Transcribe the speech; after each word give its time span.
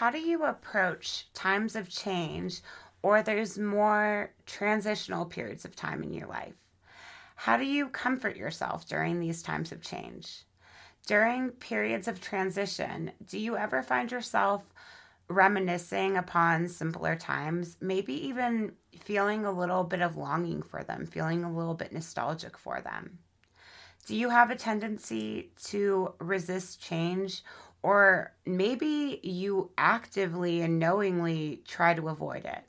how 0.00 0.08
do 0.10 0.18
you 0.18 0.44
approach 0.44 1.26
times 1.34 1.76
of 1.76 1.86
change 1.86 2.62
or 3.02 3.22
there's 3.22 3.58
more 3.58 4.30
transitional 4.46 5.26
periods 5.26 5.66
of 5.66 5.76
time 5.76 6.02
in 6.02 6.14
your 6.14 6.26
life? 6.26 6.54
How 7.36 7.58
do 7.58 7.66
you 7.66 7.86
comfort 7.90 8.34
yourself 8.34 8.88
during 8.88 9.20
these 9.20 9.42
times 9.42 9.72
of 9.72 9.82
change? 9.82 10.44
During 11.06 11.50
periods 11.50 12.08
of 12.08 12.18
transition, 12.18 13.12
do 13.26 13.38
you 13.38 13.58
ever 13.58 13.82
find 13.82 14.10
yourself 14.10 14.62
reminiscing 15.28 16.16
upon 16.16 16.68
simpler 16.68 17.14
times, 17.14 17.76
maybe 17.82 18.14
even 18.26 18.72
feeling 19.00 19.44
a 19.44 19.52
little 19.52 19.84
bit 19.84 20.00
of 20.00 20.16
longing 20.16 20.62
for 20.62 20.82
them, 20.82 21.04
feeling 21.04 21.44
a 21.44 21.52
little 21.52 21.74
bit 21.74 21.92
nostalgic 21.92 22.56
for 22.56 22.80
them? 22.80 23.18
Do 24.06 24.16
you 24.16 24.30
have 24.30 24.50
a 24.50 24.56
tendency 24.56 25.52
to 25.64 26.14
resist 26.18 26.80
change, 26.80 27.44
or 27.82 28.32
maybe 28.44 29.20
you 29.22 29.70
actively 29.78 30.60
and 30.60 30.78
knowingly 30.78 31.62
try 31.66 31.94
to 31.94 32.08
avoid 32.08 32.44
it? 32.44 32.64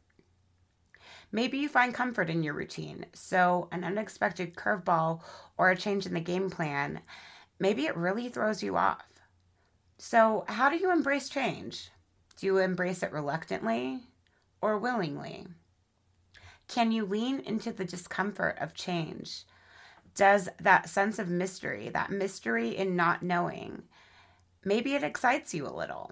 Maybe 1.31 1.57
you 1.59 1.69
find 1.69 1.93
comfort 1.93 2.29
in 2.29 2.43
your 2.43 2.53
routine, 2.53 3.05
so 3.13 3.69
an 3.71 3.83
unexpected 3.83 4.55
curveball 4.55 5.21
or 5.57 5.69
a 5.69 5.77
change 5.77 6.05
in 6.05 6.13
the 6.13 6.19
game 6.19 6.49
plan, 6.49 7.01
maybe 7.59 7.85
it 7.85 7.95
really 7.95 8.27
throws 8.27 8.61
you 8.61 8.75
off. 8.75 9.05
So, 9.97 10.43
how 10.47 10.69
do 10.69 10.75
you 10.77 10.91
embrace 10.91 11.29
change? 11.29 11.89
Do 12.37 12.47
you 12.47 12.57
embrace 12.57 13.03
it 13.03 13.13
reluctantly 13.13 14.01
or 14.61 14.77
willingly? 14.77 15.47
Can 16.67 16.91
you 16.91 17.05
lean 17.05 17.39
into 17.41 17.71
the 17.71 17.85
discomfort 17.85 18.57
of 18.59 18.73
change? 18.73 19.43
Does 20.15 20.49
that 20.59 20.89
sense 20.89 21.19
of 21.19 21.29
mystery, 21.29 21.89
that 21.89 22.11
mystery 22.11 22.75
in 22.75 22.95
not 22.95 23.23
knowing, 23.23 23.83
maybe 24.63 24.93
it 24.93 25.03
excites 25.03 25.53
you 25.53 25.67
a 25.67 25.75
little? 25.75 26.11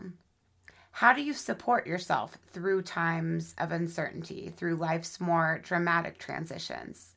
How 0.92 1.14
do 1.14 1.22
you 1.22 1.34
support 1.34 1.88
yourself 1.88 2.38
through 2.52 2.82
times 2.82 3.56
of 3.58 3.72
uncertainty, 3.72 4.54
through 4.56 4.76
life's 4.76 5.20
more 5.20 5.60
dramatic 5.64 6.18
transitions? 6.18 7.16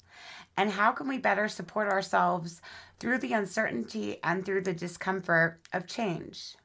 And 0.57 0.71
how 0.71 0.93
can 0.93 1.09
we 1.09 1.19
better 1.19 1.49
support 1.49 1.89
ourselves 1.89 2.61
through 3.01 3.19
the 3.19 3.33
uncertainty 3.33 4.19
and 4.23 4.45
through 4.45 4.63
the 4.63 4.75
discomfort 4.75 5.61
of 5.73 5.87
change? 5.87 6.57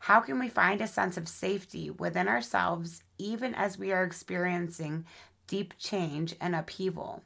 How 0.00 0.20
can 0.20 0.38
we 0.38 0.48
find 0.48 0.80
a 0.80 0.86
sense 0.86 1.16
of 1.16 1.28
safety 1.28 1.90
within 1.90 2.28
ourselves 2.28 3.02
even 3.18 3.54
as 3.54 3.78
we 3.78 3.92
are 3.92 4.04
experiencing 4.04 5.06
deep 5.46 5.74
change 5.78 6.34
and 6.40 6.54
upheaval? 6.54 7.22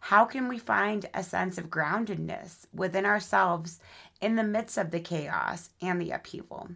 How 0.00 0.24
can 0.24 0.48
we 0.48 0.58
find 0.58 1.08
a 1.12 1.22
sense 1.22 1.58
of 1.58 1.68
groundedness 1.68 2.66
within 2.72 3.04
ourselves 3.04 3.80
in 4.20 4.36
the 4.36 4.42
midst 4.42 4.78
of 4.78 4.90
the 4.90 5.00
chaos 5.00 5.70
and 5.80 6.00
the 6.00 6.10
upheaval? 6.10 6.70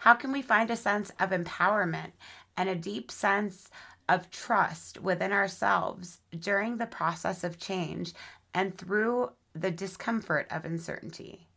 How 0.00 0.14
can 0.14 0.30
we 0.32 0.42
find 0.42 0.70
a 0.70 0.76
sense 0.76 1.10
of 1.18 1.30
empowerment 1.30 2.12
and 2.56 2.68
a 2.68 2.74
deep 2.74 3.10
sense 3.10 3.70
of 4.08 4.30
trust 4.30 5.00
within 5.00 5.32
ourselves 5.32 6.20
during 6.38 6.76
the 6.76 6.86
process 6.86 7.44
of 7.44 7.58
change 7.58 8.12
and 8.54 8.76
through 8.76 9.32
the 9.54 9.70
discomfort 9.70 10.46
of 10.50 10.64
uncertainty? 10.64 11.48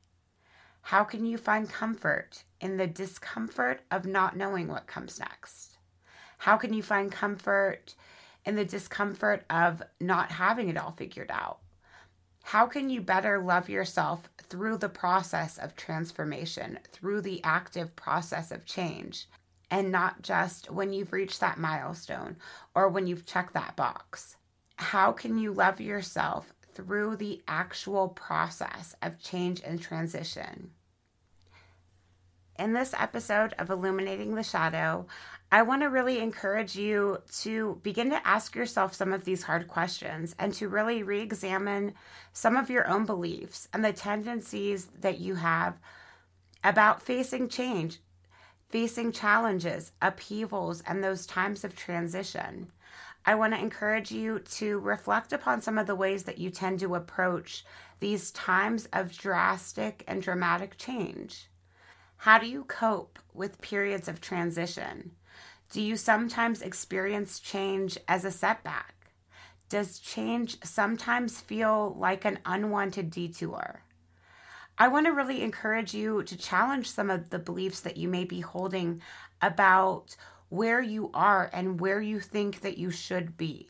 How 0.81 1.03
can 1.03 1.25
you 1.25 1.37
find 1.37 1.69
comfort 1.69 2.43
in 2.59 2.77
the 2.77 2.87
discomfort 2.87 3.81
of 3.91 4.05
not 4.05 4.35
knowing 4.35 4.67
what 4.67 4.87
comes 4.87 5.19
next? 5.19 5.77
How 6.39 6.57
can 6.57 6.73
you 6.73 6.81
find 6.81 7.11
comfort 7.11 7.93
in 8.45 8.55
the 8.55 8.65
discomfort 8.65 9.45
of 9.49 9.83
not 9.99 10.31
having 10.31 10.69
it 10.69 10.77
all 10.77 10.91
figured 10.91 11.29
out? 11.29 11.59
How 12.43 12.65
can 12.65 12.89
you 12.89 13.01
better 13.01 13.39
love 13.39 13.69
yourself 13.69 14.27
through 14.51 14.77
the 14.77 14.89
process 14.89 15.57
of 15.57 15.77
transformation, 15.77 16.77
through 16.91 17.21
the 17.21 17.41
active 17.41 17.95
process 17.95 18.51
of 18.51 18.65
change, 18.65 19.29
and 19.71 19.89
not 19.89 20.21
just 20.21 20.69
when 20.69 20.91
you've 20.91 21.13
reached 21.13 21.39
that 21.39 21.57
milestone 21.57 22.35
or 22.75 22.89
when 22.89 23.07
you've 23.07 23.25
checked 23.25 23.53
that 23.53 23.77
box? 23.77 24.35
How 24.75 25.13
can 25.13 25.37
you 25.37 25.53
love 25.53 25.79
yourself 25.79 26.53
through 26.73 27.15
the 27.15 27.41
actual 27.47 28.09
process 28.09 28.93
of 29.01 29.19
change 29.19 29.61
and 29.65 29.81
transition? 29.81 30.71
In 32.59 32.73
this 32.73 32.93
episode 32.99 33.53
of 33.57 33.69
Illuminating 33.69 34.35
the 34.35 34.43
Shadow, 34.43 35.07
I 35.53 35.63
want 35.63 35.81
to 35.81 35.89
really 35.89 36.19
encourage 36.19 36.77
you 36.77 37.17
to 37.41 37.77
begin 37.83 38.09
to 38.11 38.25
ask 38.25 38.55
yourself 38.55 38.93
some 38.93 39.11
of 39.11 39.25
these 39.25 39.43
hard 39.43 39.67
questions 39.67 40.33
and 40.39 40.53
to 40.53 40.69
really 40.69 41.03
re 41.03 41.19
examine 41.19 41.93
some 42.31 42.55
of 42.55 42.69
your 42.69 42.87
own 42.87 43.05
beliefs 43.05 43.67
and 43.73 43.83
the 43.83 43.91
tendencies 43.91 44.87
that 45.01 45.19
you 45.19 45.35
have 45.35 45.77
about 46.63 47.01
facing 47.01 47.49
change, 47.49 47.99
facing 48.69 49.11
challenges, 49.11 49.91
upheavals, 50.01 50.79
and 50.87 51.03
those 51.03 51.25
times 51.25 51.65
of 51.65 51.75
transition. 51.75 52.71
I 53.25 53.35
want 53.35 53.53
to 53.53 53.59
encourage 53.59 54.09
you 54.09 54.39
to 54.39 54.79
reflect 54.79 55.33
upon 55.33 55.61
some 55.61 55.77
of 55.77 55.85
the 55.85 55.95
ways 55.95 56.23
that 56.23 56.37
you 56.37 56.49
tend 56.49 56.79
to 56.79 56.95
approach 56.95 57.65
these 57.99 58.31
times 58.31 58.87
of 58.93 59.17
drastic 59.17 60.05
and 60.07 60.21
dramatic 60.21 60.77
change. 60.77 61.49
How 62.15 62.39
do 62.39 62.47
you 62.47 62.63
cope 62.63 63.19
with 63.33 63.59
periods 63.59 64.07
of 64.07 64.21
transition? 64.21 65.11
Do 65.71 65.81
you 65.81 65.95
sometimes 65.95 66.61
experience 66.61 67.39
change 67.39 67.97
as 68.05 68.25
a 68.25 68.31
setback? 68.31 68.93
Does 69.69 69.99
change 69.99 70.57
sometimes 70.65 71.39
feel 71.39 71.95
like 71.97 72.25
an 72.25 72.39
unwanted 72.45 73.09
detour? 73.09 73.81
I 74.77 74.89
want 74.89 75.05
to 75.05 75.13
really 75.13 75.41
encourage 75.41 75.93
you 75.93 76.23
to 76.23 76.37
challenge 76.37 76.91
some 76.91 77.09
of 77.09 77.29
the 77.29 77.39
beliefs 77.39 77.79
that 77.81 77.95
you 77.95 78.09
may 78.09 78.25
be 78.25 78.41
holding 78.41 79.01
about 79.41 80.17
where 80.49 80.81
you 80.81 81.09
are 81.13 81.49
and 81.53 81.79
where 81.79 82.01
you 82.01 82.19
think 82.19 82.59
that 82.61 82.77
you 82.77 82.91
should 82.91 83.37
be. 83.37 83.69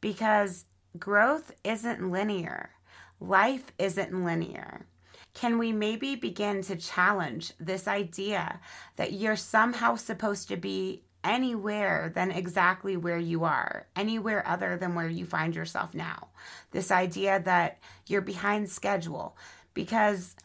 Because 0.00 0.66
growth 1.00 1.50
isn't 1.64 2.12
linear, 2.12 2.70
life 3.18 3.72
isn't 3.76 4.24
linear. 4.24 4.86
Can 5.32 5.58
we 5.58 5.72
maybe 5.72 6.14
begin 6.14 6.62
to 6.62 6.76
challenge 6.76 7.54
this 7.58 7.88
idea 7.88 8.60
that 8.94 9.14
you're 9.14 9.34
somehow 9.34 9.96
supposed 9.96 10.46
to 10.46 10.56
be 10.56 11.02
anywhere 11.24 12.12
than 12.14 12.30
exactly 12.30 12.96
where 12.96 13.18
you 13.18 13.44
are, 13.44 13.86
anywhere 13.96 14.46
other 14.46 14.76
than 14.76 14.94
where 14.94 15.08
you 15.08 15.24
find 15.24 15.56
yourself 15.56 15.94
now. 15.94 16.28
This 16.70 16.90
idea 16.90 17.40
that 17.40 17.78
you're 18.06 18.20
behind 18.20 18.68
schedule 18.68 19.36
because 19.72 20.36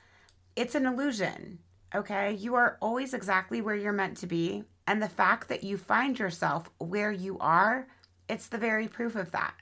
it's 0.55 0.75
an 0.75 0.85
illusion, 0.85 1.59
okay? 1.93 2.33
You 2.33 2.55
are 2.55 2.77
always 2.81 3.13
exactly 3.13 3.61
where 3.61 3.75
you're 3.75 3.93
meant 3.93 4.17
to 4.17 4.27
be. 4.27 4.63
And 4.87 5.01
the 5.01 5.09
fact 5.09 5.49
that 5.49 5.63
you 5.63 5.77
find 5.77 6.17
yourself 6.17 6.69
where 6.79 7.11
you 7.11 7.37
are, 7.39 7.87
it's 8.27 8.47
the 8.47 8.57
very 8.57 8.87
proof 8.87 9.15
of 9.15 9.31
that. 9.31 9.53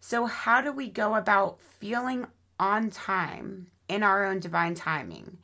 So, 0.00 0.26
how 0.26 0.60
do 0.60 0.72
we 0.72 0.88
go 0.88 1.14
about 1.14 1.60
feeling 1.60 2.26
on 2.58 2.90
time 2.90 3.68
in 3.88 4.02
our 4.02 4.24
own 4.24 4.40
divine 4.40 4.74
timing, 4.74 5.38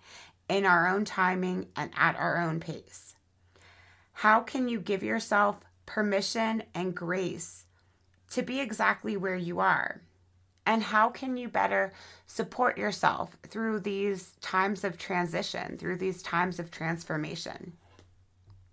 in 0.48 0.66
our 0.66 0.88
own 0.88 1.04
timing, 1.04 1.68
and 1.76 1.90
at 1.96 2.16
our 2.16 2.38
own 2.38 2.60
pace? 2.60 3.09
How 4.20 4.40
can 4.40 4.68
you 4.68 4.80
give 4.80 5.02
yourself 5.02 5.62
permission 5.86 6.62
and 6.74 6.94
grace 6.94 7.64
to 8.32 8.42
be 8.42 8.60
exactly 8.60 9.16
where 9.16 9.34
you 9.34 9.60
are? 9.60 10.02
And 10.66 10.82
how 10.82 11.08
can 11.08 11.38
you 11.38 11.48
better 11.48 11.94
support 12.26 12.76
yourself 12.76 13.38
through 13.48 13.80
these 13.80 14.32
times 14.42 14.84
of 14.84 14.98
transition, 14.98 15.78
through 15.78 15.96
these 15.96 16.22
times 16.22 16.58
of 16.58 16.70
transformation? 16.70 17.72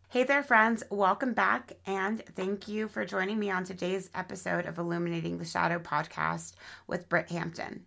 Hey 0.10 0.26
there, 0.26 0.44
friends. 0.44 0.84
Welcome 0.92 1.34
back, 1.34 1.78
and 1.86 2.26
thank 2.36 2.68
you 2.68 2.90
for 2.90 3.06
joining 3.06 3.40
me 3.40 3.50
on 3.50 3.64
today's 3.64 4.10
episode 4.14 4.66
of 4.66 4.78
Illuminating 4.78 5.38
the 5.38 5.46
Shadow 5.46 5.80
podcast 5.80 6.56
with 6.88 7.08
Britt 7.08 7.32
Hampton. 7.32 7.86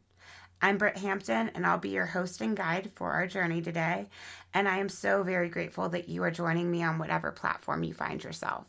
I'm 0.62 0.76
Britt 0.76 0.98
Hampton, 0.98 1.50
and 1.54 1.66
I'll 1.66 1.78
be 1.78 1.88
your 1.88 2.04
host 2.04 2.42
and 2.42 2.54
guide 2.54 2.90
for 2.94 3.12
our 3.12 3.26
journey 3.26 3.62
today. 3.62 4.08
And 4.52 4.68
I 4.68 4.76
am 4.76 4.90
so 4.90 5.22
very 5.22 5.48
grateful 5.48 5.88
that 5.88 6.10
you 6.10 6.22
are 6.22 6.30
joining 6.30 6.70
me 6.70 6.82
on 6.82 6.98
whatever 6.98 7.32
platform 7.32 7.82
you 7.82 7.94
find 7.94 8.22
yourself. 8.22 8.66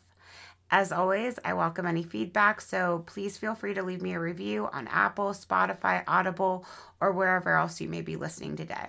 As 0.70 0.90
always, 0.90 1.38
I 1.44 1.52
welcome 1.52 1.84
any 1.84 2.02
feedback, 2.02 2.62
so 2.62 3.04
please 3.06 3.36
feel 3.36 3.54
free 3.54 3.74
to 3.74 3.82
leave 3.82 4.00
me 4.00 4.14
a 4.14 4.20
review 4.20 4.70
on 4.72 4.88
Apple, 4.88 5.32
Spotify, 5.32 6.02
Audible, 6.08 6.64
or 6.98 7.12
wherever 7.12 7.54
else 7.54 7.78
you 7.78 7.90
may 7.90 8.00
be 8.00 8.16
listening 8.16 8.56
today. 8.56 8.86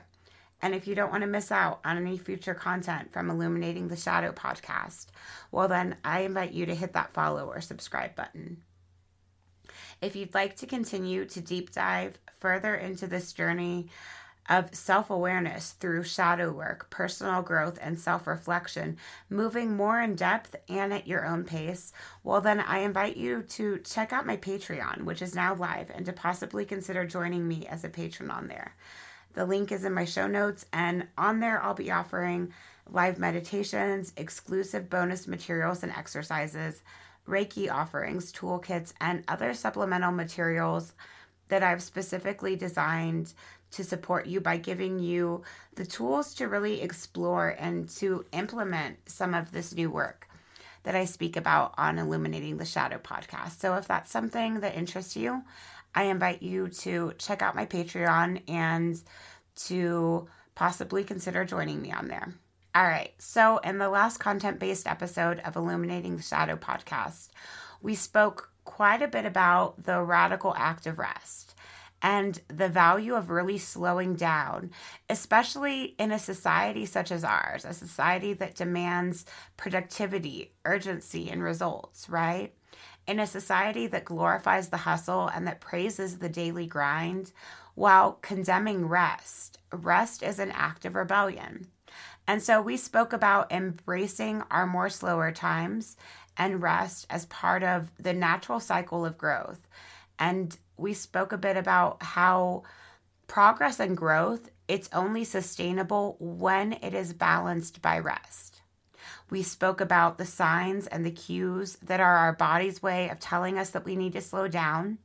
And 0.61 0.73
if 0.73 0.87
you 0.87 0.95
don't 0.95 1.11
want 1.11 1.23
to 1.23 1.27
miss 1.27 1.51
out 1.51 1.81
on 1.83 1.97
any 1.97 2.17
future 2.17 2.53
content 2.53 3.11
from 3.11 3.29
Illuminating 3.29 3.89
the 3.89 3.97
Shadow 3.97 4.31
podcast, 4.31 5.07
well, 5.51 5.67
then 5.67 5.97
I 6.05 6.21
invite 6.21 6.53
you 6.53 6.65
to 6.67 6.75
hit 6.75 6.93
that 6.93 7.13
follow 7.13 7.47
or 7.47 7.59
subscribe 7.59 8.15
button. 8.15 8.63
If 10.01 10.15
you'd 10.15 10.33
like 10.33 10.55
to 10.57 10.67
continue 10.67 11.25
to 11.25 11.41
deep 11.41 11.73
dive 11.73 12.17
further 12.43 12.75
into 12.75 13.07
this 13.07 13.31
journey 13.31 13.87
of 14.49 14.75
self 14.75 15.09
awareness 15.09 15.71
through 15.71 16.03
shadow 16.03 16.51
work, 16.51 16.89
personal 16.89 17.41
growth, 17.41 17.79
and 17.81 17.97
self 17.97 18.27
reflection, 18.27 18.97
moving 19.29 19.77
more 19.77 20.01
in 20.01 20.13
depth 20.15 20.53
and 20.67 20.93
at 20.93 21.07
your 21.07 21.25
own 21.25 21.45
pace, 21.45 21.93
well, 22.21 22.41
then 22.41 22.59
I 22.59 22.79
invite 22.79 23.15
you 23.15 23.43
to 23.43 23.79
check 23.79 24.11
out 24.11 24.25
my 24.25 24.35
Patreon, 24.35 25.03
which 25.03 25.21
is 25.21 25.33
now 25.33 25.55
live, 25.55 25.89
and 25.89 26.05
to 26.05 26.11
possibly 26.11 26.65
consider 26.65 27.05
joining 27.05 27.47
me 27.47 27.65
as 27.65 27.85
a 27.85 27.89
patron 27.89 28.29
on 28.29 28.47
there. 28.47 28.75
The 29.35 29.45
link 29.45 29.71
is 29.71 29.85
in 29.85 29.93
my 29.93 30.03
show 30.03 30.27
notes, 30.27 30.65
and 30.73 31.07
on 31.17 31.39
there, 31.39 31.63
I'll 31.63 31.73
be 31.73 31.91
offering 31.91 32.53
live 32.91 33.17
meditations, 33.17 34.11
exclusive 34.17 34.89
bonus 34.89 35.29
materials 35.29 35.81
and 35.81 35.93
exercises, 35.93 36.83
Reiki 37.25 37.71
offerings, 37.71 38.33
toolkits, 38.33 38.91
and 38.99 39.23
other 39.29 39.53
supplemental 39.53 40.11
materials 40.11 40.91
that 41.53 41.61
I've 41.61 41.83
specifically 41.83 42.55
designed 42.55 43.31
to 43.69 43.83
support 43.83 44.25
you 44.25 44.41
by 44.41 44.57
giving 44.57 44.97
you 44.97 45.43
the 45.75 45.85
tools 45.85 46.33
to 46.33 46.47
really 46.47 46.81
explore 46.81 47.49
and 47.59 47.87
to 47.89 48.25
implement 48.31 48.97
some 49.07 49.35
of 49.35 49.51
this 49.51 49.75
new 49.75 49.91
work 49.91 50.27
that 50.81 50.95
I 50.95 51.05
speak 51.05 51.37
about 51.37 51.75
on 51.77 51.99
Illuminating 51.99 52.57
the 52.57 52.65
Shadow 52.65 52.97
podcast. 52.97 53.59
So 53.59 53.75
if 53.75 53.87
that's 53.87 54.09
something 54.09 54.61
that 54.61 54.75
interests 54.75 55.15
you, 55.15 55.43
I 55.93 56.05
invite 56.05 56.41
you 56.41 56.69
to 56.69 57.13
check 57.19 57.43
out 57.43 57.55
my 57.55 57.67
Patreon 57.67 58.41
and 58.47 58.99
to 59.67 60.27
possibly 60.55 61.03
consider 61.03 61.45
joining 61.45 61.83
me 61.83 61.91
on 61.91 62.07
there. 62.07 62.33
All 62.73 62.83
right, 62.83 63.13
so 63.19 63.59
in 63.59 63.77
the 63.77 63.89
last 63.89 64.17
content 64.17 64.57
based 64.57 64.87
episode 64.87 65.39
of 65.41 65.55
Illuminating 65.55 66.17
the 66.17 66.23
Shadow 66.23 66.55
podcast, 66.55 67.27
we 67.83 67.93
spoke 67.93 68.49
quite 68.65 69.01
a 69.01 69.07
bit 69.07 69.25
about 69.25 69.83
the 69.83 70.01
radical 70.01 70.53
act 70.55 70.85
of 70.85 70.99
rest 70.99 71.55
and 72.03 72.41
the 72.49 72.67
value 72.67 73.15
of 73.15 73.29
really 73.29 73.57
slowing 73.57 74.13
down, 74.13 74.71
especially 75.09 75.95
in 75.97 76.11
a 76.11 76.19
society 76.19 76.85
such 76.85 77.11
as 77.11 77.23
ours, 77.23 77.63
a 77.63 77.73
society 77.73 78.33
that 78.33 78.55
demands 78.55 79.25
productivity, 79.55 80.51
urgency, 80.65 81.29
and 81.29 81.41
results, 81.41 82.09
right? 82.09 82.53
In 83.07 83.19
a 83.19 83.27
society 83.27 83.87
that 83.87 84.05
glorifies 84.05 84.67
the 84.67 84.77
hustle 84.77 85.29
and 85.29 85.47
that 85.47 85.61
praises 85.61 86.17
the 86.17 86.29
daily 86.29 86.67
grind 86.67 87.31
while 87.75 88.13
condemning 88.21 88.87
rest, 88.87 89.59
rest 89.71 90.23
is 90.23 90.39
an 90.39 90.51
act 90.51 90.85
of 90.85 90.95
rebellion. 90.95 91.67
And 92.27 92.41
so 92.41 92.61
we 92.61 92.77
spoke 92.77 93.11
about 93.11 93.51
embracing 93.51 94.43
our 94.49 94.65
more 94.65 94.89
slower 94.89 95.31
times 95.31 95.97
and 96.37 96.61
rest 96.61 97.05
as 97.09 97.25
part 97.27 97.63
of 97.63 97.91
the 97.97 98.13
natural 98.13 98.59
cycle 98.59 99.05
of 99.05 99.17
growth. 99.17 99.67
And 100.17 100.57
we 100.77 100.93
spoke 100.93 101.31
a 101.31 101.37
bit 101.37 101.57
about 101.57 102.01
how 102.01 102.63
progress 103.27 103.79
and 103.79 103.95
growth 103.97 104.49
it's 104.67 104.89
only 104.93 105.23
sustainable 105.23 106.15
when 106.19 106.73
it 106.73 106.93
is 106.93 107.13
balanced 107.13 107.81
by 107.81 107.99
rest. 107.99 108.61
We 109.29 109.43
spoke 109.43 109.81
about 109.81 110.17
the 110.17 110.25
signs 110.25 110.87
and 110.87 111.05
the 111.05 111.11
cues 111.11 111.77
that 111.83 111.99
are 111.99 112.17
our 112.17 112.33
body's 112.33 112.81
way 112.81 113.09
of 113.09 113.19
telling 113.19 113.57
us 113.57 113.71
that 113.71 113.85
we 113.85 113.95
need 113.95 114.13
to 114.13 114.21
slow 114.21 114.47
down 114.47 114.99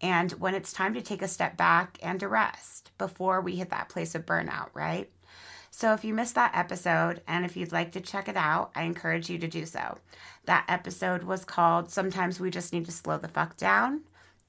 and 0.00 0.32
when 0.32 0.54
it's 0.54 0.72
time 0.72 0.94
to 0.94 1.02
take 1.02 1.22
a 1.22 1.28
step 1.28 1.56
back 1.56 1.98
and 2.02 2.18
to 2.20 2.28
rest 2.28 2.90
before 2.96 3.40
we 3.40 3.56
hit 3.56 3.70
that 3.70 3.88
place 3.88 4.14
of 4.14 4.24
burnout, 4.24 4.68
right? 4.72 5.10
So 5.80 5.94
if 5.94 6.04
you 6.04 6.12
missed 6.12 6.34
that 6.34 6.54
episode 6.54 7.22
and 7.26 7.42
if 7.46 7.56
you'd 7.56 7.72
like 7.72 7.92
to 7.92 8.02
check 8.02 8.28
it 8.28 8.36
out, 8.36 8.70
I 8.74 8.82
encourage 8.82 9.30
you 9.30 9.38
to 9.38 9.48
do 9.48 9.64
so. 9.64 9.96
That 10.44 10.66
episode 10.68 11.22
was 11.22 11.46
called 11.46 11.90
Sometimes 11.90 12.38
We 12.38 12.50
Just 12.50 12.74
Need 12.74 12.84
to 12.84 12.92
Slow 12.92 13.16
the 13.16 13.28
Fuck 13.28 13.56
Down. 13.56 14.02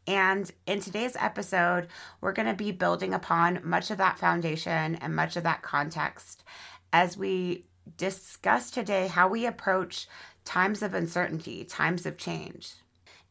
And 0.05 0.51
in 0.67 0.81
today's 0.81 1.15
episode, 1.17 1.87
we're 2.19 2.33
going 2.33 2.49
to 2.49 2.53
be 2.53 2.73
building 2.73 3.13
upon 3.13 3.61
much 3.63 3.91
of 3.91 3.97
that 3.99 4.19
foundation 4.19 4.95
and 4.95 5.15
much 5.15 5.37
of 5.37 5.43
that 5.43 5.61
context 5.61 6.43
as 6.91 7.15
we 7.15 7.63
discuss 7.95 8.69
today 8.69 9.07
how 9.07 9.29
we 9.29 9.45
approach 9.45 10.09
times 10.43 10.83
of 10.83 10.93
uncertainty, 10.93 11.63
times 11.63 12.05
of 12.05 12.17
change. 12.17 12.73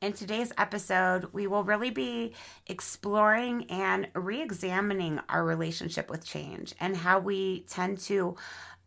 In 0.00 0.14
today's 0.14 0.50
episode, 0.56 1.26
we 1.34 1.46
will 1.46 1.62
really 1.62 1.90
be 1.90 2.32
exploring 2.66 3.66
and 3.70 4.08
re 4.14 4.40
examining 4.40 5.20
our 5.28 5.44
relationship 5.44 6.08
with 6.08 6.24
change 6.24 6.74
and 6.80 6.96
how 6.96 7.18
we 7.18 7.66
tend 7.68 7.98
to 7.98 8.34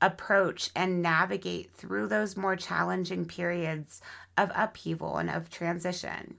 approach 0.02 0.72
and 0.76 1.04
navigate 1.04 1.72
through 1.76 2.08
those 2.08 2.36
more 2.36 2.56
challenging 2.56 3.26
periods 3.26 4.02
of 4.40 4.52
upheaval 4.56 5.18
and 5.18 5.30
of 5.30 5.52
transition. 5.52 6.38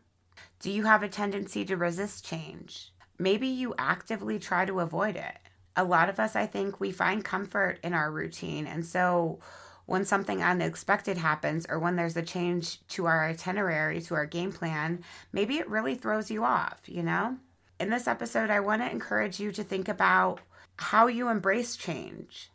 Do 0.58 0.72
you 0.72 0.82
have 0.82 1.04
a 1.04 1.08
tendency 1.08 1.64
to 1.66 1.76
resist 1.76 2.26
change? 2.26 2.92
Maybe 3.16 3.46
you 3.46 3.76
actively 3.78 4.40
try 4.40 4.64
to 4.64 4.80
avoid 4.80 5.14
it. 5.14 5.38
A 5.76 5.84
lot 5.84 6.08
of 6.08 6.18
us, 6.18 6.34
I 6.34 6.46
think, 6.46 6.80
we 6.80 6.90
find 6.90 7.24
comfort 7.24 7.78
in 7.84 7.94
our 7.94 8.10
routine. 8.10 8.66
And 8.66 8.84
so 8.84 9.38
when 9.86 10.04
something 10.04 10.42
unexpected 10.42 11.19
happens 11.19 11.66
or 11.69 11.78
when 11.78 11.96
there's 11.96 12.16
a 12.16 12.22
change 12.22 12.86
to 12.88 13.06
our 13.06 13.26
itinerary, 13.26 14.00
to 14.00 14.14
our 14.14 14.26
game 14.26 14.52
plan, 14.52 15.04
maybe 15.32 15.56
it 15.58 15.69
really 15.69 15.94
throws 15.94 16.31
you 16.31 16.44
off, 16.44 16.81
you 16.86 17.02
know? 17.02 17.36
In 17.78 17.90
this 17.90 18.06
episode, 18.06 18.50
I 18.50 18.60
want 18.60 18.82
to 18.82 18.90
encourage 18.90 19.40
you 19.40 19.52
to 19.52 19.64
think 19.64 19.88
about 19.88 20.40
how 20.76 21.06
you 21.06 21.28
embrace 21.28 21.76
change. 21.76 22.50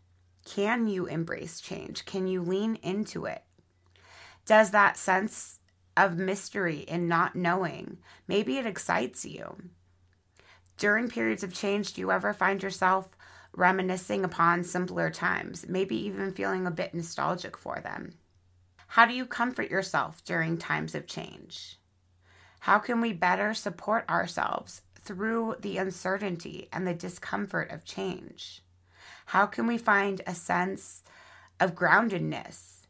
Can 0.46 0.88
you 0.88 1.06
embrace 1.06 1.60
change? 1.60 2.06
Can 2.06 2.28
you 2.28 2.42
lean 2.42 2.76
into 2.82 3.26
it? 3.26 3.44
Does 4.46 4.72
that 4.72 4.98
sense 4.98 5.60
of 5.96 6.18
mystery 6.18 6.86
and 6.88 7.08
not 7.08 7.36
knowing, 7.36 7.98
maybe 8.28 8.58
it 8.58 8.66
excites 8.66 9.26
you? 9.26 9.58
During 10.78 11.10
periods 11.10 11.44
of 11.44 11.54
change, 11.54 11.94
do 11.94 12.02
you 12.02 12.12
ever 12.12 12.34
find 12.34 12.64
yourself 12.64 13.10
reminiscing 13.56 14.24
upon 14.24 14.64
simpler 14.64 15.10
times, 15.10 15.66
maybe 15.68 15.96
even 15.96 16.32
feeling 16.32 16.66
a 16.66 16.72
bit 16.72 16.94
nostalgic 16.94 17.58
for 17.58 17.80
them? 17.80 18.14
How 18.88 19.06
do 19.06 19.14
you 19.14 19.26
comfort 19.26 19.70
yourself 19.70 20.24
during 20.24 20.58
times 20.58 20.96
of 20.96 21.06
change? 21.06 21.78
How 22.62 22.80
can 22.80 23.02
we 23.02 23.14
better 23.14 23.54
support 23.54 24.10
ourselves 24.10 24.82
through 24.96 25.56
the 25.60 25.78
uncertainty 25.78 26.68
and 26.74 26.86
the 26.86 26.94
discomfort 26.94 27.72
of 27.72 27.86
change? 27.86 28.64
How 29.28 29.46
can 29.46 29.68
we 29.68 29.78
find 29.78 30.22
a 30.26 30.34
sense 30.34 31.04
of 31.60 31.76
groundedness, 31.76 32.88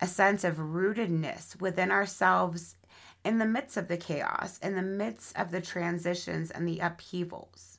a 0.00 0.06
sense 0.06 0.44
of 0.44 0.56
rootedness 0.56 1.60
within 1.60 1.90
ourselves 1.90 2.76
in 3.24 3.38
the 3.38 3.46
midst 3.46 3.76
of 3.76 3.88
the 3.88 3.96
chaos, 3.96 4.58
in 4.58 4.76
the 4.76 4.82
midst 4.82 5.36
of 5.36 5.50
the 5.50 5.60
transitions 5.60 6.50
and 6.50 6.68
the 6.68 6.78
upheavals? 6.78 7.73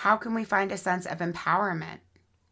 How 0.00 0.18
can 0.18 0.34
we 0.34 0.44
find 0.44 0.70
a 0.70 0.76
sense 0.76 1.06
of 1.06 1.18
empowerment 1.18 2.00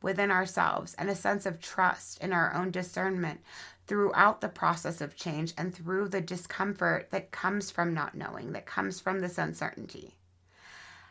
within 0.01 0.31
ourselves 0.31 0.95
and 0.95 1.11
a 1.11 1.15
sense 1.15 1.45
of 1.45 1.61
trust 1.61 2.19
in 2.23 2.33
our 2.33 2.55
own 2.55 2.71
discernment 2.71 3.41
throughout 3.87 4.41
the 4.41 4.49
process 4.49 5.03
of 5.03 5.15
change 5.15 5.53
and 5.59 5.75
through 5.75 6.09
the 6.09 6.23
discomfort 6.23 7.11
that 7.11 7.33
comes 7.33 7.71
from 7.71 7.93
not 7.93 8.15
knowing, 8.15 8.53
that 8.53 8.65
comes 8.65 8.99
from 8.99 9.21
this 9.21 9.37
uncertainty? 9.37 10.17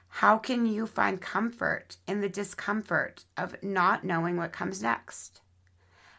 How 0.07 0.39
can 0.39 0.65
you 0.65 0.87
find 0.87 1.21
comfort 1.21 1.97
in 2.07 2.21
the 2.21 2.29
discomfort 2.29 3.25
of 3.37 3.55
not 3.61 4.03
knowing 4.03 4.35
what 4.35 4.51
comes 4.51 4.81
next? 4.81 5.41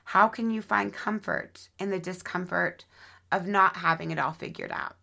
How 0.05 0.29
can 0.29 0.49
you 0.49 0.63
find 0.63 0.93
comfort 0.93 1.69
in 1.81 1.91
the 1.91 1.99
discomfort 1.99 2.85
of 3.33 3.49
not 3.49 3.79
having 3.79 4.13
it 4.13 4.21
all 4.21 4.33
figured 4.33 4.71
out? 4.71 4.97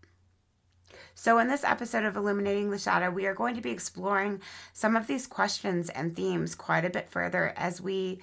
So, 1.23 1.37
in 1.37 1.49
this 1.49 1.63
episode 1.63 2.03
of 2.05 2.15
Illuminating 2.15 2.71
the 2.71 2.79
Shadow, 2.79 3.11
we 3.11 3.27
are 3.27 3.35
going 3.35 3.53
to 3.53 3.61
be 3.61 3.69
exploring 3.69 4.41
some 4.73 4.95
of 4.95 5.05
these 5.05 5.27
questions 5.27 5.91
and 5.91 6.15
themes 6.15 6.55
quite 6.55 6.83
a 6.83 6.89
bit 6.89 7.11
further 7.11 7.53
as 7.55 7.79
we 7.79 8.21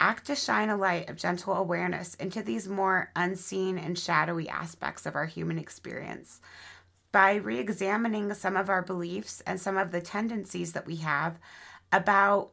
act 0.00 0.28
to 0.28 0.34
shine 0.34 0.70
a 0.70 0.76
light 0.78 1.10
of 1.10 1.18
gentle 1.18 1.52
awareness 1.52 2.14
into 2.14 2.42
these 2.42 2.66
more 2.66 3.12
unseen 3.14 3.76
and 3.76 3.98
shadowy 3.98 4.48
aspects 4.48 5.04
of 5.04 5.16
our 5.16 5.26
human 5.26 5.58
experience. 5.58 6.40
By 7.12 7.34
re 7.34 7.58
examining 7.58 8.32
some 8.32 8.56
of 8.56 8.70
our 8.70 8.80
beliefs 8.80 9.42
and 9.46 9.60
some 9.60 9.76
of 9.76 9.92
the 9.92 10.00
tendencies 10.00 10.72
that 10.72 10.86
we 10.86 10.96
have 10.96 11.38
about 11.92 12.52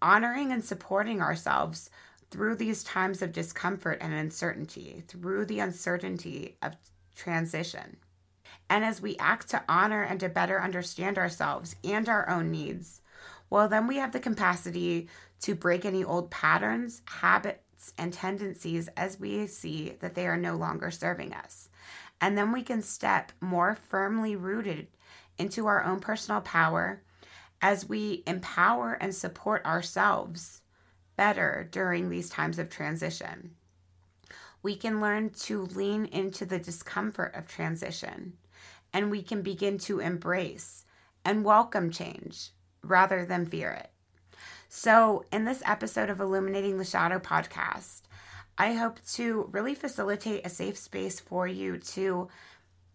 honoring 0.00 0.52
and 0.52 0.64
supporting 0.64 1.20
ourselves 1.20 1.90
through 2.30 2.54
these 2.54 2.82
times 2.82 3.20
of 3.20 3.32
discomfort 3.32 3.98
and 4.00 4.14
uncertainty, 4.14 5.02
through 5.06 5.44
the 5.44 5.60
uncertainty 5.60 6.56
of 6.62 6.76
transition. 7.14 7.98
And 8.70 8.84
as 8.84 9.00
we 9.00 9.16
act 9.16 9.48
to 9.50 9.62
honor 9.68 10.02
and 10.02 10.20
to 10.20 10.28
better 10.28 10.60
understand 10.60 11.18
ourselves 11.18 11.74
and 11.82 12.08
our 12.08 12.28
own 12.28 12.50
needs, 12.50 13.00
well, 13.50 13.68
then 13.68 13.86
we 13.86 13.96
have 13.96 14.12
the 14.12 14.20
capacity 14.20 15.08
to 15.40 15.54
break 15.54 15.84
any 15.84 16.04
old 16.04 16.30
patterns, 16.30 17.00
habits, 17.06 17.92
and 17.96 18.12
tendencies 18.12 18.88
as 18.96 19.18
we 19.18 19.46
see 19.46 19.94
that 20.00 20.14
they 20.14 20.26
are 20.26 20.36
no 20.36 20.56
longer 20.56 20.90
serving 20.90 21.32
us. 21.32 21.68
And 22.20 22.36
then 22.36 22.52
we 22.52 22.62
can 22.62 22.82
step 22.82 23.32
more 23.40 23.74
firmly 23.74 24.36
rooted 24.36 24.88
into 25.38 25.66
our 25.66 25.84
own 25.84 26.00
personal 26.00 26.40
power 26.40 27.02
as 27.62 27.88
we 27.88 28.22
empower 28.26 28.94
and 28.94 29.14
support 29.14 29.64
ourselves 29.64 30.60
better 31.16 31.68
during 31.70 32.08
these 32.08 32.28
times 32.28 32.58
of 32.58 32.68
transition. 32.68 33.52
We 34.62 34.76
can 34.76 35.00
learn 35.00 35.30
to 35.30 35.62
lean 35.62 36.06
into 36.06 36.44
the 36.44 36.58
discomfort 36.58 37.34
of 37.34 37.46
transition 37.46 38.34
and 38.92 39.10
we 39.10 39.22
can 39.22 39.42
begin 39.42 39.78
to 39.78 40.00
embrace 40.00 40.84
and 41.24 41.44
welcome 41.44 41.90
change 41.90 42.50
rather 42.82 43.24
than 43.24 43.46
fear 43.46 43.70
it. 43.70 43.90
So, 44.68 45.24
in 45.32 45.44
this 45.44 45.62
episode 45.64 46.10
of 46.10 46.20
Illuminating 46.20 46.78
the 46.78 46.84
Shadow 46.84 47.18
podcast, 47.18 48.02
I 48.58 48.72
hope 48.72 48.98
to 49.12 49.48
really 49.52 49.74
facilitate 49.74 50.44
a 50.44 50.50
safe 50.50 50.76
space 50.76 51.20
for 51.20 51.46
you 51.46 51.78
to 51.78 52.28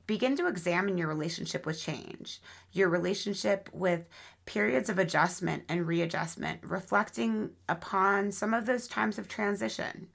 begin 0.06 0.36
to 0.38 0.48
examine 0.48 0.98
your 0.98 1.08
relationship 1.08 1.66
with 1.66 1.80
change, 1.80 2.42
your 2.72 2.90
relationship 2.90 3.70
with 3.72 4.08
periods 4.46 4.90
of 4.90 5.00
adjustment 5.00 5.64
and 5.70 5.88
readjustment, 5.88 6.60
reflecting 6.64 7.52
upon 7.70 8.32
some 8.32 8.54
of 8.54 8.66
those 8.66 8.88
times 8.88 9.18
of 9.18 9.28
transition. 9.28 10.08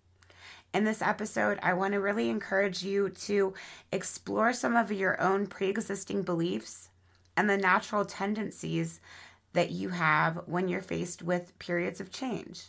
In 0.75 0.84
this 0.84 1.00
episode, 1.00 1.58
I 1.62 1.72
want 1.72 1.94
to 1.94 2.00
really 2.00 2.28
encourage 2.28 2.82
you 2.82 3.08
to 3.10 3.54
explore 3.90 4.52
some 4.52 4.76
of 4.76 4.92
your 4.92 5.20
own 5.20 5.46
pre 5.46 5.68
existing 5.68 6.22
beliefs 6.22 6.90
and 7.37 7.48
the 7.48 7.56
natural 7.56 8.04
tendencies 8.04 9.00
that 9.54 9.70
you 9.70 9.88
have 9.88 10.42
when 10.46 10.68
you're 10.68 10.82
faced 10.82 11.22
with 11.22 11.58
periods 11.58 12.00
of 12.00 12.12
change. 12.12 12.66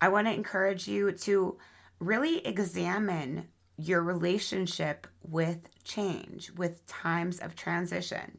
I 0.00 0.08
want 0.08 0.26
to 0.26 0.34
encourage 0.34 0.86
you 0.86 1.12
to 1.12 1.56
really 1.98 2.46
examine 2.46 3.48
your 3.78 4.02
relationship 4.02 5.06
with 5.22 5.68
change, 5.84 6.50
with 6.52 6.86
times 6.86 7.38
of 7.38 7.56
transition. 7.56 8.38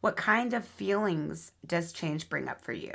What 0.00 0.16
kind 0.16 0.54
of 0.54 0.64
feelings 0.64 1.52
does 1.66 1.92
change 1.92 2.28
bring 2.28 2.48
up 2.48 2.60
for 2.60 2.72
you? 2.72 2.92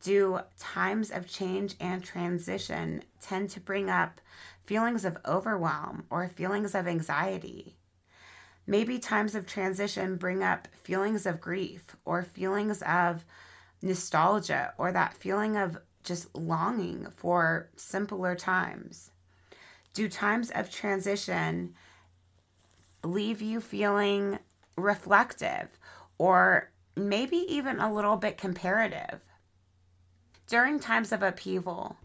Do 0.00 0.40
times 0.58 1.10
of 1.10 1.28
change 1.28 1.74
and 1.78 2.02
transition 2.02 3.02
tend 3.20 3.50
to 3.50 3.60
bring 3.60 3.90
up 3.90 4.20
feelings 4.64 5.04
of 5.04 5.18
overwhelm 5.26 6.04
or 6.08 6.28
feelings 6.28 6.74
of 6.74 6.88
anxiety? 6.88 7.76
Maybe 8.66 8.98
times 8.98 9.34
of 9.34 9.46
transition 9.46 10.16
bring 10.16 10.42
up 10.42 10.68
feelings 10.82 11.26
of 11.26 11.40
grief 11.40 11.96
or 12.04 12.22
feelings 12.22 12.80
of 12.82 13.24
nostalgia 13.82 14.72
or 14.78 14.90
that 14.92 15.14
feeling 15.14 15.56
of 15.56 15.76
just 16.02 16.34
longing 16.34 17.08
for 17.16 17.68
simpler 17.76 18.34
times. 18.34 19.10
Do 19.92 20.08
times 20.08 20.50
of 20.50 20.70
transition 20.70 21.74
leave 23.04 23.42
you 23.42 23.60
feeling 23.60 24.38
reflective 24.76 25.68
or 26.16 26.70
maybe 26.96 27.36
even 27.36 27.80
a 27.80 27.92
little 27.92 28.16
bit 28.16 28.38
comparative? 28.38 29.20
During 30.50 30.80
times 30.80 31.12
of 31.12 31.22
upheaval, 31.22 31.96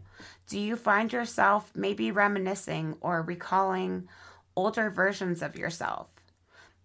do 0.46 0.56
you 0.60 0.76
find 0.76 1.12
yourself 1.12 1.72
maybe 1.74 2.12
reminiscing 2.12 2.96
or 3.00 3.20
recalling 3.20 4.08
older 4.54 4.88
versions 4.88 5.42
of 5.42 5.58
yourself? 5.58 6.14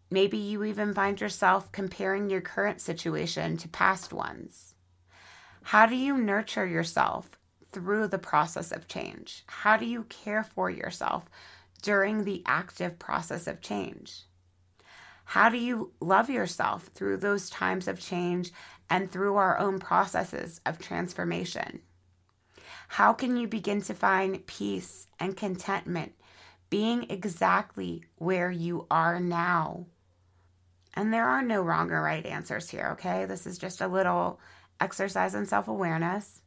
Maybe 0.10 0.40
you 0.40 0.64
even 0.64 0.96
find 0.96 1.22
yourself 1.22 1.72
comparing 1.72 2.32
your 2.32 2.42
current 2.42 2.82
situation 2.82 3.58
to 3.58 3.68
past 3.68 4.12
ones. 4.12 4.74
How 5.62 5.86
do 5.86 5.96
you 5.96 6.18
nurture 6.18 6.66
yourself 6.66 7.30
through 7.72 8.08
the 8.08 8.18
process 8.18 8.72
of 8.72 8.88
change? 8.88 9.44
How 9.46 9.78
do 9.78 9.86
you 9.86 10.06
care 10.06 10.44
for 10.44 10.72
yourself 10.72 11.30
during 11.84 12.24
the 12.24 12.42
active 12.48 12.98
process 12.98 13.46
of 13.46 13.62
change? 13.62 14.24
How 15.26 15.50
do 15.50 15.58
you 15.58 15.94
love 16.02 16.30
yourself 16.30 16.88
through 16.96 17.18
those 17.18 17.52
times 17.52 17.88
of 17.88 18.00
change 18.00 18.52
and 18.92 19.12
through 19.12 19.38
our 19.38 19.58
own 19.58 19.80
processes 19.80 20.62
of 20.68 20.78
transformation? 20.78 21.82
How 22.90 23.14
can 23.14 23.38
you 23.38 23.48
begin 23.48 23.82
to 23.84 23.96
find 23.96 24.46
peace 24.46 25.08
and 25.20 25.36
contentment 25.36 26.12
being 26.70 27.10
exactly 27.10 28.04
where 28.18 28.52
you 28.52 28.86
are 28.92 29.20
now? 29.20 29.88
And 30.94 31.12
there 31.12 31.26
are 31.26 31.42
no 31.42 31.64
wrong 31.64 31.90
or 31.90 32.04
right 32.04 32.26
answers 32.26 32.70
here, 32.70 32.90
okay? 32.92 33.26
This 33.26 33.48
is 33.48 33.58
just 33.58 33.82
a 33.82 33.88
little 33.88 34.40
exercise 34.80 35.34
in 35.34 35.48
self 35.48 35.68
awareness 35.68 36.42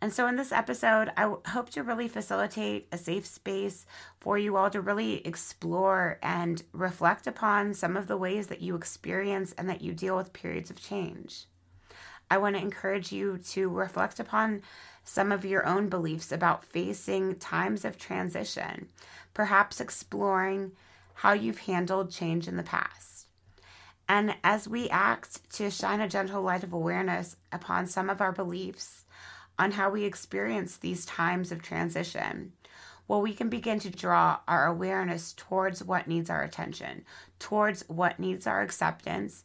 and 0.00 0.12
so, 0.12 0.26
in 0.26 0.36
this 0.36 0.52
episode, 0.52 1.10
I 1.16 1.34
hope 1.46 1.70
to 1.70 1.82
really 1.82 2.06
facilitate 2.06 2.88
a 2.92 2.98
safe 2.98 3.24
space 3.24 3.86
for 4.20 4.36
you 4.36 4.56
all 4.56 4.68
to 4.70 4.80
really 4.80 5.26
explore 5.26 6.18
and 6.22 6.62
reflect 6.72 7.26
upon 7.26 7.72
some 7.72 7.96
of 7.96 8.06
the 8.06 8.16
ways 8.16 8.48
that 8.48 8.60
you 8.60 8.76
experience 8.76 9.52
and 9.56 9.70
that 9.70 9.80
you 9.80 9.94
deal 9.94 10.16
with 10.16 10.34
periods 10.34 10.70
of 10.70 10.80
change. 10.80 11.46
I 12.30 12.38
want 12.38 12.56
to 12.56 12.62
encourage 12.62 13.12
you 13.12 13.38
to 13.50 13.68
reflect 13.68 14.18
upon 14.18 14.62
some 15.04 15.30
of 15.30 15.44
your 15.44 15.64
own 15.66 15.88
beliefs 15.88 16.32
about 16.32 16.64
facing 16.64 17.36
times 17.36 17.84
of 17.84 17.96
transition, 17.96 18.88
perhaps 19.34 19.80
exploring 19.80 20.72
how 21.14 21.32
you've 21.32 21.60
handled 21.60 22.10
change 22.10 22.48
in 22.48 22.56
the 22.56 22.62
past. 22.62 23.26
And 24.08 24.36
as 24.44 24.68
we 24.68 24.88
act 24.88 25.50
to 25.54 25.70
shine 25.70 26.00
a 26.00 26.08
gentle 26.08 26.42
light 26.42 26.62
of 26.62 26.72
awareness 26.72 27.36
upon 27.52 27.86
some 27.86 28.10
of 28.10 28.20
our 28.20 28.32
beliefs, 28.32 29.04
on 29.58 29.72
how 29.72 29.90
we 29.90 30.04
experience 30.04 30.76
these 30.76 31.06
times 31.06 31.50
of 31.50 31.62
transition, 31.62 32.52
well, 33.08 33.22
we 33.22 33.32
can 33.32 33.48
begin 33.48 33.78
to 33.80 33.90
draw 33.90 34.40
our 34.48 34.66
awareness 34.66 35.32
towards 35.32 35.82
what 35.82 36.08
needs 36.08 36.28
our 36.28 36.42
attention, 36.42 37.04
towards 37.38 37.84
what 37.88 38.18
needs 38.18 38.46
our 38.46 38.62
acceptance, 38.62 39.44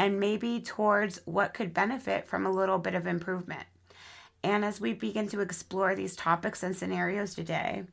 and 0.00 0.18
maybe 0.18 0.62
towards 0.62 1.20
what 1.26 1.52
could 1.52 1.74
benefit 1.74 2.26
from 2.26 2.46
a 2.46 2.50
little 2.50 2.78
bit 2.78 2.94
of 2.94 3.06
improvement. 3.06 3.66
And 4.42 4.64
as 4.64 4.80
we 4.80 4.94
begin 4.94 5.28
to 5.28 5.40
explore 5.40 5.94
these 5.94 6.16
topics 6.16 6.62
and 6.62 6.74
scenarios 6.74 7.34
today, 7.34 7.84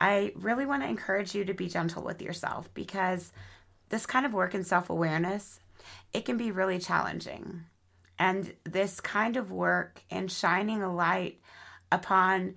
I 0.00 0.32
really 0.36 0.64
want 0.64 0.84
to 0.84 0.88
encourage 0.88 1.34
you 1.34 1.44
to 1.44 1.52
be 1.52 1.68
gentle 1.68 2.02
with 2.02 2.22
yourself 2.22 2.72
because 2.72 3.30
this 3.90 4.06
kind 4.06 4.24
of 4.24 4.32
work 4.32 4.54
in 4.54 4.64
self 4.64 4.88
awareness, 4.88 5.60
it 6.14 6.24
can 6.24 6.38
be 6.38 6.50
really 6.50 6.78
challenging. 6.78 7.64
And 8.18 8.54
this 8.64 8.98
kind 9.02 9.36
of 9.36 9.52
work 9.52 10.00
in 10.08 10.28
shining 10.28 10.82
a 10.82 10.90
light 10.90 11.42
upon 11.92 12.54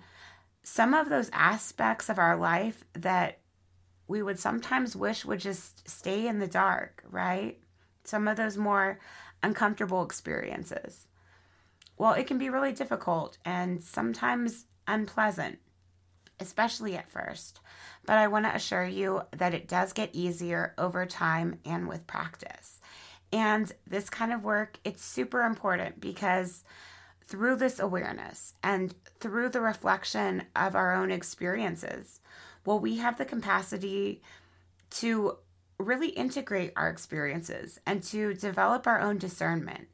some 0.62 0.94
of 0.94 1.10
those 1.10 1.28
aspects 1.34 2.08
of 2.08 2.18
our 2.18 2.38
life 2.38 2.84
that 2.94 3.40
we 4.06 4.22
would 4.22 4.38
sometimes 4.38 4.96
wish 4.96 5.26
would 5.26 5.40
just 5.40 5.86
stay 5.86 6.26
in 6.26 6.38
the 6.38 6.46
dark, 6.46 7.02
right? 7.10 7.58
Some 8.08 8.26
of 8.26 8.38
those 8.38 8.56
more 8.56 8.98
uncomfortable 9.42 10.02
experiences. 10.02 11.06
Well, 11.98 12.14
it 12.14 12.26
can 12.26 12.38
be 12.38 12.48
really 12.48 12.72
difficult 12.72 13.36
and 13.44 13.82
sometimes 13.82 14.64
unpleasant, 14.86 15.58
especially 16.40 16.96
at 16.96 17.10
first. 17.10 17.60
But 18.06 18.16
I 18.16 18.28
want 18.28 18.46
to 18.46 18.54
assure 18.54 18.86
you 18.86 19.22
that 19.36 19.52
it 19.52 19.68
does 19.68 19.92
get 19.92 20.14
easier 20.14 20.74
over 20.78 21.04
time 21.04 21.58
and 21.66 21.86
with 21.86 22.06
practice. 22.06 22.80
And 23.30 23.70
this 23.86 24.08
kind 24.08 24.32
of 24.32 24.42
work, 24.42 24.78
it's 24.84 25.04
super 25.04 25.42
important 25.42 26.00
because 26.00 26.64
through 27.26 27.56
this 27.56 27.78
awareness 27.78 28.54
and 28.62 28.94
through 29.20 29.50
the 29.50 29.60
reflection 29.60 30.44
of 30.56 30.74
our 30.74 30.94
own 30.94 31.10
experiences, 31.10 32.20
well, 32.64 32.78
we 32.78 32.96
have 32.96 33.18
the 33.18 33.26
capacity 33.26 34.22
to 34.90 35.36
really 35.78 36.08
integrate 36.08 36.72
our 36.76 36.88
experiences 36.88 37.78
and 37.86 38.02
to 38.02 38.34
develop 38.34 38.86
our 38.86 39.00
own 39.00 39.18
discernment 39.18 39.88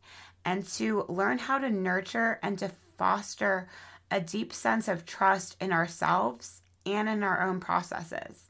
and 0.44 0.66
to 0.66 1.04
learn 1.08 1.38
how 1.38 1.58
to 1.58 1.70
nurture 1.70 2.38
and 2.42 2.58
to 2.58 2.70
foster 2.96 3.68
a 4.10 4.20
deep 4.20 4.52
sense 4.52 4.88
of 4.88 5.04
trust 5.04 5.56
in 5.60 5.72
ourselves 5.72 6.62
and 6.86 7.08
in 7.08 7.22
our 7.22 7.42
own 7.42 7.60
processes. 7.60 8.48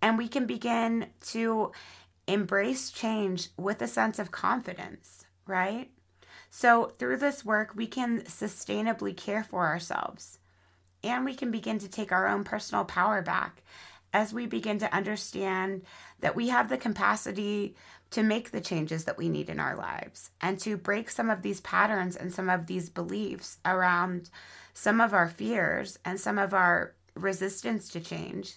And 0.00 0.18
we 0.18 0.28
can 0.28 0.46
begin 0.46 1.06
to 1.28 1.72
embrace 2.26 2.90
change 2.90 3.48
with 3.56 3.82
a 3.82 3.88
sense 3.88 4.18
of 4.18 4.30
confidence, 4.30 5.26
right? 5.46 5.90
So, 6.50 6.92
through 6.98 7.16
this 7.16 7.44
work, 7.44 7.72
we 7.74 7.86
can 7.86 8.22
sustainably 8.22 9.16
care 9.16 9.42
for 9.42 9.66
ourselves 9.66 10.38
and 11.02 11.24
we 11.24 11.34
can 11.34 11.50
begin 11.50 11.78
to 11.80 11.88
take 11.88 12.12
our 12.12 12.26
own 12.26 12.44
personal 12.44 12.84
power 12.84 13.20
back 13.22 13.62
as 14.12 14.32
we 14.32 14.46
begin 14.46 14.78
to 14.78 14.94
understand 14.94 15.82
that 16.24 16.34
we 16.34 16.48
have 16.48 16.70
the 16.70 16.78
capacity 16.78 17.76
to 18.10 18.22
make 18.22 18.50
the 18.50 18.60
changes 18.60 19.04
that 19.04 19.18
we 19.18 19.28
need 19.28 19.50
in 19.50 19.60
our 19.60 19.76
lives 19.76 20.30
and 20.40 20.58
to 20.58 20.74
break 20.74 21.10
some 21.10 21.28
of 21.28 21.42
these 21.42 21.60
patterns 21.60 22.16
and 22.16 22.32
some 22.32 22.48
of 22.48 22.66
these 22.66 22.88
beliefs 22.88 23.58
around 23.66 24.30
some 24.72 25.02
of 25.02 25.12
our 25.12 25.28
fears 25.28 25.98
and 26.02 26.18
some 26.18 26.38
of 26.38 26.54
our 26.54 26.94
resistance 27.14 27.90
to 27.90 28.00
change 28.00 28.54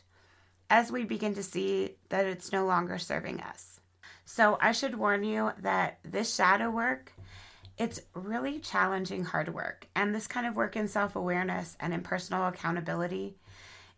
as 0.69 0.93
we 0.93 1.03
begin 1.03 1.33
to 1.33 1.43
see 1.43 1.89
that 2.07 2.25
it's 2.25 2.53
no 2.53 2.65
longer 2.65 2.97
serving 2.97 3.41
us. 3.41 3.81
So 4.23 4.57
I 4.61 4.71
should 4.71 4.95
warn 4.95 5.25
you 5.25 5.51
that 5.59 5.99
this 6.03 6.33
shadow 6.33 6.69
work, 6.69 7.11
it's 7.77 7.99
really 8.13 8.59
challenging 8.59 9.25
hard 9.25 9.53
work. 9.53 9.89
And 9.93 10.15
this 10.15 10.27
kind 10.27 10.47
of 10.47 10.55
work 10.55 10.77
in 10.77 10.87
self-awareness 10.87 11.75
and 11.81 11.93
in 11.93 11.99
personal 11.99 12.47
accountability, 12.47 13.35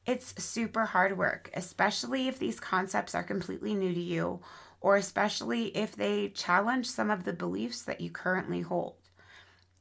it's 0.09 0.43
super 0.43 0.85
hard 0.85 1.19
work, 1.19 1.51
especially 1.53 2.27
if 2.27 2.39
these 2.39 2.59
concepts 2.59 3.13
are 3.13 3.21
completely 3.21 3.75
new 3.75 3.93
to 3.93 3.99
you 3.99 4.39
or 4.81 4.95
especially 4.95 5.65
if 5.77 5.95
they 5.95 6.29
challenge 6.29 6.89
some 6.89 7.11
of 7.11 7.25
the 7.25 7.33
beliefs 7.33 7.83
that 7.83 8.01
you 8.01 8.09
currently 8.09 8.61
hold. 8.61 8.95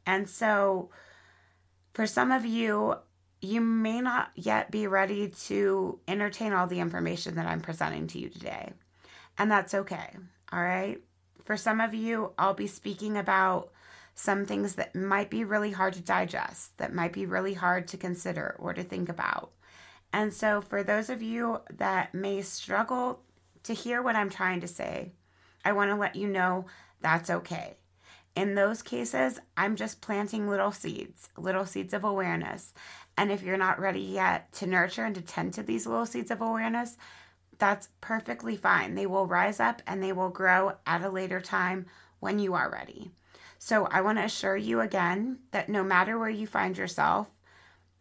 And 0.04 0.28
so 0.28 0.90
for 1.94 2.06
some 2.06 2.30
of 2.30 2.44
you, 2.44 2.97
you 3.40 3.62
may 3.62 4.02
not 4.02 4.30
yet 4.35 4.70
be 4.70 4.87
ready 4.87 5.28
to 5.47 5.99
entertain 6.06 6.52
all 6.52 6.66
the 6.66 6.80
information 6.80 7.37
that 7.37 7.47
I'm 7.47 7.62
presenting 7.62 8.06
to 8.08 8.18
you 8.18 8.28
today. 8.28 8.73
And 9.38 9.50
that's 9.50 9.73
okay. 9.73 10.11
All 10.52 10.61
right. 10.61 11.00
For 11.42 11.56
some 11.56 11.80
of 11.80 11.94
you, 11.94 12.32
I'll 12.37 12.52
be 12.52 12.66
speaking 12.66 13.16
about 13.16 13.70
some 14.14 14.44
things 14.44 14.75
that 14.75 14.94
might 14.94 15.30
be 15.30 15.44
really 15.44 15.70
hard 15.70 15.94
to 15.94 16.00
digest, 16.02 16.76
that 16.76 16.92
might 16.92 17.14
be 17.14 17.25
really 17.25 17.54
hard 17.54 17.88
to 17.88 17.97
consider 17.97 18.56
or 18.58 18.75
to 18.75 18.82
think 18.82 19.08
about. 19.08 19.52
And 20.12 20.33
so, 20.33 20.61
for 20.61 20.83
those 20.83 21.11
of 21.11 21.23
you 21.23 21.61
that 21.71 22.15
may 22.15 22.43
struggle 22.43 23.21
to 23.65 23.75
hear 23.75 24.03
what 24.03 24.17
I'm 24.17 24.31
trying 24.31 24.61
to 24.61 24.69
say, 24.69 25.12
I 25.65 25.73
want 25.73 25.91
to 25.91 25.97
let 25.97 26.17
you 26.17 26.29
know 26.29 26.67
that's 27.00 27.31
okay. 27.31 27.77
In 28.35 28.55
those 28.55 28.83
cases, 28.83 29.41
I'm 29.57 29.77
just 29.77 30.00
planting 30.00 30.49
little 30.49 30.73
seeds, 30.73 31.29
little 31.37 31.67
seeds 31.67 31.93
of 31.93 32.05
awareness. 32.05 32.73
And 33.17 33.33
if 33.33 33.43
you're 33.43 33.57
not 33.57 33.81
ready 33.81 34.00
yet 34.00 34.53
to 34.55 34.67
nurture 34.67 35.05
and 35.05 35.15
to 35.17 35.21
tend 35.21 35.55
to 35.55 35.62
these 35.62 35.87
little 35.87 36.07
seeds 36.07 36.31
of 36.31 36.41
awareness, 36.41 36.97
that's 37.59 37.88
perfectly 38.00 38.57
fine. 38.57 38.95
They 38.95 39.07
will 39.07 39.27
rise 39.27 39.59
up 39.59 39.83
and 39.87 40.03
they 40.03 40.12
will 40.12 40.31
grow 40.31 40.75
at 40.87 41.03
a 41.03 41.11
later 41.11 41.41
time 41.41 41.87
when 42.21 42.38
you 42.38 42.55
are 42.55 42.71
ready. 42.71 43.11
So 43.59 43.87
I 43.87 44.00
want 44.00 44.19
to 44.19 44.25
assure 44.25 44.57
you 44.57 44.81
again 44.81 45.41
that 45.50 45.69
no 45.69 45.83
matter 45.83 46.17
where 46.17 46.31
you 46.31 46.47
find 46.47 46.79
yourself, 46.79 47.29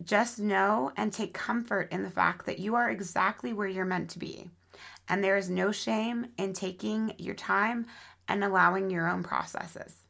just 0.04 0.40
know 0.40 0.92
and 0.96 1.12
take 1.12 1.34
comfort 1.34 1.92
in 1.92 2.04
the 2.04 2.10
fact 2.10 2.46
that 2.46 2.60
you 2.60 2.76
are 2.76 2.90
exactly 2.90 3.54
where 3.54 3.68
you're 3.68 3.86
meant 3.86 4.10
to 4.12 4.20
be. 4.20 4.50
And 5.10 5.24
there 5.24 5.38
is 5.38 5.50
no 5.50 5.72
shame 5.72 6.28
in 6.38 6.54
taking 6.54 7.14
your 7.18 7.36
time 7.36 7.88
and 8.28 8.44
allowing 8.44 8.90
your 8.90 9.10
own 9.10 9.24
processes. 9.24 10.04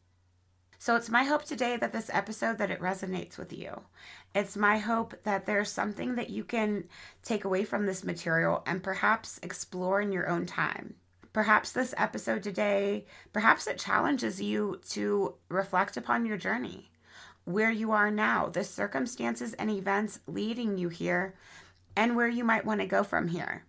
So 0.79 0.95
it's 0.95 1.09
my 1.09 1.23
hope 1.23 1.43
today 1.43 1.75
that 1.77 1.91
this 1.91 2.09
episode 2.13 2.59
that 2.59 2.71
it 2.71 2.79
resonates 2.79 3.37
with 3.37 3.51
you. 3.51 3.81
It's 4.35 4.55
my 4.55 4.77
hope 4.77 5.15
that 5.23 5.45
there's 5.45 5.71
something 5.71 6.15
that 6.15 6.29
you 6.29 6.43
can 6.43 6.85
take 7.23 7.45
away 7.45 7.63
from 7.63 7.85
this 7.85 8.03
material 8.03 8.63
and 8.65 8.83
perhaps 8.83 9.39
explore 9.41 9.99
in 10.01 10.11
your 10.11 10.29
own 10.29 10.45
time. 10.45 10.95
Perhaps 11.33 11.71
this 11.71 11.93
episode 11.97 12.43
today, 12.43 13.05
perhaps 13.33 13.67
it 13.67 13.77
challenges 13.77 14.41
you 14.41 14.79
to 14.89 15.35
reflect 15.49 15.97
upon 15.97 16.25
your 16.25 16.37
journey, 16.37 16.91
where 17.47 17.71
you 17.71 17.93
are 17.93 18.11
now, 18.11 18.47
the 18.47 18.61
circumstances 18.61 19.53
and 19.53 19.69
events 19.69 20.19
leading 20.27 20.77
you 20.77 20.89
here, 20.89 21.33
and 21.95 22.13
where 22.13 22.27
you 22.27 22.43
might 22.43 22.65
want 22.65 22.81
to 22.81 22.85
go 22.85 23.05
from 23.05 23.29
here. 23.29 23.63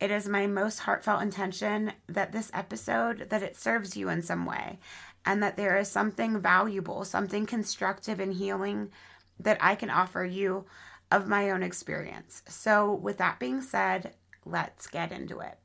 It 0.00 0.10
is 0.10 0.28
my 0.28 0.48
most 0.48 0.80
heartfelt 0.80 1.22
intention 1.22 1.92
that 2.08 2.32
this 2.32 2.50
episode 2.52 3.30
that 3.30 3.42
it 3.44 3.56
serves 3.56 3.96
you 3.96 4.08
in 4.08 4.20
some 4.22 4.44
way 4.44 4.80
and 5.24 5.40
that 5.44 5.56
there 5.56 5.78
is 5.78 5.88
something 5.88 6.40
valuable, 6.40 7.04
something 7.04 7.46
constructive 7.46 8.18
and 8.18 8.34
healing 8.34 8.90
that 9.38 9.58
I 9.60 9.76
can 9.76 9.90
offer 9.90 10.24
you 10.24 10.64
of 11.12 11.28
my 11.28 11.50
own 11.50 11.62
experience. 11.62 12.42
So, 12.48 12.92
with 12.92 13.18
that 13.18 13.38
being 13.38 13.62
said, 13.62 14.14
let's 14.44 14.88
get 14.88 15.12
into 15.12 15.38
it. 15.38 15.56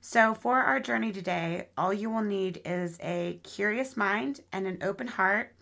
So, 0.00 0.32
for 0.32 0.60
our 0.60 0.80
journey 0.80 1.12
today, 1.12 1.68
all 1.76 1.92
you 1.92 2.08
will 2.08 2.22
need 2.22 2.62
is 2.64 2.98
a 3.02 3.40
curious 3.42 3.96
mind 3.96 4.40
and 4.50 4.66
an 4.66 4.78
open 4.82 5.08
heart 5.08 5.54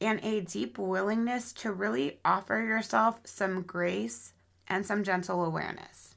and 0.00 0.20
a 0.22 0.40
deep 0.40 0.78
willingness 0.78 1.52
to 1.52 1.72
really 1.72 2.20
offer 2.24 2.60
yourself 2.60 3.20
some 3.24 3.62
grace 3.62 4.32
and 4.66 4.84
some 4.84 5.04
gentle 5.04 5.44
awareness. 5.44 6.14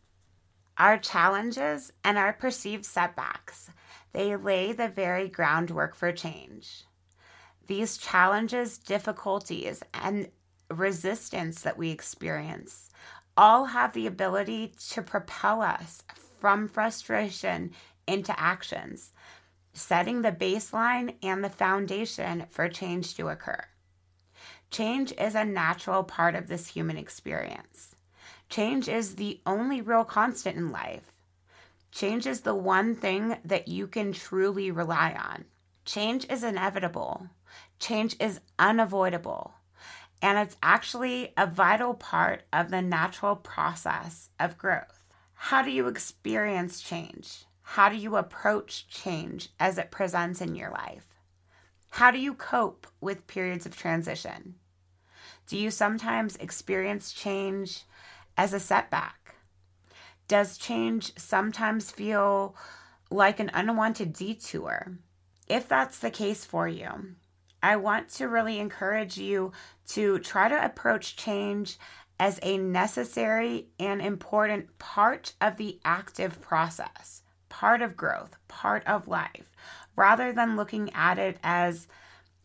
Our 0.77 0.98
challenges 0.98 1.91
and 2.03 2.17
our 2.17 2.34
perceived 2.34 2.86
setbacks, 2.86 3.72
they 4.13 4.36
lay 4.36 4.72
the 4.72 4.88
very 4.88 5.27
groundwork 5.27 5.96
for 5.96 6.12
change. 6.12 6.84
These 7.65 7.98
challenges, 7.98 8.77
difficulties, 8.77 9.84
and 9.93 10.29
resistance 10.69 11.62
that 11.62 11.77
we 11.77 11.89
experience 11.89 12.89
all 13.36 13.65
have 13.65 13.93
the 13.93 14.07
ability 14.07 14.74
to 14.89 15.01
propel 15.01 15.62
us 15.62 16.03
from 16.39 16.67
frustration 16.67 17.72
into 18.07 18.38
actions, 18.39 19.12
setting 19.77 20.22
the 20.22 20.31
baseline 20.31 21.15
and 21.22 21.43
the 21.43 21.50
foundation 21.50 22.46
for 22.50 22.67
change 22.67 23.15
to 23.15 23.29
occur. 23.29 23.63
Change 24.69 25.13
is 25.13 25.36
a 25.36 25.46
natural 25.46 26.03
part 26.03 26.36
of 26.36 26.48
this 26.48 26.67
human 26.67 26.98
experience. 26.98 27.96
Change 28.50 28.89
is 28.89 29.15
the 29.15 29.39
only 29.46 29.81
real 29.81 30.03
constant 30.03 30.57
in 30.57 30.72
life. 30.72 31.13
Change 31.91 32.27
is 32.27 32.41
the 32.41 32.55
one 32.55 32.96
thing 32.96 33.38
that 33.46 33.67
you 33.67 33.88
can 33.88 34.13
truly 34.13 34.72
rely 34.72 35.13
on. 35.17 35.46
Change 35.86 36.25
is 36.29 36.43
inevitable. 36.43 37.29
Change 37.79 38.15
is 38.19 38.41
unavoidable. 38.60 39.53
And 40.22 40.38
it's 40.38 40.57
actually 40.62 41.34
a 41.38 41.48
vital 41.48 41.93
part 41.93 42.43
of 42.51 42.72
the 42.72 42.81
natural 42.81 43.36
process 43.36 44.29
of 44.39 44.57
growth. 44.57 45.05
How 45.34 45.62
do 45.62 45.72
you 45.72 45.88
experience 45.88 46.82
change? 46.82 47.46
How 47.71 47.89
do 47.89 47.97
you 47.97 48.15
approach 48.15 48.88
change 48.88 49.49
as 49.60 49.77
it 49.77 49.91
presents 49.91 50.39
in 50.39 50.56
your 50.56 50.71
life? 50.71 51.06
How 51.91 52.12
do 52.12 52.17
you 52.17 52.34
cope 52.34 52.88
with 53.01 53.27
periods 53.27 53.65
of 53.65 53.75
transition? 53.75 54.56
Do 55.47 55.58
you 55.58 55.69
sometimes 55.69 56.38
experience 56.38 57.12
change 57.12 57.84
as 58.38 58.53
a 58.53 58.60
setback? 58.62 59.36
Does 60.30 60.58
change 60.58 61.12
sometimes 61.19 61.91
feel 61.91 62.56
like 63.12 63.39
an 63.41 63.51
unwanted 63.53 64.13
detour? 64.13 64.97
If 65.47 65.67
that's 65.67 65.99
the 65.99 66.10
case 66.10 66.45
for 66.45 66.69
you, 66.69 67.15
I 67.62 67.75
want 67.75 68.08
to 68.12 68.30
really 68.30 68.60
encourage 68.60 69.17
you 69.17 69.51
to 69.89 70.19
try 70.19 70.47
to 70.47 70.65
approach 70.65 71.17
change 71.17 71.77
as 72.17 72.39
a 72.41 72.58
necessary 72.58 73.67
and 73.77 74.01
important 74.01 74.80
part 74.80 75.34
of 75.41 75.58
the 75.58 75.80
active 75.84 76.41
process, 76.41 77.23
part 77.49 77.81
of 77.81 77.97
growth, 77.97 78.36
part 78.47 78.86
of 78.86 79.07
life, 79.07 79.51
rather 79.95 80.31
than 80.31 80.55
looking 80.55 80.93
at 80.93 81.17
it 81.17 81.38
as 81.43 81.88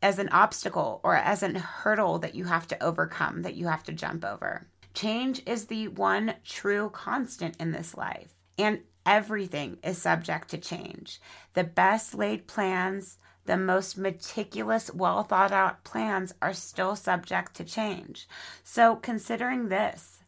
as 0.03 0.19
an 0.19 0.29
obstacle 0.31 1.01
or 1.05 1.15
as 1.15 1.43
an 1.43 1.55
hurdle 1.55 2.19
that 2.19 2.35
you 2.35 2.45
have 2.45 2.67
to 2.67 2.83
overcome, 2.83 3.43
that 3.43 3.55
you 3.55 3.69
have 3.69 3.85
to 3.85 3.93
jump 3.93 4.25
over. 4.25 4.67
Change 4.95 5.41
is 5.47 5.67
the 5.67 5.89
one 5.89 6.35
true 6.45 6.91
constant 6.91 7.57
in 7.61 7.71
this 7.71 7.97
life, 7.97 8.35
and 8.59 8.81
everything 9.07 9.79
is 9.83 9.99
subject 9.99 10.49
to 10.49 10.59
change. 10.59 11.21
The 11.55 11.65
best 11.65 12.15
laid 12.15 12.47
plans, 12.47 13.19
the 13.47 13.57
most 13.57 13.97
meticulous, 13.97 14.93
well 14.93 15.23
thought 15.23 15.53
out 15.53 15.85
plans 15.85 16.35
are 16.43 16.53
still 16.53 16.97
subject 16.97 17.55
to 17.57 17.65
change. 17.65 18.29
So, 18.65 18.97
considering 18.97 19.69
this, 19.69 20.19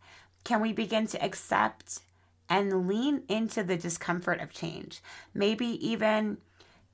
can 0.44 0.60
we 0.60 0.72
begin 0.72 1.06
to 1.08 1.24
accept 1.24 2.00
and 2.48 2.86
lean 2.86 3.22
into 3.28 3.62
the 3.62 3.76
discomfort 3.76 4.40
of 4.40 4.52
change? 4.52 5.02
Maybe 5.32 5.66
even 5.86 6.38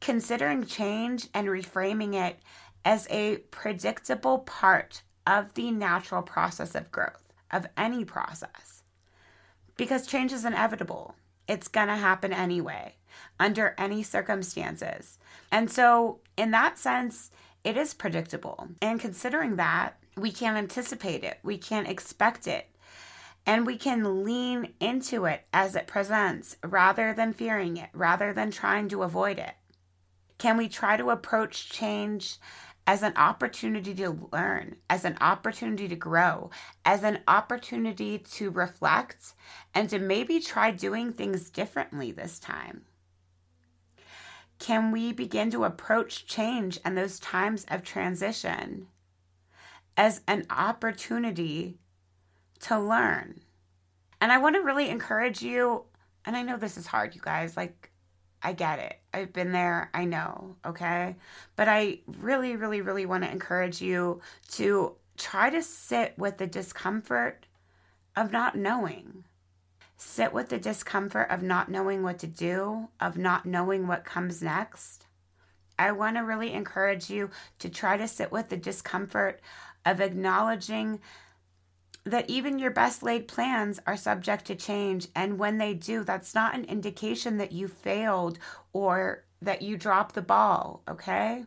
considering 0.01 0.65
change 0.65 1.29
and 1.35 1.49
reframing 1.49 2.15
it 2.15 2.39
as 2.85 3.07
a 3.11 3.37
predictable 3.51 4.39
part 4.39 5.03
of 5.27 5.55
the 5.55 5.71
natural 5.71 6.23
process 6.23 6.75
of 6.75 6.91
growth, 6.91 7.33
of 7.51 7.67
any 7.77 8.05
process. 8.05 8.83
Because 9.77 10.07
change 10.07 10.33
is 10.33 10.45
inevitable, 10.45 11.15
it's 11.47 11.69
to 11.69 11.97
happen 11.97 12.33
anyway, 12.33 12.95
under 13.39 13.75
any 13.77 14.03
circumstances. 14.03 15.19
And 15.51 15.71
so, 15.71 16.21
in 16.37 16.51
that 16.53 16.79
sense, 16.79 17.31
it 17.65 17.77
is 17.77 17.93
predictable. 17.93 18.69
And 18.81 19.01
considering 19.01 19.57
that, 19.57 19.97
we 20.17 20.33
can't 20.33 20.57
anticipate 20.57 21.25
it, 21.25 21.39
we 21.43 21.59
can't 21.59 21.89
expect 21.89 22.47
it, 22.47 22.70
and 23.47 23.67
we 23.67 23.77
can 23.77 24.25
lean 24.25 24.75
into 24.81 25.25
it 25.25 25.47
as 25.53 25.75
it 25.75 25.87
presents 25.87 26.57
rather 26.65 27.13
than 27.13 27.33
fearing 27.33 27.77
it, 27.77 27.91
rather 27.93 28.33
than 28.33 28.51
trying 28.51 28.89
to 28.89 29.03
avoid 29.03 29.39
it. 29.39 29.55
Can 30.39 30.57
we 30.57 30.69
try 30.69 30.97
to 30.97 31.11
approach 31.11 31.69
change 31.69 32.37
as 32.87 33.03
an 33.03 33.13
opportunity 33.17 33.95
to 33.95 34.29
learn, 34.33 34.77
as 34.89 35.05
an 35.05 35.17
opportunity 35.21 35.87
to 35.89 35.97
grow, 35.97 36.51
as 36.85 37.03
an 37.03 37.21
opportunity 37.29 38.19
to 38.19 38.51
reflect, 38.51 39.35
and 39.75 39.89
to 39.91 39.99
maybe 39.99 40.41
try 40.41 40.71
doing 40.71 41.13
things 41.13 41.51
differently 41.51 42.11
this 42.11 42.39
time? 42.39 42.85
Can 44.59 44.93
we 44.93 45.13
begin 45.13 45.51
to 45.51 45.65
approach 45.65 46.27
change 46.27 46.79
and 46.85 46.97
those 46.97 47.19
times 47.19 47.65
of 47.69 47.83
transition 47.83 48.89
as 49.97 50.21
an 50.27 50.47
opportunity 50.51 51.80
to 52.61 52.79
learn? 52.79 53.41
And 54.21 54.31
I 54.31 54.39
want 54.39 54.57
to 54.57 54.63
really 54.63 54.89
encourage 54.89 55.43
you, 55.43 55.85
and 56.25 56.37
I 56.37 56.43
know 56.43 56.57
this 56.57 56.77
is 56.77 56.87
hard, 56.87 57.15
you 57.15 57.21
guys, 57.21 57.57
like, 57.57 57.91
I 58.43 58.53
get 58.53 58.79
it. 58.79 58.99
I've 59.13 59.33
been 59.33 59.53
there. 59.53 59.91
I 59.93 60.07
know. 60.07 60.57
Okay. 60.65 61.17
But 61.57 61.69
I 61.69 62.01
really, 62.07 62.57
really, 62.57 62.81
really 62.81 63.05
want 63.05 63.23
to 63.25 63.31
encourage 63.31 63.83
you 63.83 64.23
to 64.53 64.95
try 65.19 65.51
to 65.51 65.63
sit 65.63 66.15
with 66.17 66.39
the 66.39 66.47
discomfort 66.47 67.47
of 68.17 68.33
not 68.33 68.57
knowing 68.57 69.25
sit 70.01 70.33
with 70.33 70.49
the 70.49 70.59
discomfort 70.59 71.31
of 71.31 71.43
not 71.43 71.71
knowing 71.71 72.03
what 72.03 72.19
to 72.19 72.27
do, 72.27 72.89
of 73.01 73.19
not 73.19 73.45
knowing 73.45 73.87
what 73.87 74.05
comes 74.05 74.43
next. 74.43 75.07
I 75.79 75.93
want 75.93 76.17
to 76.17 76.23
really 76.23 76.53
encourage 76.53 77.11
you 77.11 77.31
to 77.59 77.69
try 77.69 77.99
to 77.99 78.09
sit 78.09 78.33
with 78.33 78.49
the 78.49 78.57
discomfort 78.57 79.41
of 79.85 80.01
acknowledging 80.01 81.01
that 82.11 82.29
even 82.29 82.59
your 82.59 82.71
best 82.71 83.03
laid 83.03 83.27
plans 83.27 83.81
are 83.87 83.97
subject 83.97 84.45
to 84.47 84.55
change. 84.55 85.09
And 85.15 85.39
when 85.39 85.59
they 85.59 85.75
do, 85.75 86.05
that's 86.05 86.35
not 86.35 86.55
an 86.55 86.65
indication 86.65 87.39
that 87.39 87.53
you 87.53 87.69
failed 87.69 88.39
or 88.73 89.25
that 89.41 89.63
you 89.63 89.77
dropped 89.77 90.15
the 90.15 90.23
ball, 90.23 90.83
okay? 90.89 91.45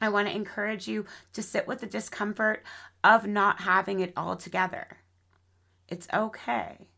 I 0.00 0.08
want 0.08 0.28
to 0.28 0.34
encourage 0.34 0.86
you 0.86 1.06
to 1.32 1.42
sit 1.42 1.66
with 1.66 1.80
the 1.80 1.86
discomfort 1.86 2.62
of 3.02 3.26
not 3.26 3.60
having 3.60 4.00
it 4.00 4.12
all 4.16 4.36
together. 4.36 4.98
It's 5.88 6.08
okay. 6.12 6.88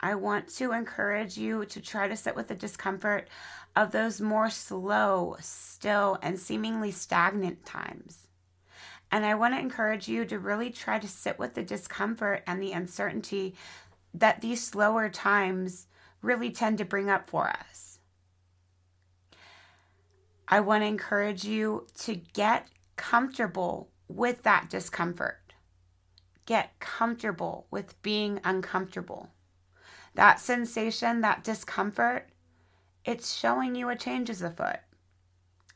I 0.00 0.14
want 0.14 0.48
to 0.56 0.72
encourage 0.72 1.36
you 1.36 1.66
to 1.66 1.80
try 1.80 2.08
to 2.08 2.16
sit 2.16 2.34
with 2.34 2.48
the 2.48 2.54
discomfort 2.54 3.28
of 3.76 3.92
those 3.92 4.20
more 4.20 4.50
slow, 4.50 5.36
still, 5.40 6.18
and 6.22 6.38
seemingly 6.38 6.90
stagnant 6.90 7.66
times. 7.66 8.26
And 9.10 9.26
I 9.26 9.34
want 9.34 9.54
to 9.54 9.60
encourage 9.60 10.08
you 10.08 10.24
to 10.26 10.38
really 10.38 10.70
try 10.70 10.98
to 10.98 11.08
sit 11.08 11.38
with 11.38 11.54
the 11.54 11.62
discomfort 11.62 12.42
and 12.46 12.62
the 12.62 12.72
uncertainty 12.72 13.54
that 14.14 14.40
these 14.40 14.64
slower 14.64 15.08
times 15.08 15.86
really 16.22 16.50
tend 16.50 16.78
to 16.78 16.84
bring 16.84 17.10
up 17.10 17.28
for 17.28 17.48
us. 17.48 17.98
I 20.46 20.60
want 20.60 20.82
to 20.82 20.88
encourage 20.88 21.44
you 21.44 21.86
to 22.00 22.16
get 22.16 22.68
comfortable 22.96 23.88
with 24.08 24.42
that 24.42 24.68
discomfort. 24.68 25.54
Get 26.44 26.78
comfortable 26.80 27.66
with 27.70 28.00
being 28.02 28.40
uncomfortable. 28.44 29.30
That 30.14 30.40
sensation, 30.40 31.20
that 31.20 31.44
discomfort, 31.44 32.28
it's 33.04 33.34
showing 33.34 33.76
you 33.76 33.88
a 33.88 33.96
change 33.96 34.28
is 34.28 34.42
afoot. 34.42 34.80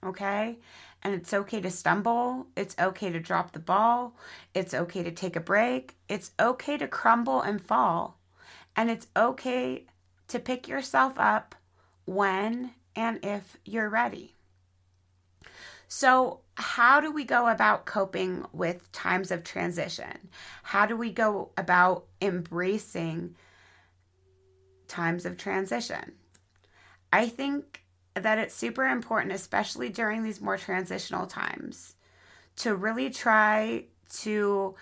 Okay? 0.05 0.59
And 1.05 1.15
it's 1.15 1.35
okay 1.35 1.61
to 1.61 1.71
stumble. 1.71 2.47
It's 2.57 2.75
okay 2.79 3.13
to 3.13 3.21
drop 3.21 3.53
the 3.53 3.59
ball. 3.59 4.17
It's 4.55 4.73
okay 4.73 5.03
to 5.03 5.11
take 5.11 5.37
a 5.37 5.41
break. 5.41 5.97
It's 6.09 6.33
okay 6.41 6.79
to 6.79 6.89
crumble 6.89 7.43
and 7.43 7.61
fall. 7.61 8.19
And 8.75 8.91
it's 8.91 9.07
okay 9.15 9.85
to 10.29 10.39
pick 10.39 10.67
yourself 10.67 11.15
up 11.19 11.55
when 12.07 12.73
and 12.97 13.23
if 13.23 13.59
you're 13.65 13.91
ready. 13.91 14.35
So, 15.89 16.41
how 16.57 17.01
do 17.01 17.13
we 17.13 17.25
go 17.25 17.49
about 17.49 17.85
coping 17.85 18.45
with 18.53 18.91
times 18.93 19.31
of 19.31 19.45
transition? 19.45 20.31
How 20.63 20.87
do 20.87 20.97
we 20.97 21.11
go 21.11 21.51
about 21.57 22.07
embracing 22.21 23.37
times 24.89 25.27
of 25.27 25.37
transition? 25.37 26.15
I 27.13 27.29
think 27.29 27.84
that 28.15 28.39
it's 28.39 28.55
super 28.55 28.87
important, 28.87 29.33
especially 29.33 29.89
during 29.89 30.23
these 30.23 30.41
more 30.41 30.57
transitional 30.57 31.27
times, 31.27 31.97
to 32.57 32.75
really 32.75 33.11
try 33.11 33.85
to 34.21 34.75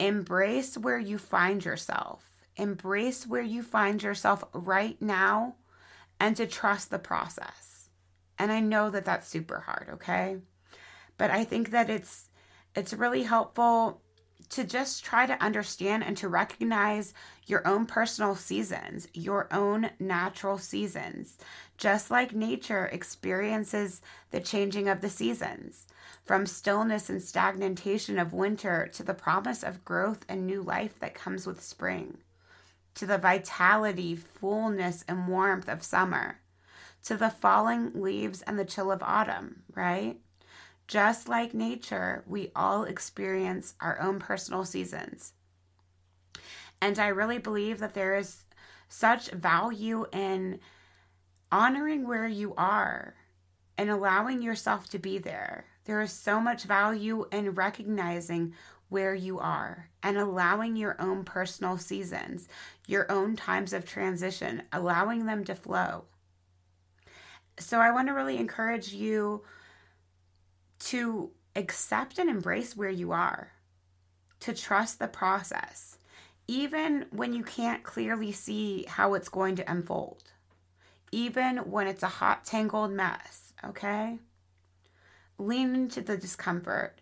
embrace 0.00 0.76
where 0.76 0.98
you 0.98 1.18
find 1.18 1.64
yourself, 1.64 2.24
embrace 2.56 3.26
where 3.26 3.42
you 3.42 3.62
find 3.62 4.02
yourself 4.02 4.44
right 4.52 5.00
now, 5.00 5.54
and 6.18 6.36
to 6.36 6.46
trust 6.46 6.90
the 6.90 6.98
process. 6.98 7.88
And 8.38 8.50
I 8.50 8.60
know 8.60 8.90
that 8.90 9.04
that's 9.04 9.28
super 9.28 9.60
hard, 9.60 9.88
okay? 9.94 10.38
But 11.16 11.30
I 11.30 11.44
think 11.44 11.70
that 11.70 11.90
it's 11.90 12.28
it's 12.74 12.92
really 12.92 13.22
helpful 13.22 14.02
to 14.50 14.64
just 14.64 15.04
try 15.04 15.26
to 15.26 15.42
understand 15.42 16.04
and 16.04 16.16
to 16.16 16.28
recognize 16.28 17.14
your 17.46 17.66
own 17.66 17.86
personal 17.86 18.34
seasons, 18.34 19.08
your 19.14 19.48
own 19.52 19.90
natural 19.98 20.58
seasons, 20.58 21.38
just 21.76 22.10
like 22.10 22.34
nature 22.34 22.86
experiences 22.86 24.00
the 24.30 24.40
changing 24.40 24.88
of 24.88 25.00
the 25.00 25.10
seasons, 25.10 25.86
from 26.24 26.46
stillness 26.46 27.10
and 27.10 27.22
stagnation 27.22 28.18
of 28.18 28.32
winter 28.32 28.88
to 28.92 29.02
the 29.02 29.14
promise 29.14 29.62
of 29.62 29.84
growth 29.84 30.24
and 30.28 30.46
new 30.46 30.62
life 30.62 30.98
that 31.00 31.14
comes 31.14 31.46
with 31.46 31.62
spring, 31.62 32.18
to 32.94 33.06
the 33.06 33.18
vitality, 33.18 34.14
fullness, 34.14 35.04
and 35.08 35.28
warmth 35.28 35.68
of 35.68 35.82
summer, 35.82 36.40
to 37.04 37.16
the 37.16 37.30
falling 37.30 38.00
leaves 38.00 38.42
and 38.42 38.58
the 38.58 38.64
chill 38.64 38.90
of 38.90 39.02
autumn, 39.02 39.62
right? 39.74 40.18
Just 40.86 41.28
like 41.28 41.54
nature, 41.54 42.22
we 42.26 42.50
all 42.54 42.84
experience 42.84 43.74
our 43.80 44.00
own 44.00 44.18
personal 44.18 44.64
seasons. 44.64 45.32
And 46.80 46.98
I 46.98 47.08
really 47.08 47.38
believe 47.38 47.78
that 47.78 47.94
there 47.94 48.14
is 48.14 48.44
such 48.88 49.30
value 49.30 50.06
in 50.12 50.60
honoring 51.54 52.04
where 52.04 52.26
you 52.26 52.52
are 52.56 53.14
and 53.78 53.88
allowing 53.88 54.42
yourself 54.42 54.90
to 54.90 54.98
be 54.98 55.18
there. 55.18 55.64
There 55.84 56.02
is 56.02 56.10
so 56.10 56.40
much 56.40 56.64
value 56.64 57.26
in 57.30 57.54
recognizing 57.54 58.54
where 58.88 59.14
you 59.14 59.38
are 59.38 59.88
and 60.02 60.18
allowing 60.18 60.74
your 60.74 61.00
own 61.00 61.22
personal 61.24 61.78
seasons, 61.78 62.48
your 62.88 63.10
own 63.10 63.36
times 63.36 63.72
of 63.72 63.86
transition, 63.86 64.64
allowing 64.72 65.26
them 65.26 65.44
to 65.44 65.54
flow. 65.54 66.06
So, 67.60 67.78
I 67.78 67.92
want 67.92 68.08
to 68.08 68.14
really 68.14 68.36
encourage 68.36 68.92
you 68.92 69.44
to 70.80 71.30
accept 71.54 72.18
and 72.18 72.28
embrace 72.28 72.76
where 72.76 72.90
you 72.90 73.12
are, 73.12 73.52
to 74.40 74.54
trust 74.54 74.98
the 74.98 75.06
process, 75.06 75.98
even 76.48 77.06
when 77.10 77.32
you 77.32 77.44
can't 77.44 77.84
clearly 77.84 78.32
see 78.32 78.86
how 78.88 79.14
it's 79.14 79.28
going 79.28 79.54
to 79.54 79.70
unfold, 79.70 80.33
even 81.14 81.58
when 81.58 81.86
it's 81.86 82.02
a 82.02 82.08
hot, 82.08 82.44
tangled 82.44 82.90
mess, 82.90 83.52
okay? 83.64 84.18
Lean 85.38 85.72
into 85.76 86.00
the 86.00 86.16
discomfort 86.16 87.00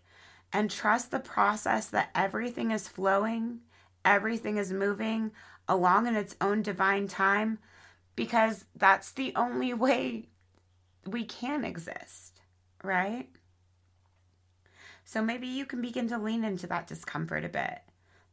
and 0.53 0.69
trust 0.69 1.09
the 1.09 1.19
process 1.19 1.87
that 1.87 2.11
everything 2.13 2.69
is 2.69 2.87
flowing, 2.87 3.61
everything 4.05 4.57
is 4.57 4.71
moving 4.71 5.31
along 5.67 6.05
in 6.05 6.15
its 6.15 6.35
own 6.39 6.61
divine 6.61 7.07
time, 7.07 7.57
because 8.15 8.65
that's 8.75 9.11
the 9.11 9.33
only 9.35 9.73
way 9.85 10.27
we 11.07 11.23
can 11.23 11.65
exist, 11.65 12.39
right? 12.83 13.29
So 15.03 15.23
maybe 15.23 15.47
you 15.47 15.65
can 15.65 15.81
begin 15.81 16.07
to 16.09 16.19
lean 16.19 16.43
into 16.43 16.67
that 16.67 16.85
discomfort 16.85 17.43
a 17.45 17.49
bit 17.49 17.79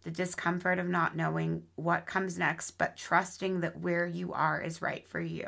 the 0.02 0.10
discomfort 0.10 0.78
of 0.78 0.88
not 0.88 1.14
knowing 1.14 1.62
what 1.74 2.06
comes 2.06 2.38
next, 2.38 2.72
but 2.72 2.96
trusting 2.96 3.60
that 3.60 3.80
where 3.80 4.06
you 4.06 4.32
are 4.32 4.60
is 4.60 4.80
right 4.80 5.06
for 5.06 5.20
you. 5.20 5.46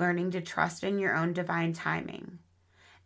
Learning 0.00 0.30
to 0.30 0.40
trust 0.40 0.82
in 0.82 0.98
your 0.98 1.14
own 1.14 1.34
divine 1.34 1.74
timing. 1.74 2.38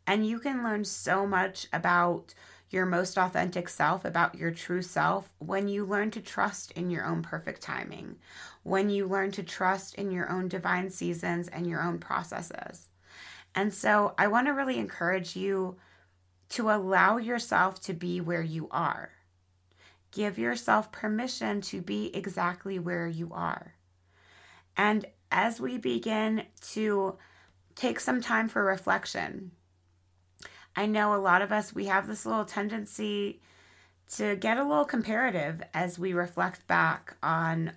And 0.06 0.24
you 0.24 0.38
can 0.38 0.62
learn 0.62 0.84
so 0.84 1.26
much 1.26 1.66
about 1.72 2.34
your 2.70 2.86
most 2.86 3.18
authentic 3.18 3.68
self, 3.68 4.04
about 4.04 4.36
your 4.36 4.52
true 4.52 4.80
self, 4.80 5.28
when 5.40 5.66
you 5.66 5.84
learn 5.84 6.12
to 6.12 6.20
trust 6.20 6.70
in 6.70 6.90
your 6.90 7.04
own 7.04 7.20
perfect 7.20 7.62
timing, 7.62 8.14
when 8.62 8.90
you 8.90 9.08
learn 9.08 9.32
to 9.32 9.42
trust 9.42 9.96
in 9.96 10.12
your 10.12 10.30
own 10.30 10.46
divine 10.46 10.88
seasons 10.88 11.48
and 11.48 11.66
your 11.66 11.82
own 11.82 11.98
processes. 11.98 12.90
And 13.56 13.74
so 13.74 14.14
I 14.16 14.28
want 14.28 14.46
to 14.46 14.52
really 14.52 14.78
encourage 14.78 15.34
you 15.34 15.74
to 16.50 16.70
allow 16.70 17.16
yourself 17.16 17.80
to 17.82 17.92
be 17.92 18.20
where 18.20 18.40
you 18.42 18.68
are. 18.70 19.10
Give 20.12 20.38
yourself 20.38 20.92
permission 20.92 21.60
to 21.62 21.82
be 21.82 22.14
exactly 22.14 22.78
where 22.78 23.08
you 23.08 23.32
are. 23.32 23.74
And 24.76 25.06
as 25.34 25.60
we 25.60 25.76
begin 25.76 26.44
to 26.60 27.16
take 27.74 27.98
some 27.98 28.22
time 28.22 28.48
for 28.48 28.62
reflection, 28.64 29.50
I 30.76 30.86
know 30.86 31.12
a 31.12 31.18
lot 31.18 31.42
of 31.42 31.50
us, 31.50 31.74
we 31.74 31.86
have 31.86 32.06
this 32.06 32.24
little 32.24 32.44
tendency 32.44 33.40
to 34.12 34.36
get 34.36 34.58
a 34.58 34.62
little 34.64 34.84
comparative 34.84 35.60
as 35.74 35.98
we 35.98 36.12
reflect 36.12 36.66
back 36.68 37.16
on 37.20 37.72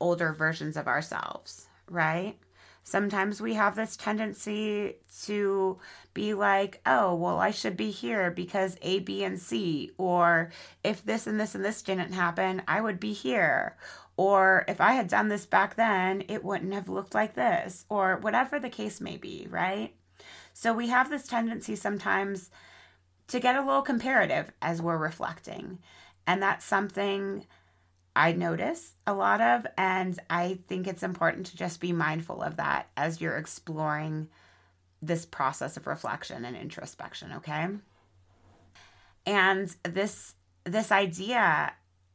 older 0.00 0.34
versions 0.34 0.76
of 0.76 0.86
ourselves, 0.86 1.66
right? 1.88 2.36
Sometimes 2.84 3.40
we 3.40 3.54
have 3.54 3.74
this 3.74 3.96
tendency 3.96 4.96
to 5.24 5.78
be 6.12 6.34
like, 6.34 6.80
oh, 6.84 7.14
well, 7.14 7.38
I 7.38 7.52
should 7.52 7.76
be 7.76 7.90
here 7.90 8.30
because 8.30 8.76
A, 8.82 8.98
B, 8.98 9.24
and 9.24 9.40
C. 9.40 9.92
Or 9.96 10.50
if 10.82 11.04
this 11.04 11.26
and 11.26 11.40
this 11.40 11.54
and 11.54 11.64
this 11.64 11.80
didn't 11.80 12.12
happen, 12.12 12.60
I 12.66 12.80
would 12.80 12.98
be 13.00 13.12
here. 13.12 13.76
Or 14.16 14.64
if 14.68 14.80
I 14.80 14.92
had 14.92 15.08
done 15.08 15.28
this 15.28 15.46
back 15.46 15.74
then, 15.76 16.24
it 16.28 16.44
wouldn't 16.44 16.74
have 16.74 16.88
looked 16.88 17.14
like 17.14 17.34
this. 17.34 17.84
Or 17.88 18.18
whatever 18.18 18.58
the 18.58 18.70
case 18.70 19.00
may 19.00 19.16
be, 19.16 19.46
right? 19.50 19.94
So 20.52 20.72
we 20.72 20.88
have 20.88 21.10
this 21.10 21.26
tendency 21.26 21.76
sometimes 21.76 22.50
to 23.28 23.40
get 23.40 23.56
a 23.56 23.64
little 23.64 23.82
comparative 23.82 24.52
as 24.60 24.82
we're 24.82 24.98
reflecting. 24.98 25.78
And 26.26 26.42
that's 26.42 26.64
something 26.64 27.46
I 28.14 28.32
notice 28.32 28.92
a 29.06 29.14
lot 29.14 29.40
of, 29.40 29.66
and 29.78 30.18
I 30.28 30.58
think 30.68 30.86
it's 30.86 31.02
important 31.02 31.46
to 31.46 31.56
just 31.56 31.80
be 31.80 31.92
mindful 31.92 32.42
of 32.42 32.56
that 32.56 32.90
as 32.96 33.20
you're 33.20 33.38
exploring 33.38 34.28
this 35.00 35.24
process 35.24 35.76
of 35.76 35.86
reflection 35.86 36.44
and 36.44 36.56
introspection, 36.56 37.32
okay? 37.32 37.68
And 39.24 39.74
this 39.82 40.34
this 40.64 40.92
idea 40.92 41.72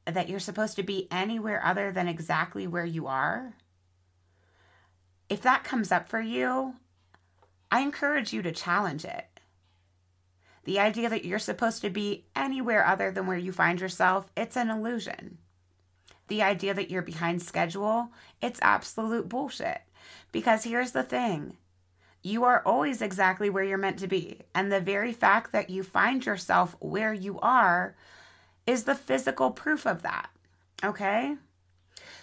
that 0.08 0.30
you're 0.30 0.40
supposed 0.40 0.76
to 0.78 0.84
be 0.84 1.08
anywhere 1.12 1.64
other 1.64 1.92
than 1.92 2.08
exactly 2.08 2.66
where 2.66 2.86
you 2.86 3.08
are, 3.08 3.54
if 5.30 5.42
that 5.42 5.64
comes 5.64 5.92
up 5.92 6.08
for 6.08 6.22
you, 6.22 6.76
I 7.72 7.82
encourage 7.82 8.34
you 8.34 8.42
to 8.42 8.52
challenge 8.52 9.06
it. 9.06 9.26
The 10.64 10.80
idea 10.80 11.10
that 11.10 11.26
you're 11.26 11.40
supposed 11.40 11.82
to 11.82 11.90
be 11.90 12.26
anywhere 12.36 12.86
other 12.86 13.12
than 13.12 13.28
where 13.28 13.38
you 13.38 13.52
find 13.52 13.80
yourself, 13.80 14.32
it's 14.36 14.58
an 14.58 14.70
illusion 14.70 15.38
the 16.28 16.44
idea 16.44 16.74
that 16.74 16.90
you're 16.90 17.02
behind 17.02 17.42
schedule, 17.42 18.12
it's 18.42 18.60
absolute 18.62 19.30
bullshit. 19.30 19.82
Because 20.32 20.64
here's 20.64 20.92
the 20.92 21.04
thing 21.04 21.58
you 22.24 22.44
are 22.44 22.62
always 22.66 23.02
exactly 23.02 23.50
where 23.50 23.64
you're 23.64 23.78
meant 23.78 24.00
to 24.00 24.08
be. 24.08 24.40
And 24.54 24.72
the 24.72 24.82
very 24.82 25.14
fact 25.14 25.52
that 25.54 25.70
you 25.70 25.84
find 25.84 26.26
yourself 26.26 26.76
where 26.80 27.14
you 27.14 27.40
are 27.40 27.96
is 28.68 28.84
the 28.84 28.94
physical 28.94 29.50
proof 29.50 29.88
of 29.88 30.04
that. 30.04 30.30
Okay? 30.84 31.36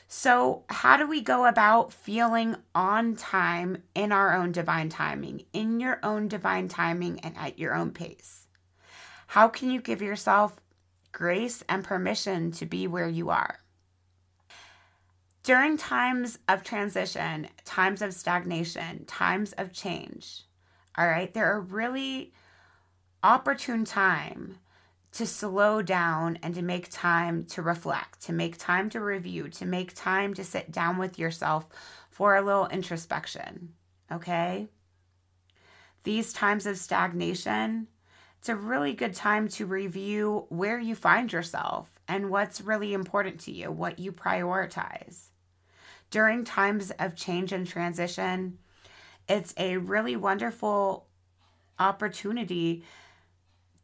So, 0.06 0.62
how 0.68 0.96
do 0.96 1.08
we 1.08 1.22
go 1.22 1.46
about 1.46 1.92
feeling 1.92 2.56
on 2.74 3.16
time 3.16 3.82
in 3.94 4.12
our 4.12 4.36
own 4.36 4.52
divine 4.52 4.90
timing, 4.90 5.46
in 5.52 5.80
your 5.80 5.98
own 6.04 6.28
divine 6.28 6.68
timing, 6.68 7.18
and 7.20 7.36
at 7.36 7.58
your 7.58 7.74
own 7.74 7.90
pace? 7.90 8.46
How 9.28 9.48
can 9.48 9.70
you 9.70 9.80
give 9.80 10.02
yourself 10.02 10.60
grace 11.10 11.64
and 11.68 11.82
permission 11.82 12.52
to 12.52 12.66
be 12.66 12.86
where 12.86 13.08
you 13.08 13.30
are? 13.30 13.58
During 15.42 15.76
times 15.76 16.38
of 16.48 16.62
transition, 16.62 17.48
times 17.64 18.00
of 18.00 18.14
stagnation, 18.14 19.04
times 19.06 19.52
of 19.54 19.72
change, 19.72 20.42
all 20.96 21.06
right, 21.08 21.32
they're 21.34 21.56
a 21.56 21.60
really 21.60 22.32
opportune 23.22 23.84
time 23.84 24.58
to 25.14 25.26
slow 25.26 25.80
down 25.80 26.38
and 26.42 26.54
to 26.56 26.62
make 26.62 26.90
time 26.90 27.44
to 27.44 27.62
reflect, 27.62 28.20
to 28.22 28.32
make 28.32 28.58
time 28.58 28.90
to 28.90 29.00
review, 29.00 29.48
to 29.48 29.64
make 29.64 29.94
time 29.94 30.34
to 30.34 30.42
sit 30.42 30.72
down 30.72 30.98
with 30.98 31.18
yourself 31.18 31.68
for 32.10 32.34
a 32.34 32.42
little 32.42 32.66
introspection. 32.66 33.72
Okay? 34.10 34.66
These 36.02 36.32
times 36.32 36.66
of 36.66 36.78
stagnation, 36.78 37.86
it's 38.38 38.48
a 38.48 38.56
really 38.56 38.92
good 38.92 39.14
time 39.14 39.46
to 39.50 39.66
review 39.66 40.46
where 40.48 40.80
you 40.80 40.96
find 40.96 41.32
yourself 41.32 41.88
and 42.08 42.28
what's 42.28 42.60
really 42.60 42.92
important 42.92 43.38
to 43.40 43.52
you, 43.52 43.70
what 43.70 44.00
you 44.00 44.10
prioritize. 44.10 45.28
During 46.10 46.44
times 46.44 46.90
of 46.98 47.14
change 47.14 47.52
and 47.52 47.66
transition, 47.66 48.58
it's 49.28 49.54
a 49.56 49.76
really 49.76 50.16
wonderful 50.16 51.06
opportunity 51.78 52.84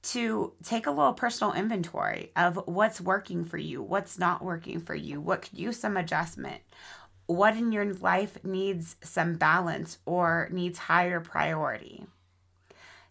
to 0.02 0.52
take 0.64 0.86
a 0.86 0.90
little 0.90 1.12
personal 1.12 1.52
inventory 1.52 2.32
of 2.36 2.60
what's 2.66 3.00
working 3.00 3.44
for 3.44 3.58
you, 3.58 3.82
what's 3.82 4.18
not 4.18 4.42
working 4.42 4.80
for 4.80 4.94
you, 4.94 5.20
what 5.20 5.42
could 5.42 5.58
use 5.58 5.78
some 5.78 5.96
adjustment, 5.96 6.62
what 7.26 7.56
in 7.56 7.70
your 7.70 7.92
life 7.94 8.42
needs 8.42 8.96
some 9.02 9.34
balance 9.34 9.98
or 10.06 10.48
needs 10.50 10.78
higher 10.78 11.20
priority. 11.20 12.04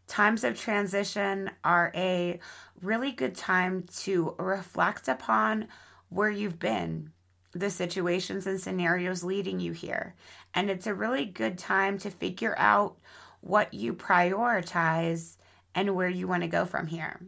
Times 0.08 0.44
of 0.44 0.60
transition 0.60 1.52
are 1.64 1.92
a 1.96 2.40
really 2.82 3.12
good 3.12 3.36
time 3.36 3.86
to 3.98 4.36
reflect 4.40 5.08
upon 5.08 5.68
where 6.10 6.32
you've 6.32 6.58
been, 6.58 7.12
the 7.52 7.70
situations 7.70 8.48
and 8.48 8.60
scenarios 8.60 9.24
leading 9.24 9.60
you 9.60 9.72
here. 9.72 10.16
And 10.56 10.72
it's 10.72 10.88
a 10.88 10.96
really 10.96 11.26
good 11.26 11.60
time 11.60 12.00
to 12.00 12.10
figure 12.10 12.56
out 12.58 12.98
what 13.42 13.74
you 13.74 13.94
prioritize 13.94 15.38
and 15.80 15.96
where 15.96 16.10
you 16.10 16.28
want 16.28 16.44
to 16.44 16.50
go 16.50 16.66
from 16.66 16.88
here. 16.88 17.22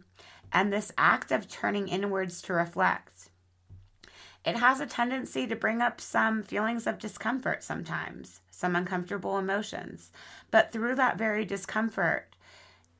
And 0.51 0.73
this 0.73 0.91
act 0.97 1.31
of 1.31 1.47
turning 1.47 1.87
inwards 1.87 2.41
to 2.43 2.53
reflect, 2.53 3.29
it 4.43 4.57
has 4.57 4.81
a 4.81 4.85
tendency 4.85 5.47
to 5.47 5.55
bring 5.55 5.81
up 5.81 6.01
some 6.01 6.43
feelings 6.43 6.85
of 6.85 6.99
discomfort 6.99 7.63
sometimes, 7.63 8.41
some 8.49 8.75
uncomfortable 8.75 9.37
emotions. 9.37 10.11
But 10.49 10.73
through 10.73 10.95
that 10.95 11.17
very 11.17 11.45
discomfort 11.45 12.35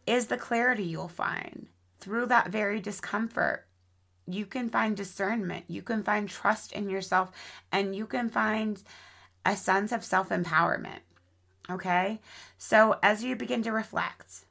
is 0.08 0.28
the 0.28 0.38
clarity 0.38 0.84
you'll 0.84 1.10
find. 1.10 1.68
Through 2.00 2.28
that 2.28 2.48
very 2.48 2.80
discomfort, 2.80 3.66
you 4.26 4.46
can 4.46 4.70
find 4.70 4.96
discernment, 4.96 5.66
you 5.68 5.82
can 5.82 6.02
find 6.02 6.30
trust 6.30 6.72
in 6.72 6.90
yourself, 6.90 7.32
and 7.74 7.94
you 7.94 8.06
can 8.06 8.30
find 8.30 8.82
a 9.46 9.58
sense 9.58 9.92
of 9.92 10.06
self 10.06 10.30
empowerment. 10.30 11.02
Okay? 11.70 12.22
So 12.58 13.00
as 13.04 13.22
you 13.22 13.36
begin 13.36 13.64
to 13.64 13.74
reflect, 13.74 14.46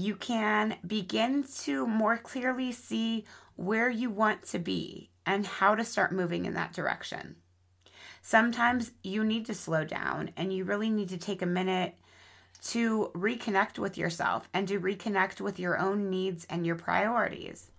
you 0.00 0.16
can 0.16 0.76
begin 0.86 1.44
to 1.60 1.86
more 1.86 2.16
clearly 2.16 2.72
see 2.72 3.24
where 3.56 3.90
you 3.90 4.10
want 4.10 4.42
to 4.42 4.58
be 4.58 5.10
and 5.26 5.46
how 5.46 5.74
to 5.74 5.84
start 5.84 6.12
moving 6.12 6.46
in 6.46 6.54
that 6.54 6.72
direction. 6.72 7.36
Sometimes 8.22 8.92
you 9.02 9.24
need 9.24 9.46
to 9.46 9.54
slow 9.54 9.84
down 9.84 10.30
and 10.36 10.52
you 10.52 10.64
really 10.64 10.90
need 10.90 11.08
to 11.10 11.18
take 11.18 11.42
a 11.42 11.46
minute 11.46 11.94
to 12.62 13.10
reconnect 13.14 13.78
with 13.78 13.96
yourself 13.96 14.48
and 14.52 14.68
to 14.68 14.80
reconnect 14.80 15.40
with 15.40 15.58
your 15.58 15.78
own 15.78 16.10
needs 16.10 16.46
and 16.50 16.66
your 16.66 16.76
priorities. 16.76 17.70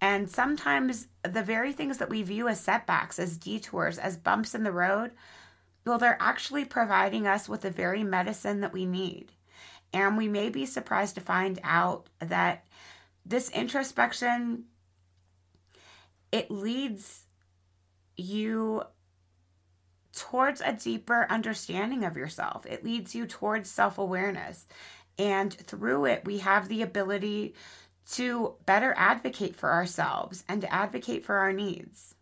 And 0.00 0.28
sometimes 0.28 1.08
the 1.22 1.42
very 1.42 1.72
things 1.72 1.98
that 1.98 2.10
we 2.10 2.22
view 2.22 2.48
as 2.48 2.60
setbacks, 2.60 3.18
as 3.18 3.38
detours, 3.38 3.98
as 3.98 4.16
bumps 4.16 4.54
in 4.54 4.62
the 4.62 4.72
road, 4.72 5.12
well, 5.86 5.98
they're 5.98 6.18
actually 6.20 6.64
providing 6.64 7.26
us 7.26 7.48
with 7.48 7.62
the 7.62 7.70
very 7.70 8.02
medicine 8.02 8.60
that 8.60 8.72
we 8.72 8.86
need. 8.86 9.32
And 9.94 10.18
we 10.18 10.28
may 10.28 10.50
be 10.50 10.66
surprised 10.66 11.14
to 11.14 11.20
find 11.20 11.60
out 11.62 12.08
that 12.18 12.66
this 13.24 13.48
introspection 13.50 14.64
it 16.32 16.50
leads 16.50 17.22
you 18.16 18.82
towards 20.12 20.60
a 20.60 20.72
deeper 20.72 21.26
understanding 21.30 22.04
of 22.04 22.16
yourself. 22.16 22.66
It 22.66 22.84
leads 22.84 23.14
you 23.14 23.24
towards 23.24 23.70
self-awareness. 23.70 24.66
And 25.16 25.54
through 25.54 26.06
it 26.06 26.24
we 26.24 26.38
have 26.38 26.68
the 26.68 26.82
ability 26.82 27.54
to 28.12 28.54
better 28.66 28.94
advocate 28.96 29.54
for 29.54 29.72
ourselves 29.72 30.42
and 30.48 30.60
to 30.60 30.74
advocate 30.74 31.24
for 31.24 31.36
our 31.36 31.52
needs. 31.52 32.16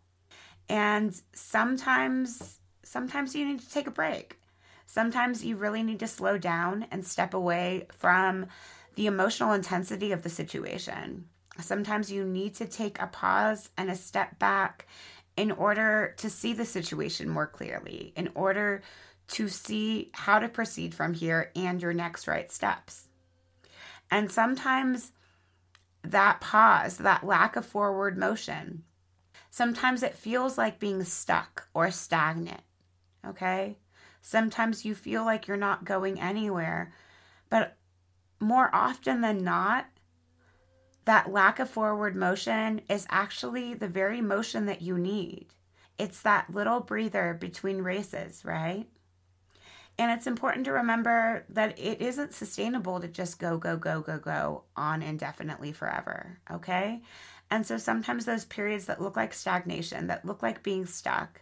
And 0.69 1.19
sometimes 1.33 2.59
sometimes 2.83 3.35
you 3.35 3.47
need 3.47 3.61
to 3.61 3.71
take 3.71 3.87
a 3.87 3.91
break. 3.91 4.37
Sometimes 4.93 5.43
you 5.43 5.57
really 5.57 5.83
need 5.83 6.01
to 6.01 6.07
slow 6.07 6.37
down 6.37 6.87
and 6.91 7.03
step 7.03 7.33
away 7.33 7.87
from 7.97 8.45
the 8.95 9.07
emotional 9.07 9.55
intensity 9.55 10.13
of 10.13 10.23
the 10.23 10.29
situation. 10.29 11.25
Sometimes 11.59 12.13
you 12.13 12.27
need 12.27 12.55
to 12.57 12.67
take 12.67 13.01
a 13.01 13.07
pause 13.07 13.71
and 13.79 13.89
a 13.89 13.97
step 13.97 14.39
back 14.39 14.87
in 15.35 15.51
order 15.51 16.13
to 16.19 16.29
see 16.29 16.53
the 16.53 16.67
situation 16.67 17.27
more 17.27 17.47
clearly, 17.47 18.13
in 18.17 18.29
order 18.35 18.83
to 19.29 19.49
see 19.49 20.11
how 20.13 20.39
to 20.39 20.47
proceed 20.47 20.95
from 20.95 21.15
here 21.15 21.51
and 21.57 21.81
your 21.81 21.95
next 21.95 22.29
right 22.29 22.53
steps. 22.53 23.09
And 24.11 24.31
sometimes 24.31 25.13
that 26.05 26.43
pause, 26.43 26.99
that 26.99 27.25
lack 27.25 27.57
of 27.57 27.65
forward 27.65 28.19
motion, 28.19 28.85
sometimes 29.49 30.03
it 30.03 30.19
feels 30.19 30.59
like 30.59 30.79
being 30.79 31.03
stuck 31.05 31.69
or 31.73 31.91
stagnant. 31.91 32.61
Okay? 33.27 33.79
Sometimes 34.23 34.85
you 34.85 34.95
feel 34.95 35.25
like 35.25 35.47
you're 35.47 35.57
not 35.57 35.85
going 35.85 36.21
anywhere. 36.21 36.93
But 37.51 37.77
more 38.41 38.71
often 38.73 39.21
than 39.21 39.45
not, 39.45 39.87
that 41.05 41.33
lack 41.33 41.59
of 41.59 41.69
forward 41.69 42.17
motion 42.17 42.81
is 42.89 43.07
actually 43.11 43.75
the 43.75 43.89
very 43.89 44.21
motion 44.21 44.67
that 44.67 44.81
you 44.81 44.97
need. 44.97 45.49
It's 45.99 46.23
that 46.23 46.55
little 46.55 46.81
breather 46.81 47.35
between 47.35 47.83
races, 47.83 48.45
right? 48.45 48.87
And 49.99 50.11
it's 50.11 50.27
important 50.27 50.65
to 50.65 50.73
remember 50.73 51.45
that 51.51 51.79
it 51.79 52.01
isn't 52.01 52.33
sustainable 52.33 53.01
to 53.01 53.09
just 53.09 53.39
go, 53.39 53.59
go, 53.59 53.77
go, 53.77 54.01
go, 54.01 54.19
go 54.19 54.63
on 54.75 55.03
indefinitely 55.03 55.73
forever, 55.73 56.39
okay? 56.51 57.03
And 57.51 57.67
so 57.67 57.77
sometimes 57.77 58.25
those 58.25 58.47
periods 58.47 58.87
that 58.87 59.03
look 59.03 59.17
like 59.17 59.35
stagnation, 59.35 60.07
that 60.07 60.25
look 60.25 60.43
like 60.43 60.63
being 60.63 60.87
stuck, 60.87 61.42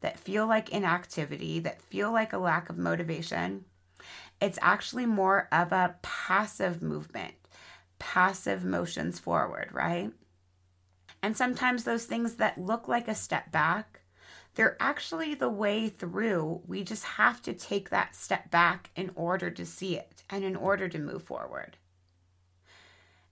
that 0.00 0.18
feel 0.18 0.46
like 0.46 0.70
inactivity, 0.70 1.60
that 1.60 1.82
feel 1.82 2.12
like 2.12 2.32
a 2.32 2.38
lack 2.38 2.68
of 2.68 2.78
motivation, 2.78 3.64
it's 4.40 4.58
actually 4.62 5.06
more 5.06 5.48
of 5.50 5.72
a 5.72 5.96
passive 6.02 6.82
movement, 6.82 7.34
passive 7.98 8.64
motions 8.64 9.18
forward, 9.18 9.70
right? 9.72 10.12
And 11.22 11.36
sometimes 11.36 11.84
those 11.84 12.04
things 12.04 12.34
that 12.34 12.58
look 12.58 12.86
like 12.86 13.08
a 13.08 13.14
step 13.14 13.50
back, 13.50 14.00
they're 14.54 14.76
actually 14.80 15.34
the 15.34 15.48
way 15.48 15.88
through. 15.88 16.62
We 16.66 16.84
just 16.84 17.04
have 17.04 17.42
to 17.42 17.52
take 17.52 17.90
that 17.90 18.14
step 18.14 18.50
back 18.50 18.90
in 18.94 19.10
order 19.14 19.50
to 19.50 19.66
see 19.66 19.96
it 19.96 20.22
and 20.30 20.44
in 20.44 20.56
order 20.56 20.88
to 20.88 20.98
move 20.98 21.22
forward. 21.22 21.76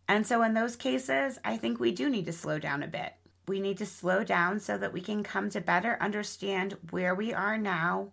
And 0.09 0.27
so, 0.27 0.43
in 0.43 0.55
those 0.55 0.77
cases, 0.77 1.39
I 1.45 1.57
think 1.57 1.81
we 1.81 1.91
do 1.91 2.09
need 2.09 2.27
to 2.27 2.33
slow 2.33 2.59
down 2.61 2.83
a 2.83 2.89
bit 2.89 3.13
we 3.49 3.61
need 3.61 3.79
to 3.79 3.87
slow 3.87 4.25
down 4.25 4.61
so 4.61 4.77
that 4.79 4.93
we 4.93 5.01
can 5.01 5.23
come 5.23 5.51
to 5.51 5.61
better 5.61 5.97
understand 6.01 6.77
where 6.91 7.15
we 7.15 7.33
are 7.33 7.59
now 7.59 8.13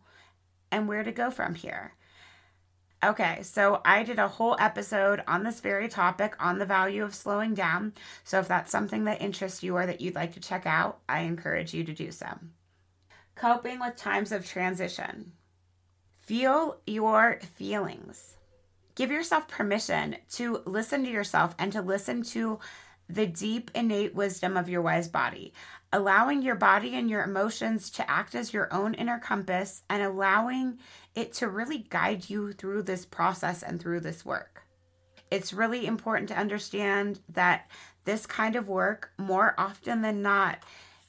and 0.72 0.88
where 0.88 1.04
to 1.04 1.12
go 1.12 1.32
from 1.32 1.56
here. 1.56 1.94
Okay, 3.04 3.40
so 3.44 3.82
I 3.84 4.04
did 4.04 4.18
a 4.18 4.30
whole 4.30 4.56
episode 4.60 5.24
on 5.28 5.44
this 5.44 5.60
very 5.60 5.90
topic 5.90 6.36
on 6.40 6.58
the 6.58 6.66
value 6.66 7.04
of 7.04 7.14
slowing 7.14 7.54
down. 7.54 7.94
So 8.24 8.40
if 8.40 8.48
that's 8.48 8.72
something 8.72 9.04
that 9.06 9.22
interests 9.22 9.62
you 9.62 9.76
or 9.76 9.86
that 9.86 10.00
you'd 10.00 10.16
like 10.16 10.34
to 10.36 10.40
check 10.40 10.66
out, 10.66 11.00
I 11.10 11.22
encourage 11.22 11.74
you 11.74 11.84
to 11.84 11.94
do 11.94 12.12
so. 12.12 12.28
Coping 13.36 13.80
with 13.80 13.98
times 13.98 14.32
of 14.32 14.46
transition. 14.46 15.34
Feel 16.20 16.78
your 16.88 17.40
feelings. 17.56 18.38
Give 18.96 19.12
yourself 19.12 19.50
permission 19.50 20.16
to 20.34 20.62
listen 20.66 21.04
to 21.04 21.10
yourself 21.10 21.56
and 21.60 21.74
to 21.74 21.82
listen 21.82 22.24
to 22.24 22.60
the 23.10 23.28
deep 23.28 23.72
innate 23.76 24.16
wisdom 24.16 24.58
of 24.58 24.70
your 24.70 24.82
wise 24.82 25.08
body, 25.08 25.54
allowing 25.92 26.42
your 26.42 26.56
body 26.56 26.96
and 26.96 27.10
your 27.10 27.24
emotions 27.24 27.90
to 27.92 28.10
act 28.10 28.36
as 28.36 28.54
your 28.54 28.74
own 28.74 28.94
inner 28.94 29.20
compass 29.20 29.84
and 29.90 30.02
allowing 30.02 30.80
it 31.16 31.34
to 31.34 31.48
really 31.48 31.80
guide 31.90 32.30
you 32.30 32.52
through 32.54 32.84
this 32.84 33.06
process 33.06 33.62
and 33.62 33.80
through 33.80 34.00
this 34.00 34.26
work. 34.26 34.64
It's 35.30 35.54
really 35.54 35.86
important 35.86 36.30
to 36.30 36.38
understand 36.38 37.20
that 37.30 37.70
this 38.06 38.26
kind 38.26 38.56
of 38.56 38.68
work, 38.68 39.12
more 39.18 39.56
often 39.58 40.02
than 40.02 40.22
not, 40.22 40.60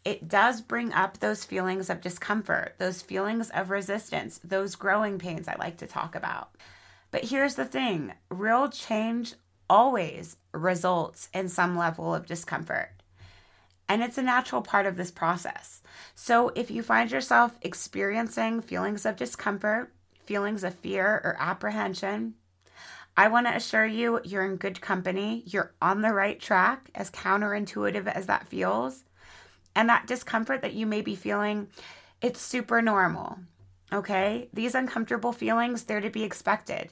it 0.04 0.28
does 0.28 0.60
bring 0.60 0.92
up 0.92 1.18
those 1.18 1.44
feelings 1.44 1.88
of 1.88 2.00
discomfort, 2.00 2.74
those 2.78 3.02
feelings 3.02 3.50
of 3.50 3.70
resistance, 3.70 4.38
those 4.44 4.74
growing 4.74 5.18
pains 5.18 5.48
I 5.48 5.56
like 5.56 5.78
to 5.78 5.86
talk 5.86 6.14
about. 6.14 6.50
But 7.10 7.24
here's 7.24 7.54
the 7.54 7.64
thing 7.64 8.12
real 8.30 8.68
change 8.68 9.34
always 9.70 10.36
results 10.54 11.28
in 11.34 11.48
some 11.48 11.76
level 11.76 12.14
of 12.14 12.26
discomfort. 12.26 12.90
And 13.88 14.02
it's 14.02 14.18
a 14.18 14.22
natural 14.22 14.62
part 14.62 14.86
of 14.86 14.96
this 14.96 15.10
process. 15.10 15.82
So 16.14 16.50
if 16.54 16.70
you 16.70 16.82
find 16.82 17.10
yourself 17.10 17.58
experiencing 17.60 18.62
feelings 18.62 19.04
of 19.04 19.16
discomfort, 19.16 19.92
feelings 20.24 20.64
of 20.64 20.74
fear 20.74 21.20
or 21.22 21.36
apprehension, 21.38 22.34
I 23.16 23.28
want 23.28 23.46
to 23.46 23.54
assure 23.54 23.86
you 23.86 24.20
you're 24.24 24.44
in 24.44 24.56
good 24.56 24.80
company. 24.80 25.44
You're 25.46 25.72
on 25.80 26.00
the 26.00 26.12
right 26.12 26.40
track, 26.40 26.90
as 26.94 27.10
counterintuitive 27.10 28.06
as 28.08 28.26
that 28.26 28.48
feels. 28.48 29.04
And 29.76 29.88
that 29.88 30.06
discomfort 30.06 30.62
that 30.62 30.74
you 30.74 30.86
may 30.86 31.00
be 31.00 31.14
feeling, 31.14 31.68
it's 32.20 32.40
super 32.40 32.80
normal. 32.80 33.38
Okay? 33.92 34.48
These 34.52 34.74
uncomfortable 34.74 35.32
feelings, 35.32 35.84
they're 35.84 36.00
to 36.00 36.10
be 36.10 36.24
expected. 36.24 36.90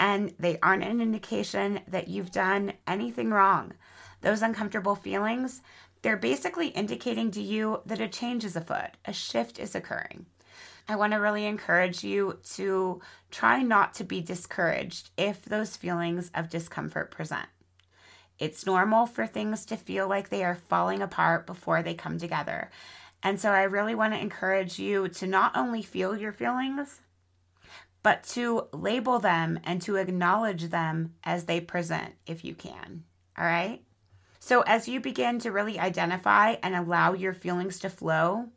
And 0.00 0.34
they 0.38 0.58
aren't 0.60 0.82
an 0.82 1.00
indication 1.00 1.80
that 1.86 2.08
you've 2.08 2.32
done 2.32 2.72
anything 2.86 3.30
wrong. 3.30 3.74
Those 4.22 4.42
uncomfortable 4.42 4.96
feelings, 4.96 5.62
they're 6.02 6.16
basically 6.16 6.68
indicating 6.68 7.30
to 7.32 7.42
you 7.42 7.82
that 7.84 8.00
a 8.00 8.08
change 8.08 8.44
is 8.44 8.56
afoot, 8.56 8.96
a 9.04 9.12
shift 9.12 9.58
is 9.58 9.74
occurring. 9.74 10.24
I 10.88 10.96
want 10.96 11.12
to 11.12 11.18
really 11.18 11.44
encourage 11.44 12.02
you 12.02 12.38
to 12.54 13.00
try 13.30 13.62
not 13.62 13.94
to 13.94 14.04
be 14.04 14.22
discouraged 14.22 15.10
if 15.16 15.44
those 15.44 15.76
feelings 15.76 16.30
of 16.34 16.48
discomfort 16.48 17.10
present. 17.10 17.46
It's 18.38 18.64
normal 18.64 19.04
for 19.06 19.26
things 19.26 19.66
to 19.66 19.76
feel 19.76 20.08
like 20.08 20.30
they 20.30 20.42
are 20.42 20.54
falling 20.54 21.02
apart 21.02 21.46
before 21.46 21.82
they 21.82 21.94
come 21.94 22.18
together. 22.18 22.70
And 23.22 23.38
so 23.38 23.50
I 23.50 23.64
really 23.64 23.94
want 23.94 24.14
to 24.14 24.20
encourage 24.20 24.78
you 24.78 25.08
to 25.08 25.26
not 25.26 25.54
only 25.54 25.82
feel 25.82 26.16
your 26.16 26.32
feelings, 26.32 27.02
but 28.02 28.24
to 28.24 28.68
label 28.72 29.18
them 29.18 29.60
and 29.64 29.82
to 29.82 29.96
acknowledge 29.96 30.64
them 30.70 31.14
as 31.24 31.44
they 31.44 31.60
present 31.60 32.14
if 32.26 32.44
you 32.44 32.54
can. 32.54 33.04
All 33.38 33.44
right? 33.44 33.82
So 34.38 34.62
as 34.62 34.88
you 34.88 35.00
begin 35.00 35.38
to 35.40 35.52
really 35.52 35.78
identify 35.78 36.56
and 36.62 36.74
allow 36.74 37.12
your 37.12 37.34
feelings 37.34 37.78
to 37.80 37.90
flow, 37.90 38.48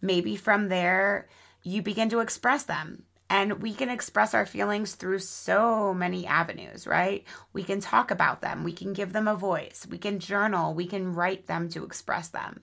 maybe 0.00 0.36
from 0.36 0.68
there 0.68 1.28
you 1.62 1.80
begin 1.80 2.10
to 2.10 2.20
express 2.20 2.64
them 2.64 3.04
and 3.32 3.62
we 3.62 3.72
can 3.72 3.88
express 3.88 4.34
our 4.34 4.44
feelings 4.44 4.94
through 4.94 5.18
so 5.20 5.94
many 5.94 6.26
avenues, 6.26 6.86
right? 6.86 7.24
We 7.54 7.62
can 7.62 7.80
talk 7.80 8.10
about 8.10 8.42
them, 8.42 8.62
we 8.62 8.74
can 8.74 8.92
give 8.92 9.14
them 9.14 9.26
a 9.26 9.34
voice, 9.34 9.86
we 9.90 9.96
can 9.96 10.18
journal, 10.18 10.74
we 10.74 10.86
can 10.86 11.14
write 11.14 11.46
them 11.46 11.70
to 11.70 11.82
express 11.82 12.28
them. 12.28 12.60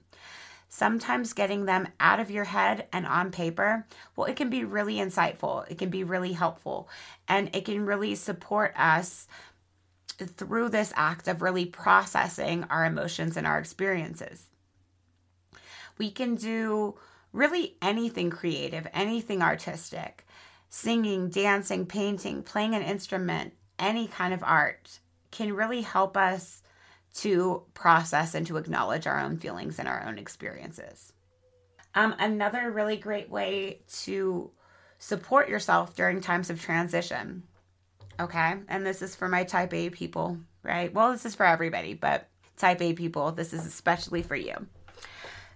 Sometimes 0.72 1.34
getting 1.34 1.66
them 1.66 1.88
out 2.00 2.20
of 2.20 2.30
your 2.30 2.44
head 2.44 2.88
and 2.94 3.08
on 3.08 3.32
paper, 3.32 3.88
well, 4.16 4.28
it 4.28 4.36
can 4.36 4.52
be 4.52 4.64
really 4.64 4.98
insightful, 4.98 5.70
it 5.70 5.80
can 5.80 5.90
be 5.90 6.04
really 6.04 6.34
helpful, 6.34 6.88
and 7.28 7.50
it 7.56 7.66
can 7.66 7.86
really 7.86 8.14
support 8.14 8.74
us 8.78 9.28
through 10.18 10.70
this 10.70 10.94
act 10.96 11.28
of 11.28 11.42
really 11.42 11.66
processing 11.66 12.66
our 12.70 12.86
emotions 12.86 13.36
and 13.36 13.48
our 13.48 13.58
experiences. 13.58 14.46
We 15.98 16.12
can 16.12 16.36
do 16.36 17.00
really 17.34 17.76
anything 17.82 18.30
creative, 18.30 18.88
anything 18.94 19.42
artistic. 19.42 20.26
Singing, 20.70 21.30
dancing, 21.30 21.88
painting, 21.88 22.44
playing 22.44 22.76
an 22.76 22.84
instrument, 22.84 23.54
any 23.80 24.08
kind 24.08 24.36
of 24.36 24.44
art 24.44 25.00
can 25.32 25.54
really 25.54 25.82
help 25.82 26.16
us 26.16 26.62
to 27.16 27.64
process 27.74 28.36
and 28.36 28.46
to 28.48 28.58
acknowledge 28.58 29.08
our 29.08 29.20
own 29.20 29.38
feelings 29.38 29.80
and 29.80 29.88
our 29.88 30.06
own 30.08 30.18
experiences. 30.18 31.14
Um, 31.96 32.16
another 32.20 32.72
really 32.72 32.98
great 32.98 33.30
way 33.30 33.82
to 34.04 34.52
support 35.00 35.50
yourself 35.50 35.96
during 35.96 36.22
times 36.22 36.50
of 36.50 36.62
transition. 36.62 37.44
Okay. 38.20 38.56
And 38.68 38.86
this 38.86 39.02
is 39.02 39.16
for 39.16 39.28
my 39.28 39.44
type 39.44 39.74
A 39.74 39.90
people, 39.90 40.38
right? 40.62 40.94
Well, 40.94 41.12
this 41.12 41.26
is 41.26 41.36
for 41.36 41.46
everybody, 41.46 41.94
but 41.94 42.28
type 42.58 42.82
A 42.82 42.94
people, 42.94 43.32
this 43.32 43.54
is 43.54 43.66
especially 43.66 44.22
for 44.22 44.36
you. 44.36 44.68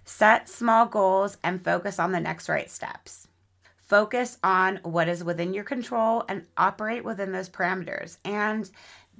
Set 0.04 0.48
small 0.48 0.86
goals 0.86 1.36
and 1.42 1.64
focus 1.64 1.98
on 1.98 2.12
the 2.12 2.20
next 2.20 2.48
right 2.48 2.70
steps. 2.70 3.28
Focus 3.76 4.38
on 4.42 4.80
what 4.82 5.08
is 5.08 5.22
within 5.22 5.52
your 5.52 5.64
control 5.64 6.24
and 6.28 6.46
operate 6.56 7.04
within 7.04 7.32
those 7.32 7.50
parameters 7.50 8.16
and 8.24 8.70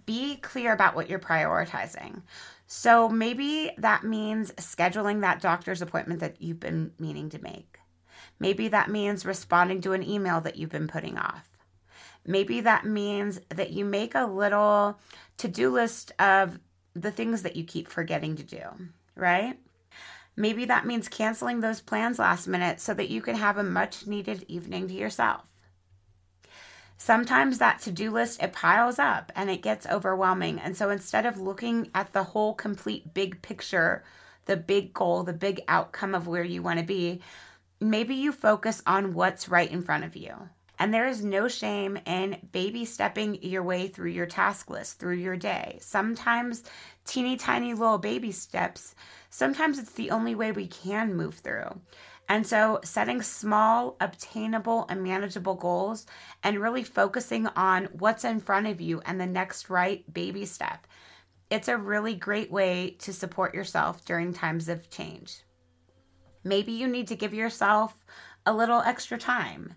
be 0.07 0.37
clear 0.37 0.73
about 0.73 0.95
what 0.95 1.09
you're 1.09 1.19
prioritizing. 1.19 2.23
So 2.67 3.09
maybe 3.09 3.71
that 3.79 4.05
means 4.05 4.51
scheduling 4.53 5.21
that 5.21 5.41
doctor's 5.41 5.83
appointment 5.83 6.21
that 6.21 6.41
you've 6.41 6.61
been 6.61 6.93
meaning 6.99 7.31
to 7.31 7.43
make. 7.43 7.79
Maybe 8.39 8.69
that 8.69 8.91
means 8.91 9.27
responding 9.27 9.81
to 9.83 9.93
an 9.93 10.03
email 10.03 10.41
that 10.41 10.57
you've 10.57 10.71
been 10.71 10.89
putting 10.89 11.19
off. 11.19 11.49
Maybe 12.27 12.63
that 12.63 12.85
means 12.87 13.41
that 13.51 13.71
you 13.71 13.85
make 13.85 14.15
a 14.15 14.27
little 14.27 14.99
to 15.39 15.49
do 15.49 15.71
list 15.71 16.13
of 16.19 16.59
the 16.95 17.11
things 17.11 17.43
that 17.43 17.57
you 17.57 17.65
keep 17.65 17.89
forgetting 17.89 18.37
to 18.37 18.43
do, 18.43 18.63
right? 19.15 19.59
Maybe 20.37 20.65
that 20.65 20.87
means 20.87 21.09
canceling 21.09 21.61
those 21.61 21.81
plans 21.81 22.19
last 22.19 22.49
minute 22.49 22.81
so 22.81 22.95
that 22.95 23.11
you 23.11 23.21
can 23.21 23.37
have 23.37 23.59
a 23.59 23.63
much 23.63 24.07
needed 24.07 24.45
evening 24.49 24.89
to 24.89 24.95
yourself. 24.95 25.54
Sometimes 27.05 27.59
that 27.59 27.81
to 27.81 27.91
do 27.91 28.11
list 28.11 28.43
it 28.43 28.55
piles 28.55 28.99
up 28.99 29.31
and 29.37 29.51
it 29.51 29.61
gets 29.61 29.87
overwhelming. 29.87 30.59
And 30.59 30.75
so 30.75 30.89
instead 30.89 31.27
of 31.27 31.39
looking 31.39 31.91
at 31.95 32.15
the 32.15 32.23
whole 32.23 32.55
complete 32.55 33.13
big 33.13 33.43
picture, 33.43 34.03
the 34.47 34.57
big 34.57 34.95
goal, 34.95 35.23
the 35.23 35.35
big 35.35 35.61
outcome 35.69 36.15
of 36.15 36.27
where 36.27 36.43
you 36.43 36.63
want 36.63 36.79
to 36.79 36.85
be, 36.87 37.21
maybe 37.79 38.15
you 38.15 38.33
focus 38.33 38.83
on 38.87 39.13
what's 39.13 39.51
right 39.51 39.71
in 39.71 39.83
front 39.83 40.05
of 40.05 40.17
you. 40.17 40.49
And 40.79 40.95
there 40.95 41.07
is 41.07 41.23
no 41.23 41.47
shame 41.47 41.99
in 42.07 42.39
baby 42.53 42.87
stepping 42.87 43.43
your 43.43 43.63
way 43.63 43.87
through 43.87 44.11
your 44.11 44.25
task 44.25 44.71
list, 44.71 44.99
through 44.99 45.17
your 45.17 45.37
day. 45.37 45.77
Sometimes 45.83 46.65
teeny 47.05 47.37
tiny 47.37 47.75
little 47.75 47.99
baby 47.99 48.33
steps, 48.33 48.95
sometimes 49.29 49.79
it's 49.79 49.93
the 49.93 50.11
only 50.11 50.35
way 50.35 50.53
we 50.53 50.69
can 50.69 51.15
move 51.15 51.35
through. 51.35 51.79
And 52.29 52.47
so, 52.47 52.81
setting 52.85 53.21
small, 53.21 53.97
obtainable, 54.01 54.87
and 54.89 55.03
manageable 55.03 55.57
goals 55.57 56.07
and 56.43 56.59
really 56.59 56.83
focusing 56.83 57.47
on 57.49 57.85
what's 57.93 58.25
in 58.25 58.41
front 58.41 58.67
of 58.67 58.81
you 58.81 59.03
and 59.05 59.21
the 59.21 59.27
next 59.27 59.69
right 59.69 60.11
baby 60.13 60.47
step. 60.47 60.87
It's 61.51 61.69
a 61.69 61.77
really 61.77 62.15
great 62.15 62.51
way 62.51 62.97
to 63.01 63.13
support 63.13 63.55
yourself 63.55 64.05
during 64.05 64.33
times 64.33 64.69
of 64.69 64.89
change. 64.89 65.43
Maybe 66.43 66.73
you 66.73 66.89
need 66.89 67.09
to 67.09 67.17
give 67.17 67.35
yourself 67.35 67.97
a 68.47 68.55
little 68.55 68.81
extra 68.81 69.19
time. 69.19 69.75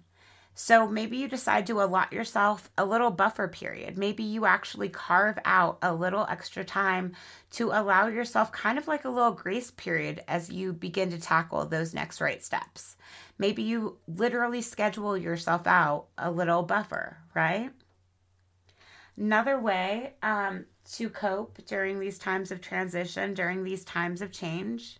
So 0.59 0.87
maybe 0.87 1.17
you 1.17 1.27
decide 1.27 1.67
to 1.67 1.83
allot 1.83 2.11
yourself 2.11 2.71
a 2.79 2.83
little 2.83 3.11
buffer 3.11 3.47
period. 3.47 3.95
Maybe 3.95 4.23
you 4.23 4.47
actually 4.47 4.89
carve 4.89 5.37
out 5.45 5.77
a 5.83 5.93
little 5.93 6.25
extra 6.27 6.65
time 6.65 7.13
to 7.51 7.69
allow 7.69 8.07
yourself 8.07 8.51
kind 8.51 8.79
of 8.79 8.87
like 8.87 9.05
a 9.05 9.09
little 9.09 9.33
grace 9.33 9.69
period 9.69 10.23
as 10.27 10.49
you 10.49 10.73
begin 10.73 11.11
to 11.11 11.19
tackle 11.19 11.63
those 11.67 11.93
next 11.93 12.19
right 12.19 12.43
steps. 12.43 12.95
Maybe 13.37 13.61
you 13.61 13.99
literally 14.07 14.63
schedule 14.63 15.15
yourself 15.15 15.67
out 15.67 16.07
a 16.17 16.31
little 16.31 16.63
buffer, 16.63 17.19
right? 17.35 17.69
Another 19.15 19.59
way 19.59 20.15
um, 20.23 20.65
to 20.93 21.11
cope 21.11 21.59
during 21.67 21.99
these 21.99 22.17
times 22.17 22.51
of 22.51 22.61
transition, 22.61 23.35
during 23.35 23.63
these 23.63 23.85
times 23.85 24.23
of 24.23 24.31
change, 24.31 24.97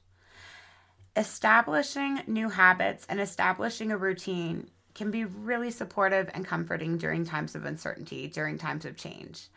establishing 1.15 2.21
new 2.27 2.49
habits 2.49 3.07
and 3.09 3.19
establishing 3.19 3.91
a 3.91 3.97
routine 3.97 4.69
can 4.97 5.11
be 5.11 5.23
really 5.23 5.69
supportive 5.69 6.29
and 6.33 6.45
comforting 6.45 6.97
during 6.97 7.23
times 7.23 7.55
of 7.55 7.65
uncertainty, 7.65 8.27
during 8.27 8.57
times 8.57 8.83
of 8.83 8.97
change. 8.97 9.47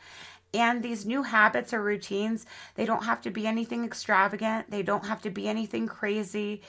And 0.53 0.83
these 0.83 1.07
new 1.07 1.23
habits 1.23 1.73
or 1.73 1.83
routines, 1.83 2.45
they 2.75 2.85
don't 2.85 3.05
have 3.05 3.23
to 3.23 3.31
be 3.31 3.47
anything 3.47 3.85
extravagant, 3.85 4.71
they 4.71 4.83
don't 4.83 5.07
have 5.07 5.23
to 5.23 5.31
be 5.31 5.49
anything 5.49 5.87
crazy. 5.87 6.63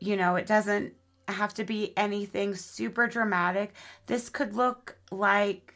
You 0.00 0.16
know, 0.16 0.36
it 0.36 0.46
doesn't 0.46 0.94
have 1.28 1.52
to 1.54 1.64
be 1.64 1.92
anything 1.96 2.54
super 2.54 3.06
dramatic. 3.06 3.74
This 4.06 4.28
could 4.28 4.54
look 4.54 4.96
like 5.10 5.74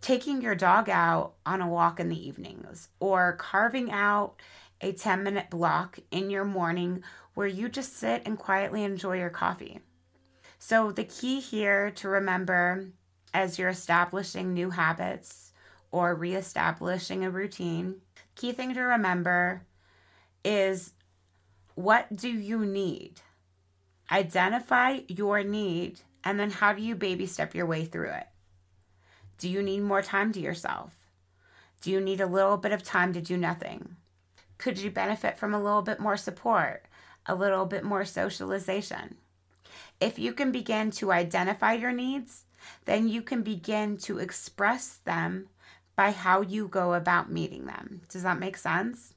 taking 0.00 0.40
your 0.40 0.54
dog 0.54 0.88
out 0.88 1.34
on 1.44 1.60
a 1.60 1.68
walk 1.68 2.00
in 2.00 2.08
the 2.08 2.28
evenings 2.28 2.88
or 3.00 3.36
carving 3.36 3.90
out 3.90 4.40
a 4.80 4.92
10 4.92 5.22
minute 5.22 5.50
block 5.50 5.98
in 6.10 6.30
your 6.30 6.44
morning 6.44 7.02
where 7.34 7.46
you 7.46 7.68
just 7.68 7.96
sit 7.96 8.22
and 8.24 8.38
quietly 8.38 8.82
enjoy 8.82 9.18
your 9.18 9.28
coffee. 9.28 9.80
So, 10.62 10.92
the 10.92 11.04
key 11.04 11.40
here 11.40 11.90
to 11.92 12.08
remember 12.08 12.84
as 13.32 13.58
you're 13.58 13.70
establishing 13.70 14.52
new 14.52 14.68
habits 14.70 15.52
or 15.90 16.14
reestablishing 16.14 17.24
a 17.24 17.30
routine, 17.30 18.02
key 18.36 18.52
thing 18.52 18.74
to 18.74 18.82
remember 18.82 19.62
is 20.44 20.92
what 21.74 22.14
do 22.14 22.28
you 22.28 22.66
need? 22.66 23.22
Identify 24.12 25.00
your 25.08 25.42
need 25.42 26.00
and 26.22 26.38
then 26.38 26.50
how 26.50 26.74
do 26.74 26.82
you 26.82 26.94
baby 26.94 27.24
step 27.24 27.54
your 27.54 27.66
way 27.66 27.86
through 27.86 28.10
it? 28.10 28.28
Do 29.38 29.48
you 29.48 29.62
need 29.62 29.80
more 29.80 30.02
time 30.02 30.30
to 30.34 30.40
yourself? 30.40 30.92
Do 31.80 31.90
you 31.90 32.00
need 32.00 32.20
a 32.20 32.26
little 32.26 32.58
bit 32.58 32.72
of 32.72 32.82
time 32.82 33.14
to 33.14 33.22
do 33.22 33.38
nothing? 33.38 33.96
Could 34.58 34.78
you 34.78 34.90
benefit 34.90 35.38
from 35.38 35.54
a 35.54 35.62
little 35.62 35.82
bit 35.82 36.00
more 36.00 36.18
support? 36.18 36.84
a 37.26 37.34
little 37.34 37.66
bit 37.66 37.84
more 37.84 38.04
socialization. 38.04 39.16
If 40.00 40.18
you 40.18 40.32
can 40.32 40.52
begin 40.52 40.90
to 40.92 41.12
identify 41.12 41.74
your 41.74 41.92
needs, 41.92 42.44
then 42.84 43.08
you 43.08 43.22
can 43.22 43.42
begin 43.42 43.96
to 43.98 44.18
express 44.18 44.96
them 45.04 45.48
by 45.96 46.10
how 46.12 46.40
you 46.40 46.68
go 46.68 46.94
about 46.94 47.30
meeting 47.30 47.66
them. 47.66 48.02
Does 48.08 48.22
that 48.22 48.38
make 48.38 48.56
sense? 48.56 49.14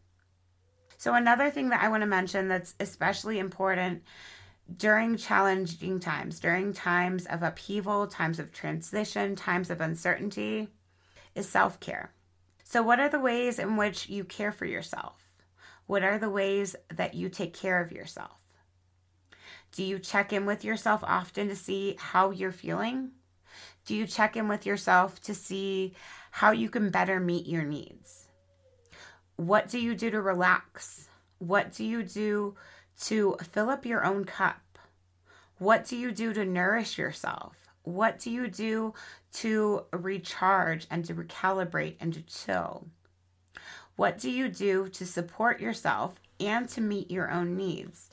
So, 0.98 1.14
another 1.14 1.50
thing 1.50 1.70
that 1.70 1.82
I 1.84 1.90
want 1.90 2.02
to 2.02 2.08
mention 2.08 2.48
that's 2.48 2.76
especially 2.80 3.40
important 3.40 4.04
during 4.78 5.18
challenging 5.18 6.00
times, 6.00 6.40
during 6.40 6.74
times 6.74 7.26
of 7.26 7.44
upheaval, 7.44 8.08
times 8.08 8.40
of 8.40 8.52
transition, 8.52 9.36
times 9.36 9.70
of 9.70 9.82
uncertainty, 9.82 10.70
is 11.36 11.48
self 11.48 11.80
care. 11.80 12.14
So, 12.64 12.82
what 12.82 13.00
are 13.00 13.10
the 13.10 13.20
ways 13.20 13.60
in 13.60 13.76
which 13.76 14.10
you 14.10 14.24
care 14.24 14.52
for 14.52 14.66
yourself? 14.66 15.22
What 15.86 16.04
are 16.04 16.18
the 16.18 16.30
ways 16.30 16.76
that 16.94 17.14
you 17.14 17.30
take 17.30 17.54
care 17.54 17.82
of 17.82 17.92
yourself? 17.92 18.43
Do 19.74 19.84
you 19.84 19.98
check 19.98 20.32
in 20.32 20.46
with 20.46 20.64
yourself 20.64 21.04
often 21.04 21.50
to 21.50 21.56
see 21.56 21.96
how 21.98 22.30
you're 22.30 22.52
feeling? 22.52 23.10
Do 23.86 23.96
you 23.96 24.06
check 24.06 24.38
in 24.38 24.48
with 24.48 24.68
yourself 24.68 25.20
to 25.22 25.34
see 25.34 25.96
how 26.30 26.52
you 26.52 26.70
can 26.70 26.92
better 26.92 27.20
meet 27.20 27.48
your 27.48 27.64
needs? 27.64 28.28
What 29.36 29.70
do 29.70 29.80
you 29.80 29.96
do 29.96 30.12
to 30.12 30.22
relax? 30.22 31.10
What 31.40 31.74
do 31.74 31.84
you 31.84 32.04
do 32.04 32.56
to 33.02 33.36
fill 33.52 33.72
up 33.72 33.84
your 33.84 34.06
own 34.06 34.26
cup? 34.26 34.62
What 35.58 35.86
do 35.86 35.98
you 35.98 36.12
do 36.12 36.34
to 36.34 36.46
nourish 36.46 37.00
yourself? 37.00 37.56
What 37.82 38.20
do 38.20 38.30
you 38.30 38.48
do 38.48 38.94
to 39.34 39.86
recharge 39.92 40.86
and 40.92 41.04
to 41.06 41.16
recalibrate 41.16 41.96
and 42.00 42.14
to 42.14 42.22
chill? 42.22 42.88
What 43.96 44.20
do 44.20 44.30
you 44.30 44.50
do 44.50 44.88
to 44.90 45.06
support 45.06 45.60
yourself 45.60 46.20
and 46.40 46.70
to 46.70 46.82
meet 46.82 47.12
your 47.12 47.32
own 47.32 47.56
needs? 47.56 48.10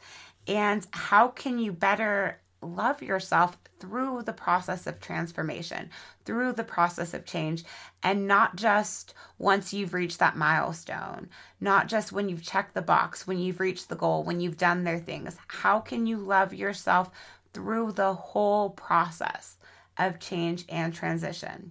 And 0.50 0.84
how 0.90 1.28
can 1.28 1.60
you 1.60 1.70
better 1.70 2.40
love 2.60 3.02
yourself 3.02 3.56
through 3.78 4.22
the 4.22 4.32
process 4.32 4.84
of 4.88 5.00
transformation, 5.00 5.90
through 6.24 6.54
the 6.54 6.64
process 6.64 7.14
of 7.14 7.24
change, 7.24 7.62
and 8.02 8.26
not 8.26 8.56
just 8.56 9.14
once 9.38 9.72
you've 9.72 9.94
reached 9.94 10.18
that 10.18 10.36
milestone, 10.36 11.28
not 11.60 11.86
just 11.86 12.10
when 12.10 12.28
you've 12.28 12.42
checked 12.42 12.74
the 12.74 12.82
box, 12.82 13.28
when 13.28 13.38
you've 13.38 13.60
reached 13.60 13.88
the 13.88 13.94
goal, 13.94 14.24
when 14.24 14.40
you've 14.40 14.56
done 14.56 14.82
their 14.82 14.98
things. 14.98 15.36
How 15.46 15.78
can 15.78 16.04
you 16.04 16.16
love 16.16 16.52
yourself 16.52 17.10
through 17.54 17.92
the 17.92 18.12
whole 18.12 18.70
process 18.70 19.56
of 19.96 20.18
change 20.18 20.64
and 20.68 20.92
transition? 20.92 21.70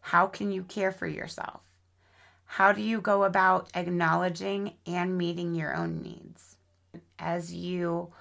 How 0.00 0.26
can 0.26 0.50
you 0.50 0.62
care 0.64 0.90
for 0.90 1.06
yourself? 1.06 1.60
How 2.46 2.72
do 2.72 2.80
you 2.80 3.02
go 3.02 3.24
about 3.24 3.68
acknowledging 3.74 4.72
and 4.86 5.18
meeting 5.18 5.54
your 5.54 5.76
own 5.76 6.00
needs 6.00 6.51
as 7.18 7.52
you 7.52 8.12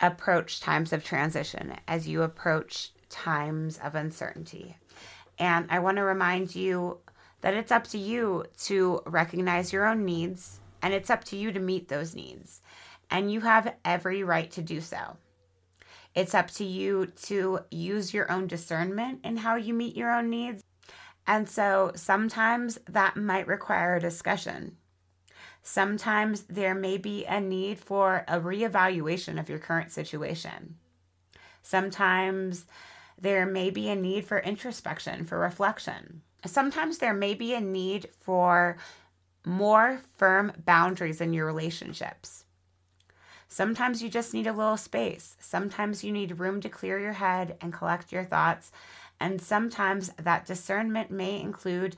approach 0.00 0.60
times 0.60 0.92
of 0.92 1.04
transition, 1.04 1.74
as 1.88 2.08
you 2.08 2.22
approach 2.22 2.92
times 3.08 3.78
of 3.78 3.94
uncertainty? 3.94 4.76
And 5.38 5.66
I 5.70 5.78
want 5.78 5.96
to 5.96 6.02
remind 6.02 6.54
you 6.54 6.98
that 7.40 7.54
it's 7.54 7.72
up 7.72 7.86
to 7.88 7.98
you 7.98 8.44
to 8.64 9.00
recognize 9.06 9.72
your 9.72 9.86
own 9.86 10.04
needs 10.04 10.60
and 10.82 10.92
it's 10.94 11.10
up 11.10 11.24
to 11.24 11.36
you 11.36 11.52
to 11.52 11.60
meet 11.60 11.88
those 11.88 12.14
needs. 12.14 12.60
And 13.10 13.32
you 13.32 13.40
have 13.40 13.74
every 13.84 14.24
right 14.24 14.50
to 14.52 14.62
do 14.62 14.80
so. 14.80 15.16
It's 16.14 16.34
up 16.34 16.50
to 16.52 16.64
you 16.64 17.06
to 17.24 17.60
use 17.70 18.14
your 18.14 18.30
own 18.32 18.46
discernment 18.46 19.20
in 19.24 19.36
how 19.36 19.56
you 19.56 19.74
meet 19.74 19.96
your 19.96 20.12
own 20.12 20.30
needs 20.30 20.62
and 21.26 21.48
so 21.48 21.92
sometimes 21.94 22.78
that 22.88 23.16
might 23.16 23.46
require 23.46 23.96
a 23.96 24.00
discussion. 24.00 24.76
Sometimes 25.68 26.42
there 26.42 26.76
may 26.76 26.96
be 26.96 27.24
a 27.24 27.40
need 27.40 27.80
for 27.80 28.24
a 28.28 28.38
reevaluation 28.38 29.36
of 29.36 29.48
your 29.48 29.58
current 29.58 29.90
situation. 29.90 30.76
Sometimes 31.60 32.66
there 33.20 33.44
may 33.44 33.70
be 33.70 33.88
a 33.88 33.96
need 33.96 34.24
for 34.24 34.38
introspection, 34.38 35.24
for 35.24 35.40
reflection. 35.40 36.22
Sometimes 36.44 36.98
there 36.98 37.12
may 37.12 37.34
be 37.34 37.52
a 37.52 37.60
need 37.60 38.08
for 38.20 38.76
more 39.44 40.02
firm 40.16 40.52
boundaries 40.64 41.20
in 41.20 41.32
your 41.32 41.46
relationships. 41.46 42.44
Sometimes 43.48 44.00
you 44.00 44.08
just 44.08 44.32
need 44.32 44.46
a 44.46 44.52
little 44.52 44.76
space. 44.76 45.36
Sometimes 45.40 46.04
you 46.04 46.12
need 46.12 46.38
room 46.38 46.60
to 46.60 46.68
clear 46.68 47.00
your 47.00 47.14
head 47.14 47.56
and 47.60 47.72
collect 47.72 48.12
your 48.12 48.24
thoughts 48.24 48.70
and 49.18 49.42
sometimes 49.42 50.10
that 50.10 50.46
discernment 50.46 51.10
may 51.10 51.40
include 51.40 51.96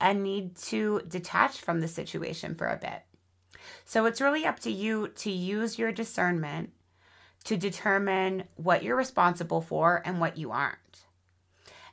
a 0.00 0.14
need 0.14 0.54
to 0.54 1.00
detach 1.08 1.58
from 1.58 1.80
the 1.80 1.88
situation 1.88 2.54
for 2.54 2.68
a 2.68 2.76
bit. 2.76 3.02
So 3.84 4.06
it's 4.06 4.20
really 4.20 4.44
up 4.44 4.60
to 4.60 4.70
you 4.70 5.08
to 5.08 5.30
use 5.30 5.78
your 5.78 5.92
discernment 5.92 6.70
to 7.44 7.56
determine 7.56 8.44
what 8.56 8.82
you're 8.82 8.96
responsible 8.96 9.60
for 9.60 10.02
and 10.04 10.20
what 10.20 10.36
you 10.36 10.50
aren't. 10.50 11.04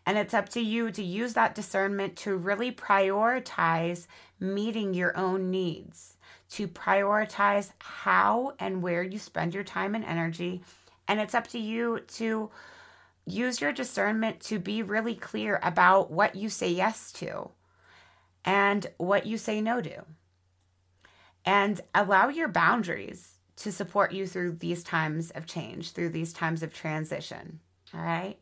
And 0.06 0.18
it's 0.18 0.34
up 0.34 0.50
to 0.50 0.62
you 0.62 0.92
to 0.92 1.04
use 1.04 1.34
that 1.34 1.56
discernment 1.56 2.16
to 2.18 2.36
really 2.36 2.72
prioritize 2.72 4.06
meeting 4.40 4.94
your 4.94 5.18
own 5.18 5.50
needs, 5.50 6.18
to 6.52 6.68
prioritize 6.68 7.72
how 7.80 8.54
and 8.60 8.84
where 8.84 9.02
you 9.02 9.18
spend 9.18 9.54
your 9.54 9.64
time 9.64 9.96
and 9.96 10.06
energy. 10.06 10.62
And 11.08 11.20
it's 11.20 11.34
up 11.34 11.48
to 11.48 11.60
you 11.60 12.02
to 12.16 12.52
use 13.26 13.62
your 13.62 13.72
discernment 13.72 14.40
to 14.42 14.60
be 14.60 14.84
really 14.84 15.16
clear 15.16 15.60
about 15.64 16.12
what 16.12 16.36
you 16.36 16.50
say 16.50 16.70
yes 16.70 17.12
to 17.14 17.50
and 18.44 18.86
what 18.98 19.26
you 19.26 19.38
say 19.38 19.60
no 19.62 19.82
to. 19.82 20.04
And 21.46 21.80
allow 21.94 22.30
your 22.30 22.48
boundaries 22.48 23.36
to 23.58 23.72
support 23.72 24.12
you 24.12 24.28
through 24.28 24.54
these 24.54 24.84
times 24.84 25.32
of 25.32 25.46
change, 25.46 25.92
through 25.92 26.10
these 26.10 26.34
times 26.34 26.64
of 26.64 26.74
transition. 26.74 27.60
All 27.94 28.02
right. 28.02 28.38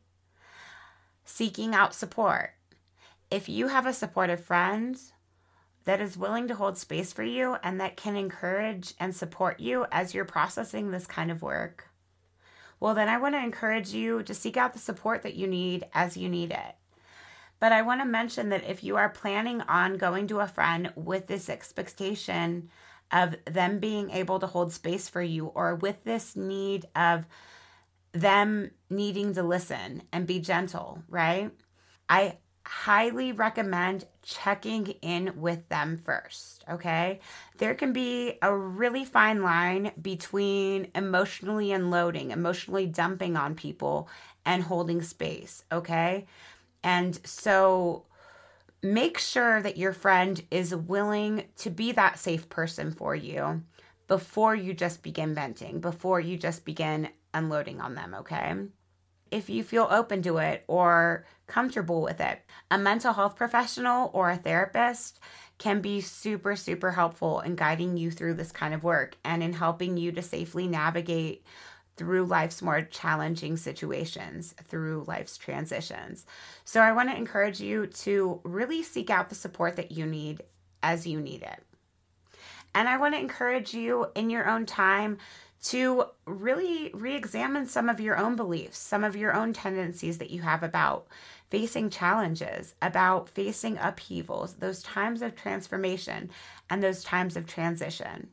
Seeking 1.26 1.76
out 1.76 1.94
support. 1.94 2.52
If 3.30 3.50
you 3.50 3.68
have 3.68 3.86
a 3.86 3.94
supportive 3.94 4.44
friend 4.44 4.98
that 5.86 6.02
is 6.02 6.18
willing 6.18 6.48
to 6.48 6.56
hold 6.56 6.78
space 6.78 7.12
for 7.12 7.24
you 7.24 7.58
and 7.64 7.80
that 7.80 7.98
can 7.98 8.16
encourage 8.16 8.94
and 9.00 9.16
support 9.16 9.60
you 9.60 9.86
as 9.92 10.14
you're 10.14 10.26
processing 10.26 10.92
this 10.92 11.06
kind 11.06 11.30
of 11.30 11.42
work, 11.42 11.90
well, 12.80 12.96
then 12.96 13.08
I 13.08 13.18
want 13.18 13.36
to 13.36 13.44
encourage 13.44 13.94
you 13.94 14.24
to 14.24 14.34
seek 14.34 14.58
out 14.58 14.74
the 14.74 14.80
support 14.80 15.24
that 15.24 15.36
you 15.36 15.48
need 15.48 15.86
as 15.94 16.18
you 16.18 16.28
need 16.28 16.52
it. 16.52 16.76
But 17.60 17.72
I 17.72 17.82
want 17.82 18.02
to 18.02 18.06
mention 18.06 18.50
that 18.50 18.70
if 18.70 18.84
you 18.84 18.98
are 18.98 19.10
planning 19.10 19.62
on 19.62 19.98
going 19.98 20.28
to 20.28 20.42
a 20.42 20.48
friend 20.48 20.92
with 20.96 21.28
this 21.28 21.48
expectation 21.48 22.70
of 23.14 23.36
them 23.46 23.80
being 23.80 24.10
able 24.10 24.40
to 24.40 24.48
hold 24.48 24.74
space 24.74 25.08
for 25.08 25.22
you, 25.22 25.46
or 25.46 25.76
with 25.76 26.04
this 26.04 26.36
need 26.36 26.88
of 26.96 27.26
them 28.12 28.72
needing 28.90 29.34
to 29.36 29.44
listen 29.44 30.04
and 30.12 30.28
be 30.28 30.40
gentle, 30.40 31.02
right? 31.08 31.52
I 32.10 32.40
highly 32.66 33.32
recommend 33.32 34.06
checking 34.22 34.88
in 34.88 35.34
with 35.36 35.68
them 35.70 35.98
first, 35.98 36.64
okay? 36.70 37.20
There 37.58 37.76
can 37.76 37.94
be 37.94 38.38
a 38.42 38.56
really 38.56 39.06
fine 39.06 39.44
line 39.44 39.92
between 40.02 40.90
emotionally 40.96 41.72
unloading, 41.72 42.32
emotionally 42.32 42.86
dumping 42.86 43.36
on 43.36 43.56
people, 43.56 44.10
and 44.46 44.64
holding 44.64 45.02
space, 45.02 45.64
okay? 45.72 46.26
And 46.84 47.20
so 47.26 48.06
make 48.84 49.18
sure 49.18 49.62
that 49.62 49.78
your 49.78 49.94
friend 49.94 50.44
is 50.52 50.76
willing 50.76 51.46
to 51.56 51.70
be 51.70 51.94
that 51.94 52.20
safe 52.20 52.50
person 52.50 52.92
for 52.92 53.16
you 53.16 53.64
before 54.08 54.56
you 54.56 54.74
just 54.74 55.02
begin 55.02 55.34
venting, 55.34 55.80
before 55.80 56.20
you 56.20 56.38
just 56.38 56.66
begin 56.66 57.10
unloading 57.34 57.82
on 57.82 57.96
them, 57.96 58.14
okay? 58.14 58.54
if 59.34 59.50
you 59.50 59.64
feel 59.64 59.88
open 59.90 60.22
to 60.22 60.38
it 60.38 60.64
or 60.68 61.26
comfortable 61.48 62.04
with 62.04 62.22
it. 62.22 62.40
A 62.70 62.78
mental 62.78 63.14
health 63.14 63.36
professional 63.36 64.12
or 64.14 64.30
a 64.30 64.38
therapist 64.38 65.20
can 65.58 65.82
be 65.82 66.02
super, 66.02 66.56
super 66.56 66.92
helpful 66.92 67.40
in 67.40 67.56
guiding 67.56 67.98
you 67.98 68.12
through 68.12 68.36
this 68.36 68.52
kind 68.52 68.76
of 68.76 68.84
work 68.84 69.18
and 69.26 69.42
in 69.42 69.54
helping 69.54 69.98
you 69.98 70.12
to 70.12 70.22
safely 70.22 70.68
navigate 70.68 71.44
through 71.96 72.26
life's 72.26 72.62
more 72.62 72.82
challenging 72.82 73.58
situations, 73.58 74.56
through 74.64 75.06
life's 75.08 75.38
transitions. 75.38 76.26
So, 76.66 76.82
I 76.82 76.92
want 76.92 77.10
to 77.10 77.18
encourage 77.18 77.60
you 77.60 77.88
to 77.88 78.40
really 78.44 78.84
seek 78.84 79.10
out 79.10 79.30
the 79.30 79.36
support 79.36 79.76
that 79.76 79.92
you 79.92 80.06
need 80.06 80.42
as 80.82 81.08
you 81.08 81.20
need 81.20 81.44
it. 81.44 81.64
And 82.76 82.90
I 82.90 82.98
want 82.98 83.14
to 83.14 83.20
encourage 83.20 83.74
you 83.74 84.08
in 84.16 84.30
your 84.30 84.50
own 84.50 84.66
time 84.66 85.18
to 85.64 86.06
really 86.26 86.92
re 86.94 87.16
examine 87.16 87.68
some 87.68 87.88
of 87.88 88.00
your 88.00 88.18
own 88.18 88.36
beliefs, 88.36 88.78
some 88.78 89.04
of 89.04 89.16
your 89.16 89.34
own 89.34 89.54
tendencies 89.54 90.18
that 90.18 90.30
you 90.30 90.42
have 90.42 90.62
about 90.62 91.08
facing 91.50 91.90
challenges, 91.90 92.76
about 92.82 93.30
facing 93.30 93.78
upheavals, 93.78 94.56
those 94.56 94.84
times 94.84 95.22
of 95.22 95.36
transformation, 95.36 96.30
and 96.70 96.84
those 96.84 97.04
times 97.04 97.38
of 97.38 97.46
transition. 97.46 98.28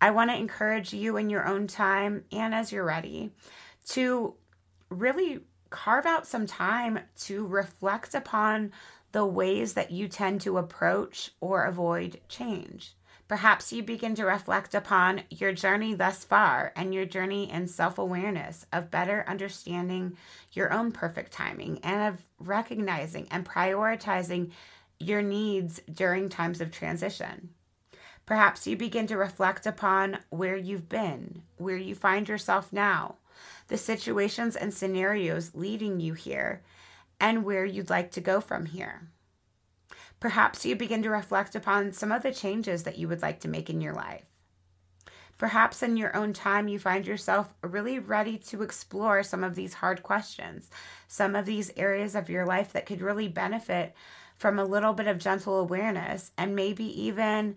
I 0.00 0.10
want 0.10 0.30
to 0.30 0.36
encourage 0.36 0.92
you 0.92 1.16
in 1.16 1.30
your 1.30 1.46
own 1.46 1.66
time 1.66 2.24
and 2.32 2.54
as 2.54 2.72
you're 2.72 2.84
ready 2.84 3.30
to 3.88 4.34
really 4.88 5.40
carve 5.70 6.06
out 6.06 6.26
some 6.26 6.46
time 6.46 7.00
to 7.20 7.46
reflect 7.46 8.14
upon 8.14 8.72
the 9.12 9.26
ways 9.26 9.74
that 9.74 9.90
you 9.90 10.08
tend 10.08 10.40
to 10.42 10.58
approach 10.58 11.30
or 11.40 11.64
avoid 11.64 12.20
change 12.28 12.94
Perhaps 13.30 13.72
you 13.72 13.84
begin 13.84 14.16
to 14.16 14.24
reflect 14.24 14.74
upon 14.74 15.22
your 15.30 15.52
journey 15.52 15.94
thus 15.94 16.24
far 16.24 16.72
and 16.74 16.92
your 16.92 17.04
journey 17.04 17.48
in 17.48 17.68
self 17.68 17.96
awareness 17.96 18.66
of 18.72 18.90
better 18.90 19.24
understanding 19.28 20.16
your 20.50 20.72
own 20.72 20.90
perfect 20.90 21.30
timing 21.30 21.78
and 21.84 22.12
of 22.12 22.26
recognizing 22.40 23.28
and 23.30 23.46
prioritizing 23.46 24.50
your 24.98 25.22
needs 25.22 25.80
during 25.94 26.28
times 26.28 26.60
of 26.60 26.72
transition. 26.72 27.50
Perhaps 28.26 28.66
you 28.66 28.76
begin 28.76 29.06
to 29.08 29.16
reflect 29.16 29.66
upon 29.66 30.18
where 30.30 30.56
you've 30.56 30.88
been, 30.88 31.42
where 31.56 31.76
you 31.76 31.94
find 31.94 32.28
yourself 32.28 32.72
now, 32.72 33.16
the 33.68 33.76
situations 33.76 34.56
and 34.56 34.72
scenarios 34.72 35.52
leading 35.54 36.00
you 36.00 36.14
here, 36.14 36.62
and 37.20 37.44
where 37.44 37.64
you'd 37.64 37.90
like 37.90 38.10
to 38.12 38.20
go 38.20 38.40
from 38.40 38.66
here. 38.66 39.08
Perhaps 40.20 40.66
you 40.66 40.76
begin 40.76 41.02
to 41.02 41.10
reflect 41.10 41.54
upon 41.54 41.92
some 41.92 42.12
of 42.12 42.22
the 42.22 42.32
changes 42.32 42.82
that 42.82 42.98
you 42.98 43.08
would 43.08 43.22
like 43.22 43.40
to 43.40 43.48
make 43.48 43.70
in 43.70 43.80
your 43.80 43.94
life. 43.94 44.24
Perhaps 45.38 45.82
in 45.82 45.96
your 45.96 46.14
own 46.14 46.34
time, 46.34 46.68
you 46.68 46.78
find 46.78 47.06
yourself 47.06 47.54
really 47.62 47.98
ready 47.98 48.36
to 48.36 48.62
explore 48.62 49.22
some 49.22 49.42
of 49.42 49.54
these 49.54 49.72
hard 49.72 50.02
questions, 50.02 50.68
some 51.08 51.34
of 51.34 51.46
these 51.46 51.72
areas 51.78 52.14
of 52.14 52.28
your 52.28 52.44
life 52.44 52.74
that 52.74 52.84
could 52.84 53.00
really 53.00 53.26
benefit 53.26 53.94
from 54.36 54.58
a 54.58 54.64
little 54.66 54.92
bit 54.92 55.06
of 55.06 55.18
gentle 55.18 55.58
awareness 55.58 56.30
and 56.36 56.54
maybe 56.54 56.84
even 56.84 57.56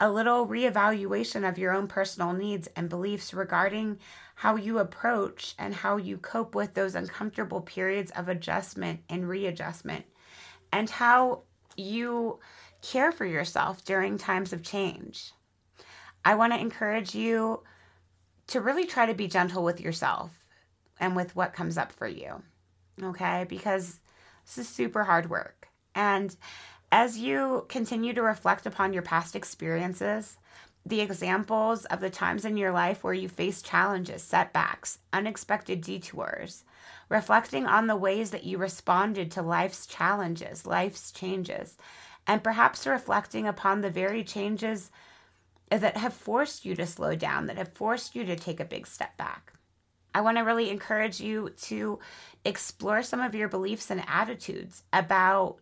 a 0.00 0.10
little 0.10 0.46
reevaluation 0.46 1.48
of 1.48 1.58
your 1.58 1.72
own 1.72 1.86
personal 1.86 2.32
needs 2.32 2.68
and 2.76 2.88
beliefs 2.88 3.32
regarding 3.32 3.98
how 4.36 4.56
you 4.56 4.78
approach 4.78 5.54
and 5.58 5.74
how 5.74 5.96
you 5.96 6.18
cope 6.18 6.54
with 6.54 6.74
those 6.74 6.94
uncomfortable 6.94 7.60
periods 7.60 8.10
of 8.12 8.28
adjustment 8.28 9.00
and 9.08 9.28
readjustment, 9.28 10.04
and 10.72 10.90
how 10.90 11.42
you 11.76 12.40
care 12.82 13.12
for 13.12 13.24
yourself 13.24 13.84
during 13.84 14.18
times 14.18 14.52
of 14.52 14.62
change. 14.62 15.32
I 16.24 16.34
want 16.34 16.52
to 16.52 16.58
encourage 16.58 17.14
you 17.14 17.62
to 18.48 18.60
really 18.60 18.86
try 18.86 19.06
to 19.06 19.14
be 19.14 19.28
gentle 19.28 19.62
with 19.62 19.80
yourself 19.80 20.30
and 20.98 21.14
with 21.14 21.36
what 21.36 21.52
comes 21.52 21.78
up 21.78 21.92
for 21.92 22.06
you. 22.06 22.42
Okay? 23.02 23.46
Because 23.48 24.00
this 24.44 24.58
is 24.58 24.68
super 24.68 25.04
hard 25.04 25.30
work. 25.30 25.68
And 25.94 26.34
as 26.94 27.18
you 27.18 27.66
continue 27.68 28.14
to 28.14 28.22
reflect 28.22 28.66
upon 28.66 28.92
your 28.92 29.02
past 29.02 29.34
experiences, 29.34 30.36
the 30.86 31.00
examples 31.00 31.86
of 31.86 31.98
the 31.98 32.08
times 32.08 32.44
in 32.44 32.56
your 32.56 32.70
life 32.70 33.02
where 33.02 33.12
you 33.12 33.28
faced 33.28 33.66
challenges, 33.66 34.22
setbacks, 34.22 35.00
unexpected 35.12 35.80
detours, 35.80 36.62
reflecting 37.08 37.66
on 37.66 37.88
the 37.88 37.96
ways 37.96 38.30
that 38.30 38.44
you 38.44 38.58
responded 38.58 39.28
to 39.28 39.42
life's 39.42 39.86
challenges, 39.86 40.66
life's 40.66 41.10
changes, 41.10 41.76
and 42.28 42.44
perhaps 42.44 42.86
reflecting 42.86 43.48
upon 43.48 43.80
the 43.80 43.90
very 43.90 44.22
changes 44.22 44.92
that 45.70 45.96
have 45.96 46.14
forced 46.14 46.64
you 46.64 46.76
to 46.76 46.86
slow 46.86 47.16
down, 47.16 47.46
that 47.46 47.58
have 47.58 47.72
forced 47.72 48.14
you 48.14 48.24
to 48.24 48.36
take 48.36 48.60
a 48.60 48.64
big 48.64 48.86
step 48.86 49.16
back. 49.16 49.52
I 50.14 50.20
want 50.20 50.36
to 50.36 50.44
really 50.44 50.70
encourage 50.70 51.20
you 51.20 51.50
to 51.62 51.98
explore 52.44 53.02
some 53.02 53.20
of 53.20 53.34
your 53.34 53.48
beliefs 53.48 53.90
and 53.90 54.04
attitudes 54.06 54.84
about 54.92 55.58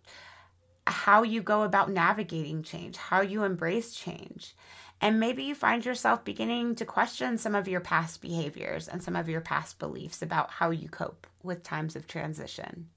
how 0.87 1.23
you 1.23 1.43
go 1.43 1.63
about 1.63 1.91
navigating 1.91 2.63
change, 2.63 2.97
how 2.97 3.21
you 3.21 3.45
embrace 3.45 3.95
change. 3.95 4.55
And 5.01 5.19
maybe 5.19 5.43
you 5.43 5.55
find 5.55 5.85
yourself 5.85 6.25
beginning 6.25 6.77
to 6.77 6.85
question 6.85 7.37
some 7.37 7.55
of 7.55 7.67
your 7.67 7.81
past 7.81 8.21
behaviors 8.21 8.87
and 8.87 9.03
some 9.03 9.17
of 9.17 9.29
your 9.29 9.41
past 9.41 9.79
beliefs 9.79 10.23
about 10.23 10.51
how 10.51 10.71
you 10.71 10.89
cope 10.89 11.27
with 11.43 11.65
times 11.65 11.97
of 11.97 12.07
transition. 12.07 12.89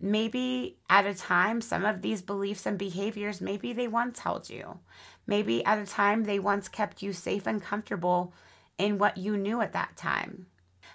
Maybe 0.00 0.78
at 0.88 1.06
a 1.06 1.14
time, 1.14 1.60
some 1.60 1.84
of 1.84 2.02
these 2.02 2.22
beliefs 2.22 2.66
and 2.66 2.78
behaviors, 2.78 3.40
maybe 3.40 3.72
they 3.72 3.88
once 3.88 4.18
held 4.18 4.50
you. 4.50 4.80
Maybe 5.26 5.64
at 5.64 5.78
a 5.78 5.86
time, 5.86 6.24
they 6.24 6.38
once 6.38 6.68
kept 6.68 7.02
you 7.02 7.12
safe 7.12 7.46
and 7.46 7.62
comfortable 7.62 8.32
in 8.78 8.98
what 8.98 9.16
you 9.16 9.36
knew 9.36 9.60
at 9.60 9.72
that 9.72 9.96
time. 9.96 10.46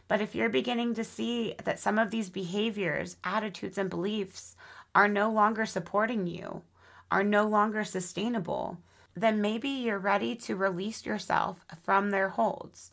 But 0.07 0.21
if 0.21 0.33
you're 0.33 0.49
beginning 0.49 0.95
to 0.95 1.03
see 1.03 1.53
that 1.63 1.79
some 1.79 1.99
of 1.99 2.09
these 2.09 2.29
behaviors, 2.29 3.17
attitudes, 3.23 3.77
and 3.77 3.91
beliefs 3.91 4.55
are 4.93 5.07
no 5.07 5.31
longer 5.31 5.65
supporting 5.65 6.27
you, 6.27 6.63
are 7.11 7.23
no 7.23 7.47
longer 7.47 7.83
sustainable, 7.83 8.77
then 9.15 9.41
maybe 9.41 9.69
you're 9.69 9.99
ready 9.99 10.35
to 10.35 10.55
release 10.55 11.05
yourself 11.05 11.65
from 11.83 12.09
their 12.09 12.29
holds. 12.29 12.91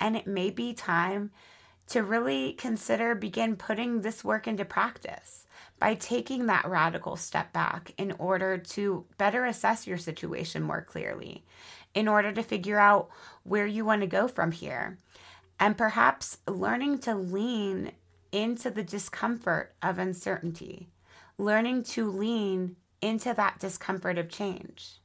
And 0.00 0.16
it 0.16 0.26
may 0.26 0.50
be 0.50 0.72
time 0.74 1.30
to 1.88 2.02
really 2.02 2.52
consider 2.52 3.14
begin 3.14 3.56
putting 3.56 4.02
this 4.02 4.22
work 4.22 4.46
into 4.46 4.64
practice 4.64 5.46
by 5.78 5.94
taking 5.94 6.46
that 6.46 6.66
radical 6.66 7.16
step 7.16 7.52
back 7.52 7.92
in 7.96 8.12
order 8.12 8.58
to 8.58 9.06
better 9.16 9.44
assess 9.44 9.86
your 9.86 9.96
situation 9.96 10.62
more 10.62 10.82
clearly, 10.82 11.44
in 11.94 12.08
order 12.08 12.32
to 12.32 12.42
figure 12.42 12.78
out 12.78 13.08
where 13.44 13.66
you 13.66 13.84
want 13.84 14.02
to 14.02 14.06
go 14.06 14.28
from 14.28 14.52
here, 14.52 14.98
and 15.58 15.78
perhaps 15.78 16.38
learning 16.46 16.98
to 16.98 17.14
lean 17.14 17.92
into 18.32 18.70
the 18.70 18.82
discomfort 18.82 19.72
of 19.82 19.98
uncertainty, 19.98 20.88
learning 21.38 21.84
to 21.84 22.10
lean 22.10 22.76
into 23.00 23.32
that 23.32 23.58
discomfort 23.60 24.18
of 24.18 24.28
change. 24.28 24.98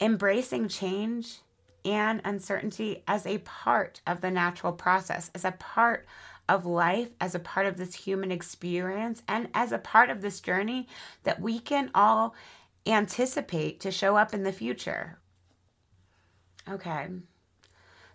Embracing 0.00 0.68
change 0.68 1.40
and 1.84 2.20
uncertainty 2.24 3.02
as 3.06 3.26
a 3.26 3.38
part 3.38 4.00
of 4.06 4.20
the 4.20 4.30
natural 4.30 4.72
process, 4.72 5.30
as 5.34 5.44
a 5.44 5.52
part 5.52 6.06
of 6.48 6.64
life, 6.64 7.10
as 7.20 7.34
a 7.34 7.40
part 7.40 7.66
of 7.66 7.76
this 7.76 7.94
human 7.94 8.30
experience, 8.30 9.22
and 9.28 9.48
as 9.54 9.72
a 9.72 9.78
part 9.78 10.10
of 10.10 10.20
this 10.20 10.40
journey 10.40 10.86
that 11.24 11.40
we 11.40 11.58
can 11.58 11.90
all 11.94 12.34
anticipate 12.86 13.80
to 13.80 13.90
show 13.90 14.16
up 14.16 14.32
in 14.32 14.44
the 14.44 14.52
future. 14.52 15.18
Okay. 16.68 17.08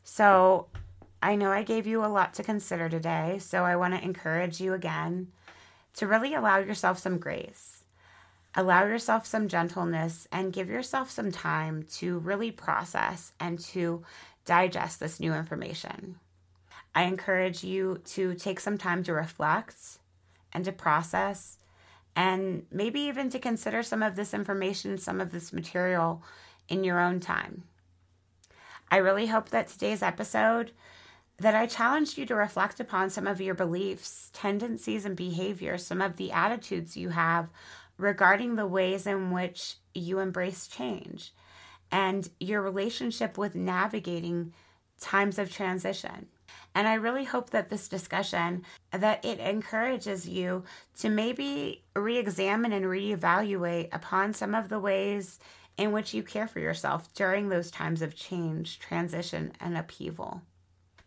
So 0.03 0.67
I 1.21 1.35
know 1.35 1.51
I 1.51 1.63
gave 1.63 1.87
you 1.87 2.03
a 2.03 2.07
lot 2.07 2.33
to 2.35 2.43
consider 2.43 2.89
today, 2.89 3.37
so 3.39 3.63
I 3.63 3.75
want 3.75 3.93
to 3.93 4.03
encourage 4.03 4.61
you 4.61 4.73
again 4.73 5.27
to 5.95 6.07
really 6.07 6.33
allow 6.33 6.57
yourself 6.57 6.97
some 6.97 7.17
grace 7.17 7.81
allow 8.55 8.85
yourself 8.85 9.25
some 9.25 9.47
gentleness 9.47 10.27
and 10.31 10.53
give 10.53 10.69
yourself 10.69 11.09
some 11.09 11.31
time 11.31 11.83
to 11.83 12.19
really 12.19 12.51
process 12.51 13.31
and 13.39 13.59
to 13.59 14.03
digest 14.45 14.99
this 14.99 15.19
new 15.19 15.33
information. 15.33 16.15
I 16.93 17.03
encourage 17.03 17.63
you 17.63 18.01
to 18.05 18.33
take 18.35 18.59
some 18.59 18.77
time 18.77 19.03
to 19.03 19.13
reflect 19.13 19.99
and 20.51 20.65
to 20.65 20.71
process 20.71 21.57
and 22.13 22.65
maybe 22.69 22.99
even 23.01 23.29
to 23.29 23.39
consider 23.39 23.83
some 23.83 24.03
of 24.03 24.17
this 24.17 24.33
information, 24.33 24.97
some 24.97 25.21
of 25.21 25.31
this 25.31 25.53
material 25.53 26.21
in 26.67 26.83
your 26.83 26.99
own 26.99 27.21
time. 27.21 27.63
I 28.89 28.97
really 28.97 29.27
hope 29.27 29.49
that 29.49 29.69
today's 29.69 30.03
episode 30.03 30.73
that 31.41 31.55
I 31.55 31.65
challenged 31.65 32.19
you 32.19 32.25
to 32.27 32.35
reflect 32.35 32.79
upon 32.79 33.09
some 33.09 33.25
of 33.25 33.41
your 33.41 33.55
beliefs, 33.55 34.29
tendencies 34.31 35.05
and 35.05 35.15
behaviors, 35.15 35.83
some 35.83 35.99
of 35.99 36.17
the 36.17 36.31
attitudes 36.31 36.95
you 36.95 37.09
have 37.09 37.49
regarding 37.97 38.55
the 38.55 38.67
ways 38.67 39.07
in 39.07 39.31
which 39.31 39.77
you 39.95 40.19
embrace 40.19 40.67
change 40.67 41.33
and 41.91 42.29
your 42.39 42.61
relationship 42.61 43.39
with 43.39 43.55
navigating 43.55 44.53
times 44.99 45.39
of 45.39 45.51
transition. 45.51 46.27
And 46.75 46.87
I 46.87 46.93
really 46.93 47.23
hope 47.23 47.49
that 47.49 47.69
this 47.69 47.87
discussion 47.87 48.63
that 48.91 49.25
it 49.25 49.39
encourages 49.39 50.29
you 50.29 50.63
to 50.99 51.09
maybe 51.09 51.83
re-examine 51.95 52.71
and 52.71 52.85
reevaluate 52.85 53.89
upon 53.91 54.33
some 54.33 54.53
of 54.53 54.69
the 54.69 54.79
ways 54.79 55.39
in 55.75 55.91
which 55.91 56.13
you 56.13 56.21
care 56.21 56.47
for 56.47 56.59
yourself 56.59 57.11
during 57.15 57.49
those 57.49 57.71
times 57.71 58.03
of 58.03 58.15
change, 58.15 58.77
transition, 58.77 59.53
and 59.59 59.75
upheaval. 59.75 60.43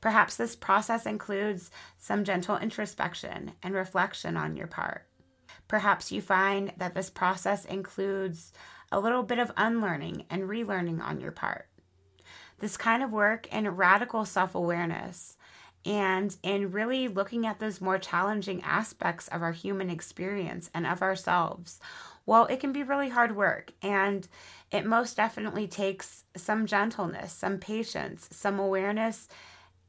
Perhaps 0.05 0.36
this 0.36 0.55
process 0.55 1.07
includes 1.07 1.70
some 1.96 2.24
gentle 2.24 2.59
introspection 2.59 3.52
and 3.62 3.72
reflection 3.72 4.36
on 4.36 4.55
your 4.55 4.66
part. 4.66 5.09
Perhaps 5.66 6.12
you 6.12 6.20
find 6.20 6.74
that 6.76 6.94
this 6.94 7.09
process 7.09 7.64
includes 7.64 8.52
a 8.92 9.00
little 9.00 9.22
bit 9.22 9.38
of 9.38 9.50
unlearning 9.57 10.26
and 10.28 10.42
relearning 10.42 11.00
on 11.02 11.22
your 11.22 11.32
part. 11.32 11.68
This 12.59 12.76
kind 12.76 13.02
of 13.02 13.12
work 13.12 13.46
in 13.50 13.66
radical 13.66 14.26
self 14.26 14.55
awareness 14.55 15.38
and 15.86 16.36
in 16.42 16.70
really 16.70 17.09
looking 17.09 17.46
at 17.46 17.59
those 17.59 17.80
more 17.80 17.98
challenging 17.98 18.61
aspects 18.62 19.28
of 19.28 19.40
our 19.40 19.52
human 19.52 19.88
experience 19.88 20.70
and 20.74 20.86
of 20.86 21.00
ourselves. 21.00 21.80
Well, 22.26 22.44
it 22.44 22.61
can 22.61 22.74
be 22.74 22.82
really 22.82 23.09
hard 23.09 23.34
work 23.34 23.72
and 23.80 24.28
it 24.70 24.84
most 24.84 25.16
definitely 25.16 25.66
takes 25.66 26.24
some 26.36 26.66
gentleness, 26.66 27.32
some 27.32 27.57
patience, 27.57 28.28
some 28.30 28.59
awareness, 28.59 29.28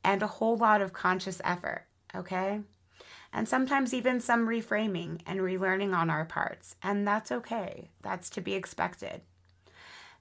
and 0.05 0.23
a 0.23 0.27
whole 0.27 0.55
lot 0.55 0.79
of 0.81 0.93
conscious 0.93 1.41
effort. 1.43 1.85
Okay 2.15 2.61
and 3.35 3.49
sometimes 3.49 3.93
even 3.93 4.21
some 4.21 4.47
reframing 4.47 5.19
and 5.25 5.41
relearning 5.41 5.93
on 5.93 6.09
our 6.09 6.23
parts. 6.23 6.77
And 6.81 7.05
that's 7.05 7.33
okay, 7.33 7.89
that's 8.01 8.29
to 8.29 8.41
be 8.41 8.53
expected. 8.53 9.21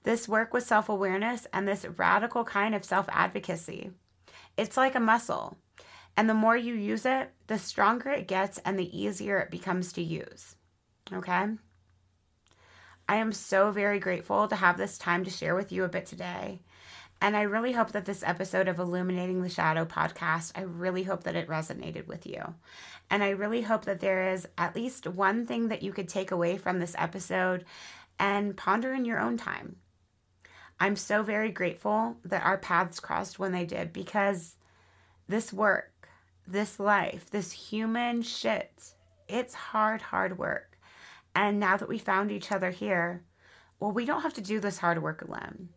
This 0.03 0.29
work 0.29 0.53
with 0.53 0.67
self 0.67 0.89
awareness 0.89 1.47
and 1.53 1.67
this 1.67 1.87
radical 1.97 2.45
kind 2.45 2.75
of 2.75 2.85
self 2.85 3.07
advocacy, 3.11 3.93
it's 4.57 4.77
like 4.77 4.97
a 4.97 5.01
muscle. 5.01 5.57
And 6.17 6.29
the 6.29 6.35
more 6.35 6.57
you 6.57 6.75
use 6.75 7.07
it, 7.07 7.31
the 7.47 7.59
stronger 7.59 8.11
it 8.11 8.27
gets 8.27 8.59
and 8.59 8.79
the 8.79 8.97
easier 8.97 9.39
it 9.39 9.51
becomes 9.51 9.93
to 9.93 10.03
use. 10.03 10.57
Okay? 11.13 11.47
I 13.09 13.17
am 13.17 13.33
so 13.33 13.71
very 13.71 14.01
grateful 14.01 14.49
to 14.49 14.57
have 14.57 14.77
this 14.77 14.99
time 14.99 15.25
to 15.25 15.31
share 15.31 15.55
with 15.55 15.71
you 15.71 15.85
a 15.85 15.89
bit 15.89 16.07
today. 16.07 16.63
And 17.21 17.37
I 17.37 17.43
really 17.43 17.73
hope 17.73 17.93
that 17.93 18.05
this 18.05 18.23
episode 18.23 18.69
of 18.69 18.79
Illuminating 18.79 19.43
the 19.43 19.49
Shadow 19.49 19.85
podcast, 19.85 20.53
I 20.55 20.63
really 20.63 21.05
hope 21.05 21.25
that 21.25 21.37
it 21.37 21.49
resonated 21.49 22.07
with 22.07 22.27
you. 22.27 22.55
And 23.11 23.23
I 23.23 23.31
really 23.31 23.63
hope 23.63 23.85
that 23.87 24.01
there 24.01 24.33
is 24.33 24.47
at 24.59 24.77
least 24.77 25.07
one 25.07 25.47
thing 25.47 25.69
that 25.69 25.83
you 25.83 25.93
could 25.93 26.09
take 26.09 26.31
away 26.31 26.59
from 26.59 26.79
this 26.79 26.95
episode 26.99 27.65
and 28.19 28.57
ponder 28.57 28.93
in 28.93 29.05
your 29.05 29.21
own 29.21 29.37
time. 29.37 29.77
I'm 30.79 30.97
so 30.97 31.23
very 31.23 31.51
grateful 31.51 32.17
that 32.25 32.45
our 32.45 32.59
paths 32.59 33.01
crossed 33.01 33.39
when 33.39 33.53
they 33.53 33.65
did 33.65 33.93
because 33.93 34.57
this 35.29 35.53
work, 35.53 36.09
this 36.47 36.79
life, 36.79 37.31
this 37.31 37.53
human 37.53 38.23
shit, 38.23 38.95
it's 39.29 39.55
hard, 39.55 40.03
hard 40.03 40.37
work. 40.39 40.79
And 41.35 41.59
now 41.59 41.77
that 41.77 41.89
we 41.89 41.99
found 41.99 42.31
each 42.31 42.53
other 42.53 42.71
here, 42.71 43.23
well, 43.81 43.93
we 43.93 44.05
don't 44.05 44.23
have 44.23 44.35
to 44.35 44.41
do 44.41 44.61
this 44.61 44.79
hard 44.79 45.03
work 45.03 45.23
alone. 45.23 45.71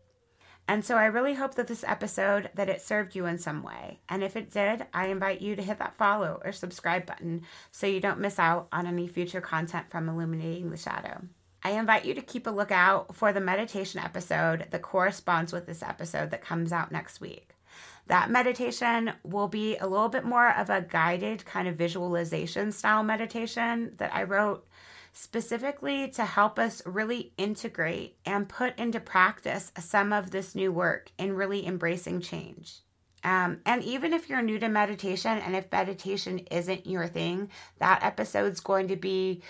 And 0.67 0.83
so 0.83 0.97
I 0.97 1.05
really 1.05 1.35
hope 1.35 1.55
that 1.55 1.67
this 1.67 1.85
episode 1.87 2.49
that 2.55 2.67
it 2.67 2.81
served 2.81 3.15
you 3.15 3.25
in 3.25 3.37
some 3.37 3.63
way. 3.63 3.99
And 4.09 4.21
if 4.21 4.35
it 4.35 4.51
did, 4.51 4.85
I 4.93 5.07
invite 5.07 5.41
you 5.41 5.55
to 5.55 5.63
hit 5.63 5.79
that 5.79 5.95
follow 5.95 6.41
or 6.43 6.51
subscribe 6.51 7.05
button 7.05 7.43
so 7.71 7.87
you 7.87 8.01
don't 8.01 8.19
miss 8.19 8.37
out 8.37 8.67
on 8.71 8.85
any 8.85 9.07
future 9.07 9.39
content 9.39 9.89
from 9.89 10.09
Illuminating 10.09 10.69
the 10.69 10.77
Shadow. 10.77 11.21
I 11.63 11.71
invite 11.71 12.05
you 12.05 12.13
to 12.13 12.21
keep 12.21 12.47
a 12.47 12.51
lookout 12.51 13.15
for 13.15 13.31
the 13.31 13.39
meditation 13.39 14.01
episode 14.01 14.67
that 14.69 14.81
corresponds 14.81 15.53
with 15.53 15.65
this 15.65 15.81
episode 15.81 16.31
that 16.31 16.43
comes 16.43 16.71
out 16.71 16.91
next 16.91 17.21
week. 17.21 17.55
That 18.07 18.29
meditation 18.29 19.13
will 19.23 19.47
be 19.47 19.77
a 19.77 19.87
little 19.87 20.07
bit 20.09 20.23
more 20.23 20.49
of 20.49 20.69
a 20.69 20.81
guided 20.81 21.45
kind 21.45 21.67
of 21.67 21.75
visualization 21.75 22.71
style 22.71 23.03
meditation 23.03 23.93
that 23.97 24.13
I 24.13 24.23
wrote 24.23 24.65
specifically 25.13 26.09
to 26.09 26.25
help 26.25 26.59
us 26.59 26.81
really 26.85 27.33
integrate 27.37 28.17
and 28.25 28.49
put 28.49 28.77
into 28.77 28.99
practice 28.99 29.71
some 29.79 30.13
of 30.13 30.31
this 30.31 30.55
new 30.55 30.71
work 30.71 31.11
in 31.17 31.33
really 31.33 31.65
embracing 31.65 32.21
change. 32.21 32.79
Um, 33.23 33.59
and 33.65 33.83
even 33.83 34.13
if 34.13 34.29
you're 34.29 34.41
new 34.41 34.59
to 34.59 34.69
meditation 34.69 35.37
and 35.39 35.55
if 35.55 35.71
meditation 35.71 36.39
isn't 36.51 36.87
your 36.87 37.07
thing, 37.07 37.49
that 37.79 38.03
episode's 38.03 38.59
going 38.59 38.87
to 38.89 38.95
be 38.95 39.41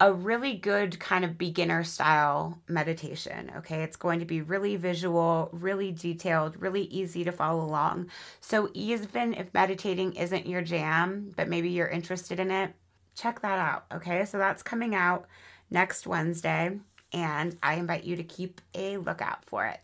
a 0.00 0.12
really 0.12 0.54
good 0.54 0.98
kind 1.00 1.24
of 1.24 1.36
beginner 1.36 1.82
style 1.82 2.62
meditation. 2.68 3.50
Okay. 3.56 3.82
It's 3.82 3.96
going 3.96 4.20
to 4.20 4.24
be 4.24 4.40
really 4.40 4.76
visual, 4.76 5.50
really 5.52 5.90
detailed, 5.90 6.60
really 6.60 6.84
easy 6.84 7.24
to 7.24 7.32
follow 7.32 7.64
along. 7.64 8.08
So, 8.40 8.70
even 8.74 9.34
if 9.34 9.52
meditating 9.52 10.14
isn't 10.14 10.46
your 10.46 10.62
jam, 10.62 11.32
but 11.36 11.48
maybe 11.48 11.70
you're 11.70 11.88
interested 11.88 12.38
in 12.38 12.50
it, 12.50 12.74
check 13.18 13.40
that 13.40 13.58
out. 13.58 13.84
Okay. 13.92 14.24
So, 14.24 14.38
that's 14.38 14.62
coming 14.62 14.94
out 14.94 15.26
next 15.70 16.06
Wednesday. 16.06 16.78
And 17.12 17.56
I 17.62 17.74
invite 17.74 18.04
you 18.04 18.16
to 18.16 18.24
keep 18.24 18.60
a 18.74 18.98
lookout 18.98 19.44
for 19.44 19.66
it. 19.66 19.80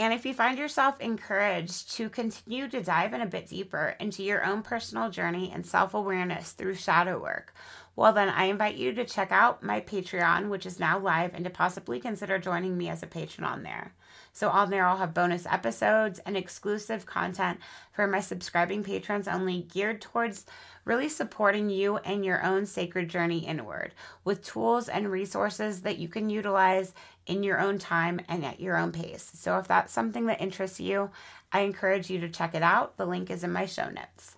And 0.00 0.14
if 0.14 0.24
you 0.24 0.32
find 0.32 0.56
yourself 0.58 1.00
encouraged 1.00 1.92
to 1.96 2.08
continue 2.08 2.68
to 2.68 2.82
dive 2.82 3.14
in 3.14 3.20
a 3.20 3.26
bit 3.26 3.48
deeper 3.48 3.96
into 3.98 4.22
your 4.22 4.44
own 4.44 4.62
personal 4.62 5.10
journey 5.10 5.50
and 5.52 5.66
self 5.66 5.92
awareness 5.92 6.52
through 6.52 6.76
shadow 6.76 7.20
work, 7.20 7.52
well, 7.96 8.12
then 8.12 8.28
I 8.28 8.44
invite 8.44 8.76
you 8.76 8.92
to 8.92 9.04
check 9.04 9.32
out 9.32 9.64
my 9.64 9.80
Patreon, 9.80 10.50
which 10.50 10.66
is 10.66 10.78
now 10.78 11.00
live, 11.00 11.34
and 11.34 11.42
to 11.44 11.50
possibly 11.50 11.98
consider 11.98 12.38
joining 12.38 12.78
me 12.78 12.88
as 12.88 13.02
a 13.02 13.08
patron 13.08 13.44
on 13.44 13.64
there. 13.64 13.92
So, 14.38 14.50
on 14.50 14.70
there, 14.70 14.86
I'll 14.86 14.98
have 14.98 15.14
bonus 15.14 15.46
episodes 15.46 16.20
and 16.24 16.36
exclusive 16.36 17.04
content 17.04 17.58
for 17.90 18.06
my 18.06 18.20
subscribing 18.20 18.84
patrons 18.84 19.26
only, 19.26 19.62
geared 19.62 20.00
towards 20.00 20.46
really 20.84 21.08
supporting 21.08 21.70
you 21.70 21.96
and 21.96 22.24
your 22.24 22.44
own 22.44 22.64
sacred 22.64 23.08
journey 23.08 23.44
inward 23.44 23.94
with 24.22 24.44
tools 24.44 24.88
and 24.88 25.10
resources 25.10 25.80
that 25.80 25.98
you 25.98 26.06
can 26.06 26.30
utilize 26.30 26.94
in 27.26 27.42
your 27.42 27.58
own 27.58 27.80
time 27.80 28.20
and 28.28 28.44
at 28.44 28.60
your 28.60 28.76
own 28.76 28.92
pace. 28.92 29.28
So, 29.34 29.58
if 29.58 29.66
that's 29.66 29.92
something 29.92 30.26
that 30.26 30.40
interests 30.40 30.78
you, 30.78 31.10
I 31.50 31.62
encourage 31.62 32.08
you 32.08 32.20
to 32.20 32.28
check 32.28 32.54
it 32.54 32.62
out. 32.62 32.96
The 32.96 33.06
link 33.06 33.32
is 33.32 33.42
in 33.42 33.50
my 33.50 33.66
show 33.66 33.90
notes. 33.90 34.36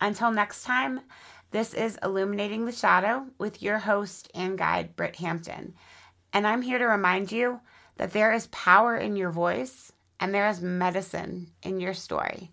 Until 0.00 0.30
next 0.30 0.62
time, 0.62 1.02
this 1.50 1.74
is 1.74 1.98
Illuminating 2.02 2.64
the 2.64 2.72
Shadow 2.72 3.26
with 3.36 3.60
your 3.60 3.80
host 3.80 4.30
and 4.34 4.56
guide, 4.56 4.96
Britt 4.96 5.16
Hampton. 5.16 5.74
And 6.32 6.46
I'm 6.46 6.62
here 6.62 6.78
to 6.78 6.86
remind 6.86 7.30
you 7.30 7.60
that 7.96 8.12
there 8.12 8.32
is 8.32 8.46
power 8.48 8.96
in 8.96 9.16
your 9.16 9.30
voice 9.30 9.92
and 10.20 10.32
there 10.32 10.48
is 10.48 10.60
medicine 10.60 11.48
in 11.62 11.80
your 11.80 11.94
story. 11.94 12.50